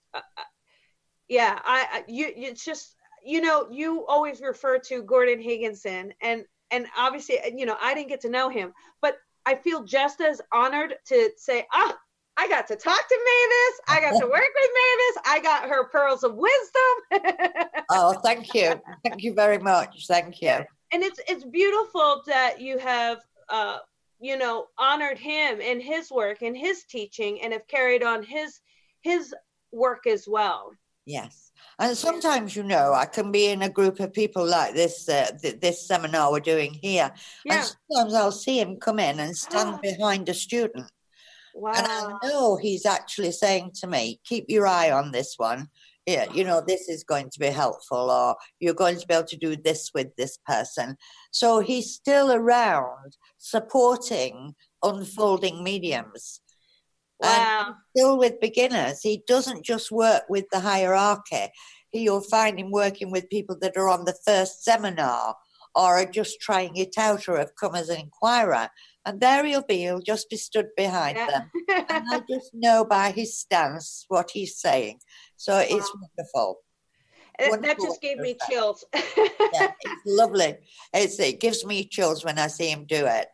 yeah, 1.31 1.59
I 1.63 2.03
you 2.09 2.29
it's 2.35 2.65
just 2.65 2.95
you 3.23 3.39
know 3.39 3.67
you 3.71 4.05
always 4.05 4.41
refer 4.41 4.77
to 4.79 5.01
Gordon 5.01 5.39
Higginson 5.39 6.13
and 6.21 6.43
and 6.71 6.87
obviously 6.97 7.39
you 7.55 7.65
know 7.65 7.77
I 7.81 7.93
didn't 7.93 8.09
get 8.09 8.19
to 8.21 8.29
know 8.29 8.49
him, 8.49 8.73
but 9.01 9.15
I 9.45 9.55
feel 9.55 9.85
just 9.85 10.19
as 10.19 10.41
honored 10.51 10.95
to 11.07 11.29
say 11.37 11.65
ah 11.71 11.97
I 12.35 12.49
got 12.49 12.67
to 12.67 12.75
talk 12.75 13.07
to 13.07 13.19
Mavis. 13.29 13.81
I 13.87 14.01
got 14.01 14.19
to 14.19 14.25
work 14.25 14.33
with 14.33 14.71
Mavis. 14.79 15.23
I 15.25 15.39
got 15.41 15.69
her 15.69 15.87
pearls 15.89 16.23
of 16.23 16.35
wisdom. 16.35 17.65
oh, 17.91 18.13
thank 18.23 18.53
you. 18.53 18.81
Thank 19.03 19.23
you 19.23 19.33
very 19.33 19.57
much. 19.57 20.07
Thank 20.07 20.41
you. 20.41 20.57
And 20.91 21.01
it's 21.01 21.19
it's 21.29 21.45
beautiful 21.45 22.23
that 22.27 22.59
you 22.59 22.77
have 22.77 23.19
uh, 23.47 23.77
you 24.19 24.37
know, 24.37 24.67
honored 24.77 25.17
him 25.17 25.59
and 25.61 25.81
his 25.81 26.11
work 26.11 26.41
and 26.41 26.55
his 26.55 26.83
teaching 26.83 27.41
and 27.41 27.53
have 27.53 27.67
carried 27.67 28.03
on 28.03 28.21
his 28.21 28.59
his 29.01 29.33
work 29.71 30.05
as 30.05 30.27
well. 30.27 30.73
Yes. 31.05 31.51
And 31.79 31.97
sometimes, 31.97 32.55
you 32.55 32.63
know, 32.63 32.93
I 32.93 33.05
can 33.05 33.31
be 33.31 33.47
in 33.47 33.63
a 33.63 33.69
group 33.69 33.99
of 33.99 34.13
people 34.13 34.45
like 34.45 34.75
this 34.75 35.09
uh, 35.09 35.31
th- 35.41 35.59
this 35.59 35.87
seminar 35.87 36.31
we're 36.31 36.39
doing 36.39 36.77
here. 36.81 37.11
Yeah. 37.43 37.55
And 37.55 37.75
sometimes 37.89 38.13
I'll 38.13 38.31
see 38.31 38.59
him 38.59 38.77
come 38.77 38.99
in 38.99 39.19
and 39.19 39.35
stand 39.35 39.81
behind 39.81 40.29
a 40.29 40.33
student 40.33 40.91
Wow. 41.53 41.73
And 41.75 41.87
I 41.87 42.27
know 42.27 42.57
he's 42.57 42.85
actually 42.85 43.31
saying 43.31 43.71
to 43.81 43.87
me, 43.87 44.19
keep 44.23 44.45
your 44.47 44.67
eye 44.67 44.91
on 44.91 45.11
this 45.11 45.35
one. 45.37 45.67
Yeah, 46.07 46.31
you 46.33 46.43
know, 46.43 46.63
this 46.65 46.89
is 46.89 47.03
going 47.03 47.29
to 47.29 47.39
be 47.39 47.47
helpful, 47.47 48.09
or 48.09 48.35
you're 48.59 48.73
going 48.73 48.97
to 48.97 49.05
be 49.05 49.13
able 49.13 49.27
to 49.27 49.37
do 49.37 49.55
this 49.55 49.91
with 49.93 50.15
this 50.15 50.37
person. 50.47 50.97
So 51.29 51.59
he's 51.59 51.93
still 51.93 52.31
around 52.31 53.17
supporting 53.37 54.55
unfolding 54.81 55.63
mediums. 55.63 56.40
Wow. 57.21 57.75
still 57.95 58.17
with 58.17 58.39
beginners. 58.39 59.01
He 59.01 59.23
doesn't 59.27 59.63
just 59.63 59.91
work 59.91 60.23
with 60.29 60.45
the 60.51 60.59
hierarchy. 60.59 61.49
You'll 61.93 62.21
find 62.21 62.59
him 62.59 62.71
working 62.71 63.11
with 63.11 63.29
people 63.29 63.57
that 63.61 63.77
are 63.77 63.89
on 63.89 64.05
the 64.05 64.17
first 64.25 64.63
seminar 64.63 65.35
or 65.75 65.97
are 65.99 66.05
just 66.05 66.41
trying 66.41 66.75
it 66.75 66.97
out 66.97 67.27
or 67.27 67.37
have 67.37 67.55
come 67.55 67.75
as 67.75 67.89
an 67.89 67.99
inquirer 67.99 68.69
and 69.05 69.19
there 69.19 69.45
he'll 69.45 69.63
be. 69.63 69.77
He'll 69.77 69.99
just 69.99 70.29
be 70.29 70.37
stood 70.37 70.67
behind 70.77 71.17
yeah. 71.17 71.27
them, 71.27 71.51
and 71.89 72.05
I 72.09 72.21
just 72.29 72.51
know 72.53 72.85
by 72.85 73.11
his 73.11 73.37
stance 73.37 74.05
what 74.07 74.29
he's 74.31 74.57
saying. 74.57 74.99
So 75.37 75.53
wow. 75.53 75.65
it's 75.67 75.91
wonderful. 75.93 76.59
wonderful. 77.39 77.61
That 77.61 77.79
just 77.79 78.01
gave 78.01 78.17
me 78.19 78.35
chills. 78.49 78.85
yeah, 78.93 79.71
it's 79.81 80.01
lovely. 80.05 80.57
It's, 80.93 81.19
it 81.19 81.39
gives 81.39 81.65
me 81.65 81.85
chills 81.85 82.23
when 82.23 82.37
I 82.37 82.47
see 82.47 82.69
him 82.69 82.85
do 82.85 83.05
it. 83.07 83.27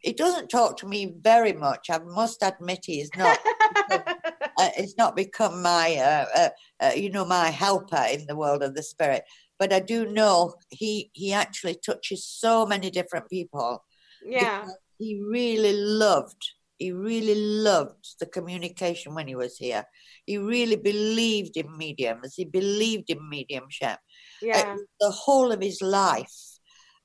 He 0.00 0.12
doesn't 0.12 0.48
talk 0.48 0.76
to 0.78 0.86
me 0.86 1.14
very 1.20 1.52
much. 1.52 1.88
I 1.90 1.98
must 1.98 2.42
admit, 2.42 2.80
he 2.84 3.00
is 3.00 3.10
not. 3.16 3.38
uh, 3.90 4.70
it's 4.76 4.96
not 4.96 5.16
become 5.16 5.62
my, 5.62 5.96
uh, 5.96 6.26
uh, 6.34 6.48
uh, 6.80 6.92
you 6.94 7.10
know, 7.10 7.24
my 7.24 7.48
helper 7.48 8.04
in 8.10 8.26
the 8.26 8.36
world 8.36 8.62
of 8.62 8.74
the 8.74 8.82
spirit. 8.82 9.24
But 9.58 9.72
I 9.72 9.80
do 9.80 10.06
know 10.06 10.54
he 10.70 11.10
he 11.14 11.32
actually 11.32 11.78
touches 11.84 12.26
so 12.26 12.66
many 12.66 12.90
different 12.90 13.28
people. 13.30 13.84
Yeah 14.24 14.66
he 14.98 15.20
really 15.22 15.74
loved 15.74 16.52
he 16.78 16.92
really 16.92 17.34
loved 17.34 18.16
the 18.20 18.26
communication 18.26 19.14
when 19.14 19.26
he 19.26 19.34
was 19.34 19.56
here. 19.56 19.84
He 20.26 20.36
really 20.36 20.76
believed 20.76 21.56
in 21.56 21.74
mediums. 21.74 22.34
He 22.34 22.44
believed 22.44 23.08
in 23.08 23.26
mediumship. 23.30 23.98
Yeah. 24.42 24.76
the 25.00 25.10
whole 25.10 25.52
of 25.52 25.62
his 25.62 25.80
life. 25.80 26.55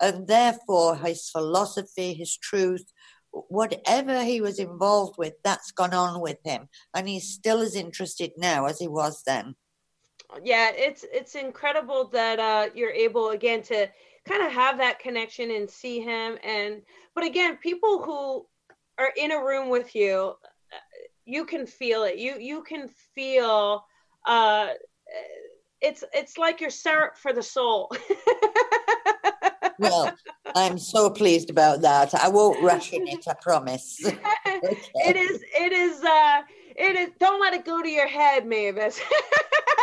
And 0.02 0.28
therefore, 0.28 0.96
his 0.96 1.30
philosophy, 1.30 2.14
his 2.14 2.36
truth, 2.36 2.92
whatever 3.32 4.24
he 4.24 4.42
was 4.42 4.60
involved 4.60 5.18
with, 5.18 5.34
that's 5.44 5.72
gone 5.72 5.94
on 5.94 6.22
with 6.22 6.38
him. 6.44 6.68
And 6.94 7.08
he's 7.08 7.30
still 7.30 7.60
as 7.62 7.76
interested 7.76 8.32
now 8.38 8.66
as 8.66 8.80
he 8.80 8.88
was 8.88 9.22
then. 9.26 9.56
Yeah, 10.44 10.72
it's 10.74 11.06
it's 11.12 11.36
incredible 11.36 12.06
that 12.14 12.40
uh, 12.40 12.70
you're 12.74 12.92
able 12.92 13.32
again 13.32 13.62
to 13.64 13.90
kind 14.28 14.44
of 14.44 14.52
have 14.52 14.78
that 14.78 15.00
connection 15.00 15.52
and 15.52 15.70
see 15.70 16.00
him 16.00 16.38
and 16.44 16.82
but 17.16 17.24
again 17.24 17.58
people 17.58 18.04
who 18.04 18.46
are 19.00 19.12
in 19.18 19.32
a 19.32 19.44
room 19.44 19.70
with 19.70 19.96
you 19.96 20.34
you 21.26 21.46
can 21.46 21.66
feel 21.66 22.04
it 22.04 22.18
you 22.18 22.38
you 22.40 22.62
can 22.64 22.88
feel 23.16 23.84
uh 24.26 24.70
it's 25.82 26.04
it's 26.14 26.38
like 26.38 26.62
you're 26.62 26.70
syrup 26.70 27.18
for 27.18 27.34
the 27.34 27.42
soul 27.42 27.92
well 29.82 30.14
i'm 30.56 30.78
so 30.78 31.10
pleased 31.10 31.50
about 31.50 31.82
that 31.82 32.14
i 32.16 32.28
won't 32.28 32.62
ration 32.64 33.08
it 33.08 33.28
i 33.28 33.34
promise 33.42 34.00
okay. 34.06 34.20
it 34.96 35.16
is 35.16 35.42
it 35.58 35.72
is 35.72 36.04
uh 36.04 36.42
it 36.76 36.96
is 36.96 37.10
don't 37.20 37.42
let 37.42 37.54
it 37.54 37.66
go 37.66 37.82
to 37.82 37.90
your 37.90 38.08
head 38.08 38.46
mavis 38.46 39.00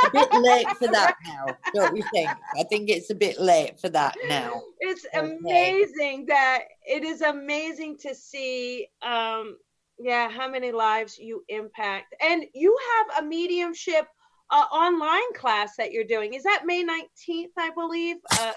a 0.06 0.10
bit 0.10 0.32
late 0.32 0.68
for 0.78 0.88
that 0.88 1.16
now, 1.26 1.46
don't 1.74 1.96
you 1.96 2.04
think? 2.12 2.30
I 2.56 2.62
think 2.64 2.88
it's 2.88 3.10
a 3.10 3.14
bit 3.14 3.40
late 3.40 3.80
for 3.80 3.88
that 3.90 4.16
now. 4.28 4.62
It's 4.80 5.04
okay. 5.14 5.36
amazing 5.36 6.26
that 6.26 6.60
it 6.86 7.02
is 7.02 7.20
amazing 7.22 7.98
to 7.98 8.14
see 8.14 8.88
um 9.02 9.56
yeah, 9.98 10.28
how 10.28 10.48
many 10.48 10.70
lives 10.70 11.18
you 11.18 11.44
impact. 11.48 12.14
And 12.20 12.44
you 12.54 12.76
have 12.94 13.24
a 13.24 13.26
mediumship 13.26 14.06
uh, 14.50 14.64
online 14.72 15.32
class 15.34 15.76
that 15.76 15.92
you're 15.92 16.04
doing. 16.04 16.34
Is 16.34 16.44
that 16.44 16.62
May 16.64 16.84
19th, 16.84 17.50
I 17.58 17.70
believe? 17.70 18.16
Uh, 18.38 18.52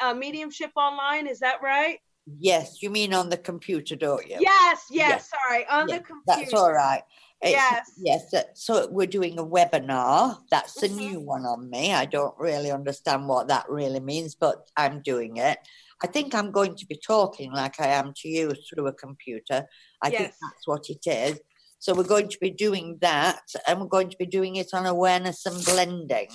uh 0.00 0.14
mediumship 0.14 0.70
online, 0.76 1.26
is 1.26 1.40
that 1.40 1.60
right? 1.62 1.98
Yes, 2.38 2.82
you 2.82 2.90
mean 2.90 3.14
on 3.14 3.28
the 3.28 3.36
computer, 3.36 3.94
don't 3.94 4.26
you? 4.28 4.38
Yes, 4.40 4.86
yes, 4.90 4.90
Yes. 4.90 5.30
sorry, 5.30 5.66
on 5.68 5.88
Yeah, 5.88 5.98
the 5.98 6.04
computer. 6.04 6.40
That's 6.40 6.54
all 6.54 6.72
right. 6.72 7.02
It's- 7.42 7.52
Yes. 7.52 7.92
Yes. 7.98 8.34
uh, 8.34 8.42
So 8.54 8.88
we're 8.90 9.06
doing 9.06 9.38
a 9.38 9.44
webinar. 9.44 10.42
That's 10.50 10.82
a 10.82 10.88
Mhm. 10.88 10.96
new 10.96 11.20
one 11.20 11.44
on 11.46 11.70
me. 11.70 11.92
I 11.92 12.04
don't 12.06 12.36
really 12.38 12.70
understand 12.72 13.28
what 13.28 13.46
that 13.48 13.68
really 13.68 14.00
means, 14.00 14.34
but 14.34 14.68
I'm 14.76 15.02
doing 15.02 15.36
it. 15.36 15.58
I 16.02 16.06
think 16.08 16.34
I'm 16.34 16.50
going 16.50 16.74
to 16.76 16.86
be 16.86 16.96
talking 16.98 17.52
like 17.52 17.78
I 17.78 17.88
am 17.88 18.12
to 18.16 18.28
you 18.28 18.52
through 18.54 18.86
a 18.88 18.92
computer. 18.92 19.68
I 20.02 20.10
think 20.10 20.32
that's 20.42 20.66
what 20.66 20.90
it 20.90 21.06
is. 21.06 21.38
So 21.78 21.94
we're 21.94 22.04
going 22.04 22.28
to 22.28 22.38
be 22.40 22.50
doing 22.50 22.98
that, 23.02 23.42
and 23.66 23.80
we're 23.80 23.86
going 23.86 24.10
to 24.10 24.16
be 24.16 24.26
doing 24.26 24.56
it 24.56 24.74
on 24.74 24.86
awareness 24.86 25.46
and 25.46 25.62
blending. 25.64 26.30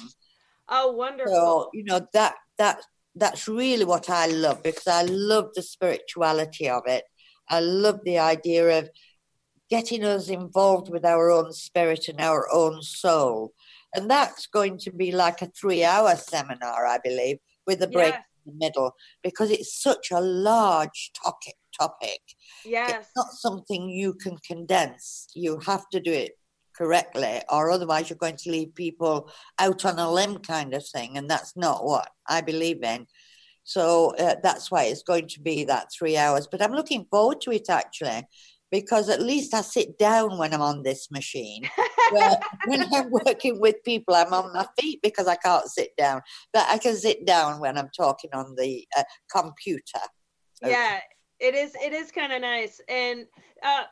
Oh, 0.69 0.91
wonderful. 0.91 1.33
So 1.35 1.69
you 1.73 1.83
know 1.83 2.07
that 2.13 2.35
that 2.57 2.85
that's 3.15 3.47
really 3.47 3.85
what 3.85 4.09
I 4.09 4.27
love 4.27 4.63
because 4.63 4.87
I 4.87 5.03
love 5.03 5.49
the 5.53 5.61
spirituality 5.61 6.69
of 6.69 6.83
it. 6.87 7.03
I 7.49 7.59
love 7.59 7.99
the 8.05 8.19
idea 8.19 8.79
of 8.79 8.89
getting 9.69 10.03
us 10.03 10.29
involved 10.29 10.89
with 10.91 11.05
our 11.05 11.29
own 11.31 11.51
spirit 11.53 12.07
and 12.07 12.19
our 12.21 12.47
own 12.53 12.81
soul, 12.81 13.53
and 13.95 14.09
that's 14.09 14.47
going 14.47 14.77
to 14.79 14.91
be 14.91 15.11
like 15.11 15.41
a 15.41 15.47
three-hour 15.59 16.15
seminar, 16.15 16.85
I 16.85 16.99
believe, 17.03 17.37
with 17.67 17.81
a 17.81 17.87
break 17.87 18.13
Yes. 18.13 18.23
in 18.45 18.53
the 18.53 18.65
middle 18.65 18.91
because 19.23 19.51
it's 19.51 19.81
such 19.81 20.11
a 20.11 20.19
large 20.21 21.11
topic. 21.23 21.55
Topic. 21.79 22.19
yes. 22.65 22.91
It's 22.99 23.09
not 23.15 23.31
something 23.31 23.89
you 23.89 24.13
can 24.13 24.37
condense. 24.45 25.27
You 25.33 25.57
have 25.65 25.87
to 25.93 25.99
do 26.01 26.11
it 26.11 26.33
correctly, 26.81 27.41
or 27.49 27.69
otherwise 27.69 28.09
you're 28.09 28.17
going 28.17 28.37
to 28.37 28.51
leave 28.51 28.73
people 28.73 29.29
out 29.59 29.85
on 29.85 29.99
a 29.99 30.11
limb, 30.11 30.39
kind 30.39 30.73
of 30.73 30.83
thing. 30.87 31.15
And 31.15 31.29
that's 31.29 31.55
not 31.55 31.85
what 31.85 32.09
I 32.27 32.41
believe 32.41 32.83
in. 32.83 33.05
So 33.63 34.15
uh, 34.17 34.35
that's 34.41 34.71
why 34.71 34.85
it's 34.85 35.03
going 35.03 35.27
to 35.27 35.39
be 35.39 35.63
that 35.65 35.89
three 35.95 36.17
hours. 36.17 36.47
But 36.51 36.61
I'm 36.63 36.71
looking 36.71 37.05
forward 37.11 37.39
to 37.41 37.51
it 37.51 37.69
actually, 37.69 38.23
because 38.71 39.09
at 39.09 39.21
least 39.21 39.53
I 39.53 39.61
sit 39.61 39.99
down 39.99 40.39
when 40.39 40.55
I'm 40.55 40.61
on 40.61 40.81
this 40.83 41.11
machine. 41.11 41.69
When 42.65 42.83
I'm 42.93 43.09
working 43.09 43.61
with 43.61 43.77
people, 43.85 44.15
I'm 44.15 44.33
on 44.33 44.51
my 44.51 44.67
feet 44.77 44.99
because 45.01 45.27
I 45.27 45.37
can't 45.37 45.65
sit 45.69 45.95
down. 45.97 46.19
But 46.51 46.65
I 46.67 46.77
can 46.77 46.97
sit 46.97 47.25
down 47.25 47.61
when 47.61 47.77
I'm 47.77 47.89
talking 47.95 48.31
on 48.33 48.53
the 48.57 48.85
uh, 48.97 49.03
computer. 49.33 50.01
Okay. 50.61 50.73
yeah 50.73 50.99
it 51.41 51.55
is 51.55 51.73
it 51.83 51.91
is 51.91 52.11
kind 52.11 52.31
of 52.31 52.41
nice 52.41 52.79
and 52.87 53.25
uh 53.63 53.83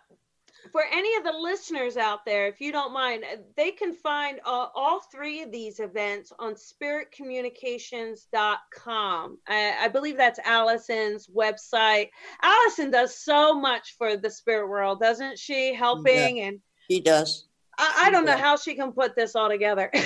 for 0.72 0.84
any 0.92 1.16
of 1.16 1.24
the 1.24 1.32
listeners 1.32 1.96
out 1.98 2.26
there 2.26 2.48
if 2.48 2.62
you 2.62 2.72
don't 2.72 2.94
mind 2.94 3.24
uh, 3.24 3.38
they 3.56 3.72
can 3.72 3.92
find 3.94 4.40
uh, 4.46 4.68
all 4.76 5.00
three 5.12 5.42
of 5.42 5.52
these 5.52 5.80
events 5.80 6.32
on 6.40 6.54
spiritcommunications.com 6.54 9.38
I, 9.48 9.76
I 9.82 9.88
believe 9.88 10.18
that's 10.18 10.40
allison's 10.46 11.26
website. 11.28 12.10
Allison 12.42 12.90
does 12.92 13.16
so 13.16 13.58
much 13.60 13.96
for 13.98 14.18
the 14.18 14.30
spirit 14.30 14.70
world 14.70 15.00
doesn't 15.00 15.40
she? 15.40 15.74
Helping 15.74 16.42
and 16.42 16.60
He 16.88 17.02
does. 17.02 17.49
I, 17.80 18.08
I 18.08 18.12
don't 18.12 18.26
know 18.26 18.38
how 18.38 18.58
she 18.58 18.76
can 18.76 18.92
put 18.92 19.16
this 19.16 19.36
all 19.36 19.50
together. 19.50 19.90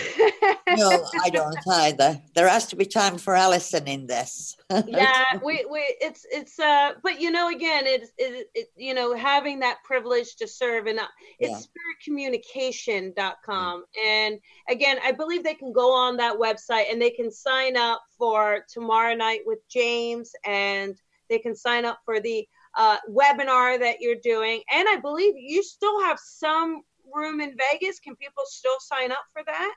No, 0.76 1.06
I 1.24 1.30
don't 1.30 1.56
either. 1.68 2.20
There 2.34 2.48
has 2.48 2.66
to 2.68 2.76
be 2.76 2.86
time 2.86 3.20
for 3.20 3.36
Allison 3.36 3.88
in 3.88 4.08
this. 4.08 4.58
yeah 4.88 5.38
we, 5.44 5.66
we 5.70 5.82
it's 6.02 6.26
it's 6.32 6.60
uh 6.60 6.94
but 7.04 7.22
you 7.22 7.30
know 7.30 7.50
again 7.50 7.84
it's 7.86 8.12
it, 8.18 8.48
it 8.56 8.72
you 8.76 8.94
know 8.94 9.16
having 9.16 9.60
that 9.60 9.78
privilege 9.84 10.36
to 10.36 10.48
serve 10.48 10.88
and 10.88 11.00
uh, 11.00 11.06
it's 11.40 11.68
spiritcommunication.com 12.08 13.84
and 14.04 14.40
again 14.68 14.98
i 15.04 15.12
believe 15.12 15.44
they 15.44 15.54
can 15.54 15.72
go 15.72 15.94
on 15.94 16.18
that 16.18 16.36
website 16.36 16.92
and 16.92 17.00
they 17.00 17.12
can 17.12 17.30
sign 17.30 17.78
up 17.78 18.02
for 18.18 18.66
tomorrow 18.68 19.14
night 19.14 19.42
with 19.46 19.60
james 19.70 20.32
and 20.46 21.00
they 21.30 21.38
can 21.38 21.56
sign 21.56 21.86
up 21.86 22.00
for 22.06 22.20
the 22.20 22.48
uh, 22.76 22.98
webinar 23.08 23.80
that 23.80 24.02
you're 24.02 24.16
doing. 24.24 24.62
And 24.72 24.88
i 24.90 24.98
believe 24.98 25.36
you 25.38 25.62
still 25.62 26.02
have 26.02 26.18
some 26.20 26.82
room 27.16 27.42
in 27.42 27.56
vegas 27.58 28.00
can 28.00 28.16
people 28.16 28.44
still 28.46 28.76
sign 28.80 29.12
up 29.12 29.24
for 29.34 29.44
that 29.46 29.74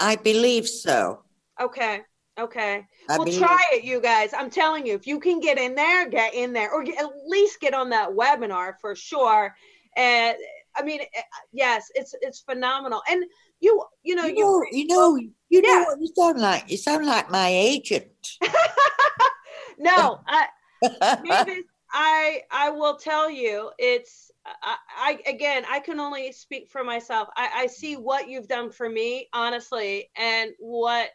I 0.00 0.16
believe 0.16 0.68
so. 0.68 1.22
okay 1.60 2.00
okay 2.38 2.84
I 3.10 3.16
well, 3.16 3.24
believe 3.26 3.40
try 3.40 3.60
it, 3.72 3.84
you 3.84 4.00
guys. 4.00 4.32
I'm 4.32 4.50
telling 4.50 4.86
you, 4.86 4.94
if 4.94 5.06
you 5.06 5.18
can 5.18 5.40
get 5.40 5.58
in 5.58 5.74
there, 5.74 6.08
get 6.08 6.34
in 6.34 6.52
there, 6.52 6.70
or 6.72 6.84
get, 6.84 7.00
at 7.02 7.10
least 7.26 7.58
get 7.60 7.74
on 7.74 7.90
that 7.90 8.10
webinar 8.10 8.74
for 8.80 8.94
sure. 8.94 9.54
And 9.96 10.36
I 10.76 10.82
mean, 10.82 11.00
eh, 11.00 11.20
yes, 11.52 11.90
it's 11.94 12.14
it's 12.20 12.40
phenomenal. 12.40 13.02
And 13.10 13.24
you, 13.60 13.82
you 14.04 14.14
know, 14.14 14.26
you 14.26 14.36
you, 14.36 14.44
know, 14.44 14.62
you 14.70 14.86
know, 14.86 15.16
you 15.48 15.62
know 15.62 15.68
Yeah. 15.72 15.84
what 15.86 16.00
you 16.00 16.08
sound 16.16 16.38
like. 16.38 16.70
You 16.70 16.76
sound 16.76 17.06
like 17.06 17.30
my 17.30 17.48
agent. 17.48 18.36
no, 19.78 20.20
I, 20.28 20.46
Mavis, 21.24 21.64
I 21.92 22.42
I 22.50 22.70
will 22.70 22.96
tell 22.96 23.30
you, 23.30 23.70
it's 23.78 24.30
I, 24.44 24.76
I 24.96 25.18
again, 25.26 25.64
I 25.70 25.80
can 25.80 26.00
only 26.00 26.32
speak 26.32 26.68
for 26.70 26.84
myself. 26.84 27.28
I, 27.36 27.50
I 27.54 27.66
see 27.66 27.96
what 27.96 28.28
you've 28.28 28.48
done 28.48 28.70
for 28.70 28.88
me, 28.88 29.28
honestly, 29.32 30.10
and 30.16 30.52
what 30.58 31.10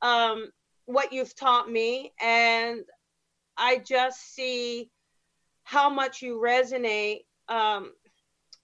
um 0.00 0.50
what 0.86 1.12
you've 1.12 1.34
taught 1.34 1.70
me, 1.70 2.12
and 2.20 2.82
I 3.56 3.78
just 3.78 4.34
see 4.34 4.90
how 5.64 5.90
much 5.90 6.22
you 6.22 6.40
resonate 6.44 7.24
um 7.48 7.92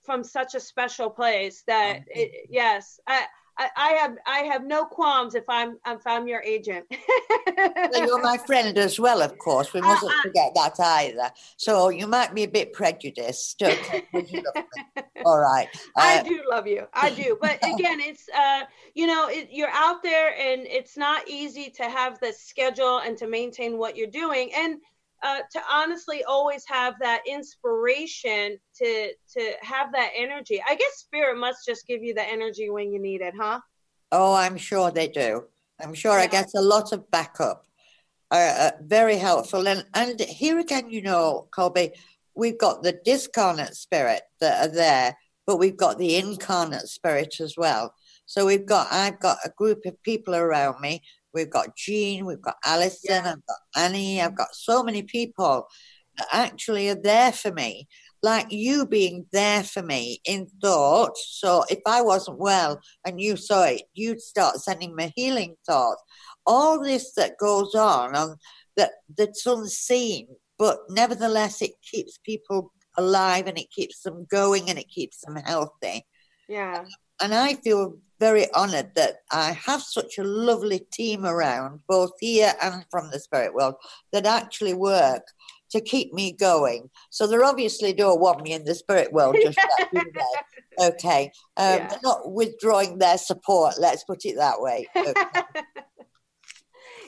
from 0.04 0.24
such 0.24 0.54
a 0.54 0.60
special 0.60 1.10
place 1.10 1.62
that 1.66 2.00
it, 2.08 2.46
yes, 2.50 3.00
I. 3.06 3.26
I, 3.58 3.68
I 3.76 3.88
have 3.94 4.16
I 4.26 4.38
have 4.40 4.64
no 4.64 4.84
qualms 4.84 5.34
if 5.34 5.44
I'm 5.48 5.78
if 5.86 6.06
I'm 6.06 6.28
your 6.28 6.42
agent. 6.42 6.86
Well, 7.90 8.06
you're 8.06 8.22
my 8.22 8.38
friend 8.38 8.76
as 8.78 9.00
well, 9.00 9.20
of 9.20 9.36
course. 9.38 9.72
We 9.72 9.80
mustn't 9.80 10.12
Uh-uh. 10.12 10.22
forget 10.22 10.52
that 10.54 10.78
either. 10.78 11.30
So 11.56 11.88
you 11.88 12.06
might 12.06 12.32
be 12.34 12.44
a 12.44 12.48
bit 12.48 12.72
prejudiced. 12.72 13.60
Okay, 13.62 14.04
but 14.12 14.30
you 14.30 14.42
love 14.54 14.64
me. 14.96 15.02
All 15.26 15.38
right. 15.40 15.66
I 15.96 16.18
Uh, 16.18 16.22
do 16.22 16.42
love 16.48 16.66
you. 16.68 16.86
I 16.94 17.10
do. 17.10 17.36
But 17.40 17.56
again, 17.64 17.98
it's 18.00 18.28
uh, 18.28 18.62
you 18.94 19.06
know, 19.08 19.28
it, 19.28 19.48
you're 19.50 19.70
out 19.72 20.02
there, 20.04 20.28
and 20.38 20.66
it's 20.66 20.96
not 20.96 21.28
easy 21.28 21.68
to 21.70 21.84
have 21.84 22.20
the 22.20 22.32
schedule 22.32 22.98
and 22.98 23.16
to 23.18 23.26
maintain 23.26 23.76
what 23.78 23.96
you're 23.96 24.06
doing, 24.24 24.52
and 24.54 24.76
uh, 25.22 25.40
to 25.52 25.60
honestly 25.70 26.22
always 26.24 26.64
have 26.66 26.94
that 27.00 27.22
inspiration 27.26 28.58
to 28.76 29.12
to 29.36 29.52
have 29.62 29.92
that 29.92 30.10
energy. 30.16 30.62
I 30.66 30.74
guess 30.74 30.98
spirit 30.98 31.38
must 31.38 31.66
just 31.66 31.86
give 31.86 32.02
you 32.02 32.14
the 32.14 32.28
energy 32.28 32.70
when 32.70 32.92
you 32.92 33.00
need 33.00 33.20
it, 33.20 33.34
huh? 33.38 33.60
Oh, 34.12 34.34
I'm 34.34 34.56
sure 34.56 34.90
they 34.90 35.08
do. 35.08 35.44
I'm 35.80 35.94
sure 35.94 36.12
I 36.12 36.22
Yeah. 36.22 36.42
get 36.42 36.50
a 36.56 36.62
lot 36.62 36.92
of 36.92 37.10
backup. 37.10 37.66
Uh, 38.30 38.34
uh, 38.58 38.70
very 38.82 39.16
helpful. 39.16 39.66
And 39.66 39.84
and 39.94 40.20
here 40.20 40.58
again, 40.58 40.90
you 40.90 41.02
know, 41.02 41.48
Colby, 41.50 41.92
we've 42.34 42.58
got 42.58 42.82
the 42.82 43.00
discarnate 43.04 43.74
spirit 43.74 44.22
that 44.40 44.66
are 44.68 44.72
there, 44.72 45.16
but 45.46 45.56
we've 45.56 45.76
got 45.76 45.98
the 45.98 46.16
incarnate 46.16 46.88
spirit 46.88 47.40
as 47.40 47.56
well. 47.56 47.94
So 48.26 48.44
we've 48.44 48.66
got 48.66 48.88
I've 48.92 49.18
got 49.18 49.38
a 49.44 49.50
group 49.50 49.86
of 49.86 50.02
people 50.02 50.34
around 50.34 50.80
me. 50.80 51.02
We've 51.34 51.50
got 51.50 51.76
Jean, 51.76 52.24
we've 52.24 52.42
got 52.42 52.56
Alison, 52.64 53.24
I've 53.24 53.46
got 53.46 53.58
Annie, 53.76 54.20
I've 54.20 54.32
mm. 54.32 54.36
got 54.36 54.54
so 54.54 54.82
many 54.82 55.02
people 55.02 55.66
that 56.16 56.28
actually 56.32 56.88
are 56.88 57.00
there 57.00 57.32
for 57.32 57.52
me 57.52 57.86
like 58.22 58.50
you 58.50 58.86
being 58.86 59.26
there 59.32 59.62
for 59.62 59.82
me 59.82 60.20
in 60.24 60.48
thought. 60.60 61.16
So 61.16 61.64
if 61.70 61.80
I 61.86 62.02
wasn't 62.02 62.38
well 62.38 62.80
and 63.04 63.20
you 63.20 63.36
saw 63.36 63.64
it, 63.64 63.82
you'd 63.94 64.20
start 64.20 64.56
sending 64.56 64.94
me 64.94 65.12
healing 65.14 65.56
thoughts. 65.66 66.02
All 66.46 66.82
this 66.82 67.12
that 67.14 67.38
goes 67.38 67.74
on, 67.74 68.16
on 68.16 68.36
that 68.76 68.92
that's 69.16 69.46
unseen, 69.46 70.28
but 70.58 70.78
nevertheless 70.88 71.62
it 71.62 71.72
keeps 71.82 72.18
people 72.24 72.72
alive 72.96 73.46
and 73.46 73.58
it 73.58 73.70
keeps 73.70 74.02
them 74.02 74.26
going 74.30 74.68
and 74.68 74.78
it 74.78 74.88
keeps 74.88 75.20
them 75.20 75.36
healthy. 75.36 76.04
Yeah. 76.48 76.84
And 77.20 77.34
I 77.34 77.54
feel 77.54 77.98
very 78.20 78.52
honored 78.54 78.94
that 78.94 79.18
I 79.30 79.52
have 79.52 79.82
such 79.82 80.18
a 80.18 80.24
lovely 80.24 80.80
team 80.92 81.24
around, 81.24 81.80
both 81.88 82.12
here 82.20 82.52
and 82.62 82.84
from 82.90 83.10
the 83.10 83.20
spirit 83.20 83.54
world, 83.54 83.74
that 84.12 84.26
actually 84.26 84.74
work 84.74 85.22
to 85.70 85.80
keep 85.80 86.12
me 86.12 86.32
going. 86.32 86.88
So 87.10 87.26
they 87.26 87.36
obviously 87.36 87.92
don't 87.92 88.20
want 88.20 88.42
me 88.42 88.52
in 88.52 88.64
the 88.64 88.74
spirit 88.74 89.12
world 89.12 89.36
just 89.42 89.58
yet, 89.58 89.90
do 89.92 90.00
they? 90.14 90.20
Okay. 90.80 91.32
Um, 91.56 91.78
Yeah. 91.78 91.88
They're 91.88 91.98
not 92.02 92.32
withdrawing 92.32 92.98
their 92.98 93.18
support, 93.18 93.74
let's 93.78 94.04
put 94.04 94.24
it 94.24 94.36
that 94.36 94.60
way. 94.60 94.86
Okay. 94.96 95.14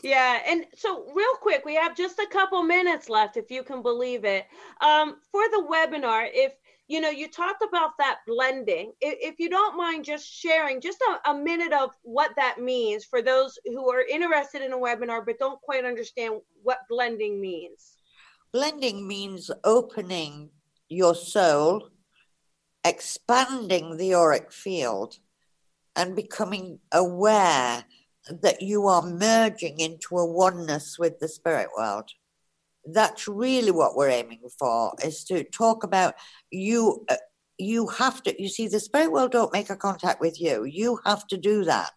yeah 0.03 0.41
and 0.47 0.65
so 0.75 1.07
real 1.15 1.35
quick 1.41 1.65
we 1.65 1.75
have 1.75 1.97
just 1.97 2.19
a 2.19 2.27
couple 2.31 2.63
minutes 2.63 3.09
left 3.09 3.37
if 3.37 3.51
you 3.51 3.63
can 3.63 3.83
believe 3.83 4.25
it 4.25 4.47
um, 4.81 5.17
for 5.31 5.43
the 5.51 5.67
webinar 5.71 6.29
if 6.33 6.55
you 6.91 7.01
know 7.01 7.11
you 7.11 7.29
talked 7.29 7.63
about 7.63 7.91
that 7.99 8.19
blending 8.27 8.93
if, 9.01 9.33
if 9.33 9.35
you 9.39 9.49
don't 9.49 9.77
mind 9.77 10.05
just 10.05 10.27
sharing 10.27 10.81
just 10.81 10.99
a, 11.03 11.31
a 11.31 11.35
minute 11.35 11.73
of 11.73 11.91
what 12.03 12.33
that 12.37 12.59
means 12.61 13.05
for 13.05 13.23
those 13.23 13.59
who 13.65 13.89
are 13.91 14.03
interested 14.03 14.61
in 14.61 14.73
a 14.73 14.77
webinar 14.77 15.25
but 15.25 15.39
don't 15.39 15.61
quite 15.63 15.85
understand 15.85 16.41
what 16.63 16.79
blending 16.89 17.41
means 17.41 17.97
Blending 18.53 19.07
means 19.07 19.49
opening 19.63 20.51
your 20.89 21.15
soul, 21.15 21.91
expanding 22.85 23.97
the 23.97 24.13
auric 24.13 24.53
field, 24.53 25.19
and 25.95 26.17
becoming 26.17 26.81
aware 26.91 27.85
that 28.29 28.61
you 28.61 28.89
are 28.89 29.03
merging 29.03 29.79
into 29.79 30.19
a 30.19 30.27
oneness 30.27 30.99
with 30.99 31.21
the 31.21 31.29
spirit 31.29 31.69
world. 31.77 32.11
That's 32.85 33.29
really 33.29 33.71
what 33.71 33.97
we're 33.97 34.09
aiming 34.09 34.41
for 34.59 34.93
is 35.05 35.25
to 35.25 35.45
talk 35.45 35.85
about 35.85 36.15
you 36.51 37.05
uh, 37.09 37.17
you 37.59 37.87
have 37.89 38.23
to 38.23 38.43
you 38.43 38.49
see 38.49 38.69
the 38.69 38.81
spirit 38.81 39.13
world 39.13 39.33
don't 39.33 39.53
make 39.53 39.71
a 39.71 39.77
contact 39.77 40.21
with 40.21 40.41
you. 40.41 40.65
You 40.65 40.99
have 41.05 41.27
to 41.29 41.37
do 41.37 41.65
that. 41.65 41.91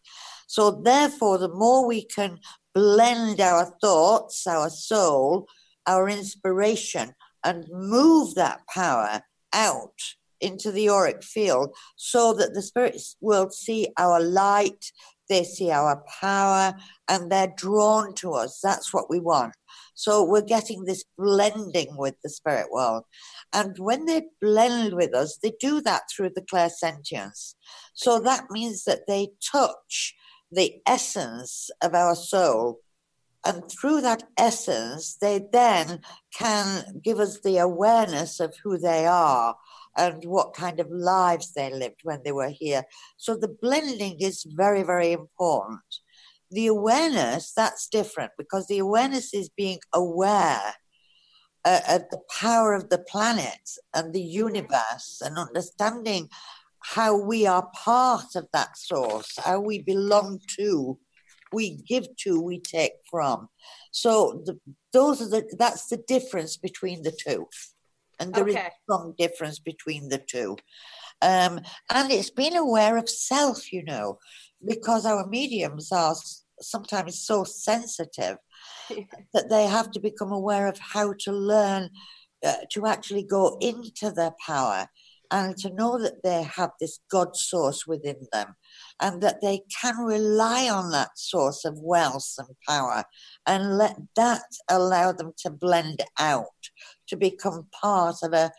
So 0.47 0.71
therefore 0.71 1.38
the 1.38 1.53
more 1.53 1.88
we 1.88 2.03
can 2.03 2.39
blend 2.75 3.39
our 3.39 3.73
thoughts 3.81 4.45
our 4.47 4.69
soul 4.69 5.47
our 5.86 6.09
inspiration 6.09 7.13
and 7.43 7.65
move 7.69 8.36
that 8.36 8.61
power 8.73 9.21
out 9.53 9.99
into 10.41 10.71
the 10.71 10.89
auric 10.89 11.23
field 11.23 11.73
so 11.95 12.34
that 12.34 12.53
the 12.53 12.61
spirit 12.61 13.01
world 13.21 13.53
see 13.53 13.88
our 13.97 14.19
light 14.19 14.91
they 15.30 15.43
see 15.43 15.71
our 15.71 16.03
power 16.21 16.74
and 17.07 17.32
they're 17.32 17.53
drawn 17.57 18.13
to 18.15 18.34
us 18.34 18.59
that's 18.61 18.93
what 18.93 19.09
we 19.09 19.19
want 19.19 19.53
so 19.95 20.24
we're 20.24 20.41
getting 20.41 20.86
this 20.86 21.03
blending 21.17 21.95
with 21.97 22.15
the 22.24 22.30
spirit 22.30 22.71
world. 22.71 23.03
And 23.51 23.78
when 23.78 24.05
they 24.05 24.24
blend 24.41 24.93
with 24.93 25.13
us, 25.13 25.38
they 25.41 25.53
do 25.59 25.82
that 25.82 26.03
through 26.09 26.32
the 26.36 26.41
clairsentience. 26.41 27.55
So 27.93 28.19
that 28.19 28.45
means 28.49 28.84
that 28.86 29.07
they 29.07 29.30
touch 29.51 30.15
the 30.51 30.82
essence 30.88 31.69
of 31.82 31.93
our 31.93 32.15
soul. 32.15 32.80
And 33.45 33.69
through 33.69 34.01
that 34.01 34.24
essence, 34.38 35.17
they 35.19 35.41
then 35.51 35.99
can 36.34 37.01
give 37.03 37.19
us 37.19 37.41
the 37.41 37.57
awareness 37.57 38.39
of 38.39 38.55
who 38.63 38.78
they 38.78 39.05
are 39.05 39.55
and 39.97 40.23
what 40.25 40.53
kind 40.53 40.79
of 40.79 40.89
lives 40.89 41.53
they 41.53 41.71
lived 41.71 42.01
when 42.03 42.21
they 42.23 42.31
were 42.31 42.49
here. 42.49 42.83
So 43.17 43.35
the 43.35 43.55
blending 43.61 44.19
is 44.19 44.43
very, 44.43 44.83
very 44.83 45.11
important 45.11 45.81
the 46.53 46.67
awareness, 46.67 47.51
that's 47.51 47.87
different 47.87 48.31
because 48.37 48.67
the 48.67 48.77
awareness 48.77 49.33
is 49.33 49.49
being 49.49 49.79
aware 49.91 50.75
uh, 51.65 51.79
of 51.89 52.03
the 52.11 52.19
power 52.39 52.73
of 52.73 52.89
the 52.89 52.99
planet 52.99 53.71
and 53.93 54.13
the 54.13 54.21
universe 54.21 55.21
and 55.23 55.37
understanding 55.37 56.29
how 56.79 57.17
we 57.17 57.47
are 57.47 57.69
part 57.73 58.35
of 58.35 58.47
that 58.53 58.77
source, 58.77 59.37
how 59.43 59.59
we 59.59 59.81
belong 59.81 60.39
to, 60.57 60.99
we 61.51 61.81
give 61.87 62.05
to, 62.17 62.39
we 62.39 62.59
take 62.59 62.93
from. 63.09 63.47
So 63.91 64.43
the, 64.45 64.59
those 64.91 65.21
are 65.21 65.29
the 65.29 65.55
that's 65.57 65.87
the 65.87 65.97
difference 65.97 66.57
between 66.57 67.03
the 67.03 67.11
two, 67.11 67.47
and 68.20 68.34
there 68.34 68.43
okay. 68.43 68.51
is 68.51 68.57
a 68.57 68.72
strong 68.84 69.14
difference 69.18 69.59
between 69.59 70.09
the 70.09 70.18
two. 70.18 70.57
Um, 71.22 71.61
and 71.89 72.11
it's 72.11 72.30
being 72.30 72.55
aware 72.55 72.97
of 72.97 73.09
self, 73.09 73.72
you 73.72 73.84
know, 73.84 74.20
because 74.66 75.05
our 75.05 75.26
mediums 75.28 75.91
are 75.91 76.16
sometimes 76.61 77.26
so 77.26 77.43
sensitive 77.43 78.38
that 79.34 79.49
they 79.49 79.66
have 79.66 79.91
to 79.91 79.99
become 79.99 80.32
aware 80.32 80.68
of 80.68 80.78
how 80.80 81.14
to 81.20 81.32
learn 81.32 81.89
uh, 82.45 82.55
to 82.72 82.86
actually 82.86 83.24
go 83.24 83.57
into 83.61 84.11
their 84.11 84.34
power 84.45 84.88
and 85.32 85.57
to 85.57 85.74
know 85.74 85.97
that 85.97 86.22
they 86.24 86.43
have 86.43 86.72
this 86.80 86.99
God 87.09 87.36
source 87.36 87.88
within 87.88 88.28
them 88.32 88.55
and 89.01 89.22
that 89.24 89.41
they 89.41 89.61
can 89.82 89.97
rely 89.97 90.70
on 90.70 90.91
that 90.91 91.18
source 91.18 91.66
of 91.66 91.80
wealth 91.80 92.36
and 92.38 92.49
power 92.68 93.03
and 93.47 93.78
let 93.78 93.97
that 94.16 94.43
allow 94.70 95.11
them 95.11 95.34
to 95.39 95.49
blend 95.49 96.03
out 96.20 96.45
to 97.14 97.18
become 97.18 97.68
part 97.80 98.16
of 98.24 98.34
a 98.34 98.51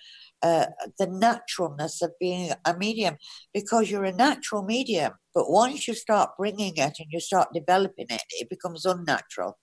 uh, 0.42 0.66
the 0.98 1.06
naturalness 1.06 2.02
of 2.02 2.10
being 2.20 2.52
a 2.66 2.76
medium 2.76 3.16
because 3.54 3.90
you're 3.90 4.04
a 4.04 4.12
natural 4.12 4.62
medium. 4.62 5.12
But 5.34 5.50
once 5.50 5.88
you 5.88 5.94
start 5.94 6.36
bringing 6.36 6.76
it 6.76 6.96
and 6.98 7.08
you 7.10 7.18
start 7.18 7.48
developing 7.54 8.06
it, 8.10 8.22
it 8.30 8.50
becomes 8.50 8.84
unnatural. 8.84 9.58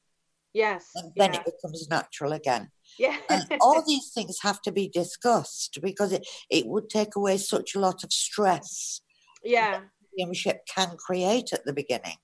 Yes. 0.53 0.89
And 0.95 1.11
then 1.15 1.35
it 1.35 1.45
becomes 1.45 1.87
natural 1.87 2.33
again. 2.33 2.71
Yeah. 2.97 3.17
and 3.29 3.45
all 3.61 3.83
these 3.87 4.11
things 4.11 4.39
have 4.41 4.59
to 4.63 4.71
be 4.71 4.89
discussed 4.89 5.77
because 5.83 6.11
it, 6.11 6.27
it 6.49 6.65
would 6.65 6.89
take 6.89 7.15
away 7.15 7.37
such 7.37 7.75
a 7.75 7.79
lot 7.79 8.03
of 8.03 8.11
stress. 8.11 9.01
Yeah. 9.43 9.81
Mediumship 10.17 10.61
can 10.65 10.97
create 10.97 11.53
at 11.53 11.63
the 11.63 11.73
beginning 11.73 12.17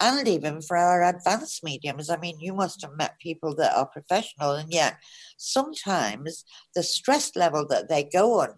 and 0.00 0.26
even 0.26 0.62
for 0.62 0.76
our 0.76 1.02
advanced 1.02 1.62
mediums. 1.62 2.08
I 2.08 2.16
mean, 2.16 2.40
you 2.40 2.54
must 2.54 2.80
have 2.82 2.96
met 2.96 3.20
people 3.20 3.54
that 3.56 3.76
are 3.76 3.86
professional, 3.86 4.52
and 4.52 4.72
yet 4.72 4.96
sometimes 5.36 6.44
the 6.74 6.82
stress 6.82 7.36
level 7.36 7.66
that 7.68 7.88
they 7.88 8.04
go 8.04 8.40
under 8.40 8.56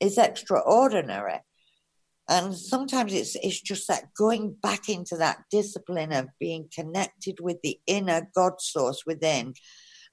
is 0.00 0.18
extraordinary. 0.18 1.40
And 2.28 2.56
sometimes 2.56 3.12
it's 3.12 3.36
it's 3.36 3.60
just 3.60 3.88
that 3.88 4.14
going 4.16 4.56
back 4.62 4.88
into 4.88 5.16
that 5.16 5.44
discipline 5.50 6.12
of 6.12 6.28
being 6.40 6.68
connected 6.74 7.40
with 7.40 7.58
the 7.62 7.78
inner 7.86 8.28
God 8.34 8.60
source 8.60 9.04
within, 9.04 9.54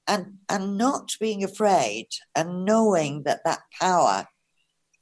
and 0.06 0.34
and 0.48 0.76
not 0.76 1.12
being 1.20 1.42
afraid, 1.42 2.08
and 2.34 2.64
knowing 2.66 3.22
that 3.22 3.40
that 3.44 3.60
power 3.80 4.26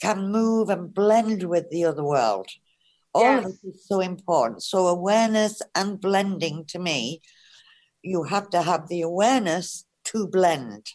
can 0.00 0.30
move 0.30 0.68
and 0.70 0.94
blend 0.94 1.42
with 1.42 1.70
the 1.70 1.84
other 1.84 2.04
world 2.04 2.46
all 3.18 3.24
yes. 3.24 3.46
of 3.46 3.52
it 3.64 3.68
is 3.68 3.86
so 3.86 4.00
important. 4.00 4.62
So 4.62 4.86
awareness 4.86 5.60
and 5.74 6.00
blending 6.00 6.64
to 6.66 6.78
me, 6.78 7.20
you 8.02 8.22
have 8.22 8.48
to 8.50 8.62
have 8.62 8.86
the 8.88 9.00
awareness 9.02 9.84
to 10.04 10.28
blend. 10.28 10.86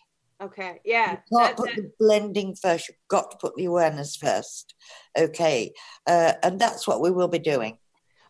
Okay. 0.42 0.80
Yeah. 0.86 1.12
You 1.12 1.18
can't 1.38 1.58
put 1.58 1.76
the 1.76 1.92
blending 2.00 2.56
first. 2.56 2.88
You've 2.90 2.98
got 3.08 3.30
to 3.32 3.38
put 3.38 3.56
the 3.56 3.66
awareness 3.66 4.16
first. 4.16 4.74
Okay. 5.18 5.74
Uh, 6.08 6.34
and 6.42 6.60
that's 6.60 6.88
what 6.88 7.02
we 7.02 7.12
will 7.12 7.28
be 7.28 7.38
doing. 7.40 7.78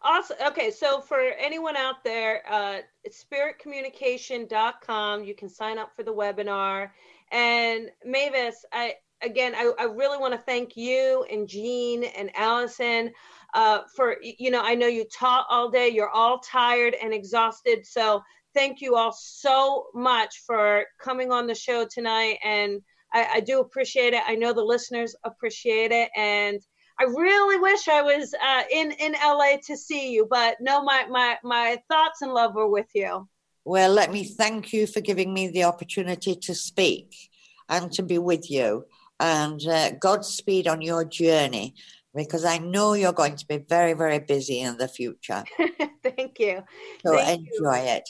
Awesome. 0.02 0.38
Okay. 0.48 0.72
So 0.72 1.02
for 1.02 1.20
anyone 1.20 1.78
out 1.78 2.04
there, 2.04 2.42
uh, 2.50 2.80
spiritcommunication.com, 3.10 5.24
you 5.24 5.36
can 5.36 5.50
sign 5.50 5.78
up 5.78 5.96
for 5.96 6.02
the 6.04 6.14
webinar. 6.14 6.90
And 7.32 7.90
Mavis, 8.06 8.66
I, 8.72 8.96
again, 9.22 9.54
I, 9.56 9.72
I 9.80 9.86
really 9.86 10.18
want 10.18 10.34
to 10.34 10.40
thank 10.40 10.76
you 10.76 11.26
and 11.32 11.48
Jean 11.48 12.04
and 12.04 12.30
Allison 12.36 13.14
uh, 13.54 13.82
for, 13.96 14.18
you 14.22 14.50
know, 14.50 14.62
I 14.62 14.76
know 14.76 14.88
you 14.88 15.06
taught 15.06 15.46
all 15.50 15.70
day, 15.70 15.90
you're 15.90 16.10
all 16.10 16.40
tired 16.40 16.96
and 17.02 17.14
exhausted. 17.14 17.86
So 17.86 18.22
thank 18.54 18.82
you 18.82 18.96
all 18.96 19.12
so 19.12 19.88
much 19.94 20.44
for 20.46 20.86
coming 21.00 21.32
on 21.32 21.48
the 21.48 21.56
show 21.56 21.86
tonight. 21.86 22.40
And 22.44 22.82
I, 23.14 23.28
I 23.36 23.40
do 23.42 23.60
appreciate 23.60 24.14
it. 24.14 24.24
I 24.26 24.36
know 24.36 24.54
the 24.54 24.64
listeners 24.64 25.16
appreciate 25.24 25.92
it. 25.92 26.10
And 26.16 26.60
I 27.00 27.04
really 27.04 27.60
wish 27.60 27.88
I 27.88 28.02
was 28.02 28.34
uh, 28.34 28.64
in, 28.72 28.92
in 28.94 29.14
LA 29.14 29.58
to 29.68 29.78
see 29.78 30.12
you, 30.12 30.28
but 30.30 30.58
no, 30.60 30.84
my, 30.84 31.06
my, 31.10 31.38
my 31.44 31.82
thoughts 31.90 32.22
and 32.22 32.34
love 32.34 32.56
were 32.56 32.70
with 32.70 32.90
you. 32.94 33.28
Well, 33.66 33.92
let 33.92 34.12
me 34.12 34.24
thank 34.24 34.74
you 34.74 34.88
for 34.88 35.00
giving 35.00 35.34
me 35.34 35.48
the 35.48 35.64
opportunity 35.64 36.36
to 36.36 36.54
speak 36.54 37.16
and 37.70 37.92
to 37.94 38.04
be 38.04 38.18
with 38.18 38.52
you. 38.52 38.86
And 39.20 39.66
uh, 39.66 39.92
Godspeed 39.92 40.68
on 40.68 40.82
your 40.82 41.06
journey 41.06 41.76
because 42.16 42.46
I 42.46 42.60
know 42.60 42.94
you're 42.94 43.14
going 43.14 43.36
to 43.36 43.48
be 43.48 43.58
very, 43.58 43.94
very 43.94 44.20
busy 44.20 44.60
in 44.60 44.78
the 44.78 44.88
future. 44.88 45.44
Thank 46.04 46.40
you. 46.40 46.64
So 47.06 47.18
Thank 47.18 47.48
enjoy 47.48 47.78
you. 47.78 47.90
it. 47.90 48.10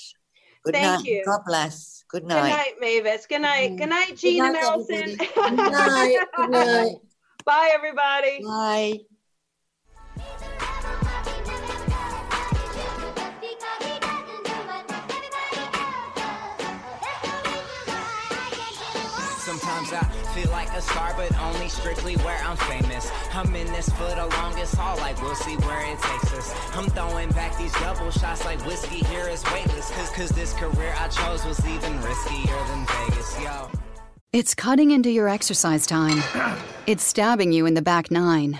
Good 0.65 0.75
Thank 0.75 0.85
night. 0.85 1.05
you. 1.05 1.23
God 1.25 1.41
bless. 1.45 2.03
Good 2.09 2.25
night. 2.25 2.41
Good 2.41 2.49
night, 2.49 2.73
Mavis. 2.79 3.25
Good 3.27 3.41
night. 3.41 3.71
Mm-hmm. 3.71 3.75
Good 3.77 3.89
night, 3.89 4.17
Jean 4.17 4.43
Good 4.43 4.53
night, 4.53 4.55
and 4.55 4.65
Allison. 4.65 5.17
Good 5.35 5.71
night. 5.71 6.17
Good 6.37 6.49
night. 6.49 6.95
Bye, 7.45 7.71
everybody. 7.73 8.43
Bye. 8.43 8.99
Sometimes 19.43 19.91
I 19.91 19.99
feel 19.99 20.01
like 20.01 20.12
a 20.75 20.81
star, 20.81 21.13
but 21.15 21.37
only 21.39 21.69
strictly 21.69 22.15
where 22.17 22.39
I'm 22.43 22.57
famous. 22.57 23.11
I'm 23.33 23.55
in 23.55 23.67
this 23.67 23.89
for 23.89 24.09
the 24.15 24.27
longest 24.37 24.75
haul, 24.75 24.97
like 24.97 25.21
we'll 25.21 25.35
see 25.35 25.55
where 25.57 25.81
it 25.91 25.99
takes 25.99 26.33
us. 26.33 26.53
I'm 26.73 26.85
throwing 26.89 27.29
back 27.29 27.57
these 27.57 27.73
double 27.73 28.11
shots 28.11 28.45
like 28.45 28.63
whiskey 28.65 29.03
here 29.05 29.27
is 29.27 29.43
weightless. 29.51 29.91
Cause, 29.91 30.09
cause 30.11 30.29
this 30.29 30.53
career 30.53 30.93
I 30.97 31.07
chose 31.09 31.45
was 31.45 31.59
even 31.65 31.93
riskier 31.99 32.67
than 32.67 32.85
Vegas, 32.85 33.41
yo. 33.41 33.69
It's 34.31 34.55
cutting 34.55 34.91
into 34.91 35.11
your 35.11 35.29
exercise 35.29 35.85
time. 35.85 36.23
It's 36.85 37.03
stabbing 37.03 37.53
you 37.53 37.65
in 37.65 37.75
the 37.75 37.81
back 37.81 38.11
nine. 38.11 38.59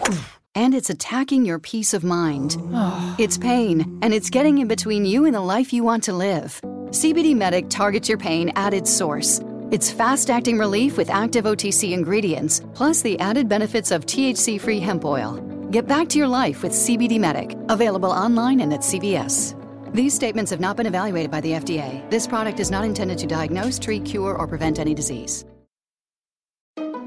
And 0.56 0.74
it's 0.74 0.90
attacking 0.90 1.44
your 1.44 1.60
peace 1.60 1.94
of 1.94 2.04
mind. 2.04 2.58
It's 3.20 3.38
pain, 3.38 4.00
and 4.02 4.14
it's 4.14 4.30
getting 4.30 4.60
in 4.60 4.68
between 4.68 5.06
you 5.06 5.26
and 5.26 5.36
the 5.36 5.42
life 5.42 5.74
you 5.74 5.84
want 5.84 6.04
to 6.06 6.14
live. 6.14 6.60
CBD 6.90 7.36
Medic 7.36 7.70
targets 7.70 8.08
your 8.08 8.18
pain 8.18 8.52
at 8.56 8.74
its 8.74 8.92
source. 8.92 9.40
It's 9.74 9.90
fast 9.90 10.30
acting 10.30 10.60
relief 10.60 10.98
with 10.98 11.10
active 11.10 11.46
OTC 11.46 11.94
ingredients, 11.94 12.62
plus 12.76 13.02
the 13.02 13.20
added 13.20 13.50
benefits 13.50 13.90
of 13.90 14.06
THC 14.06 14.62
free 14.62 14.80
hemp 14.80 15.04
oil. 15.04 15.38
Get 15.72 15.88
back 15.88 16.08
to 16.10 16.20
your 16.20 16.28
life 16.28 16.62
with 16.62 16.74
CBD 16.74 17.20
Medic, 17.20 17.58
available 17.70 18.12
online 18.12 18.60
and 18.60 18.72
at 18.72 18.82
CVS. 18.82 19.56
These 19.92 20.14
statements 20.14 20.52
have 20.52 20.60
not 20.60 20.78
been 20.78 20.86
evaluated 20.86 21.32
by 21.32 21.42
the 21.42 21.54
FDA. 21.54 22.08
This 22.12 22.28
product 22.28 22.60
is 22.60 22.70
not 22.70 22.86
intended 22.86 23.18
to 23.18 23.26
diagnose, 23.26 23.80
treat, 23.80 24.06
cure, 24.06 24.36
or 24.36 24.48
prevent 24.48 24.78
any 24.78 24.94
disease. 24.94 25.44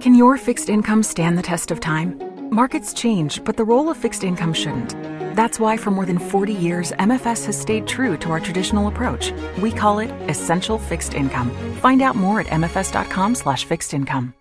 Can 0.00 0.16
your 0.16 0.36
fixed 0.36 0.68
income 0.68 1.04
stand 1.04 1.38
the 1.38 1.42
test 1.42 1.70
of 1.70 1.78
time? 1.78 2.20
Markets 2.50 2.92
change, 2.92 3.44
but 3.44 3.56
the 3.56 3.64
role 3.64 3.88
of 3.88 3.96
fixed 3.96 4.24
income 4.24 4.52
shouldn't. 4.52 5.15
That's 5.36 5.60
why 5.60 5.76
for 5.76 5.90
more 5.90 6.06
than 6.06 6.18
40 6.18 6.54
years, 6.54 6.92
MFS 6.92 7.44
has 7.44 7.60
stayed 7.60 7.86
true 7.86 8.16
to 8.16 8.30
our 8.30 8.40
traditional 8.40 8.88
approach. 8.88 9.32
We 9.60 9.70
call 9.70 9.98
it 9.98 10.10
Essential 10.30 10.78
Fixed 10.78 11.12
Income. 11.14 11.50
Find 11.82 12.00
out 12.00 12.16
more 12.16 12.40
at 12.40 12.46
mfs.com 12.46 13.34
slash 13.34 13.64
fixed 13.66 13.92
income. 13.92 14.32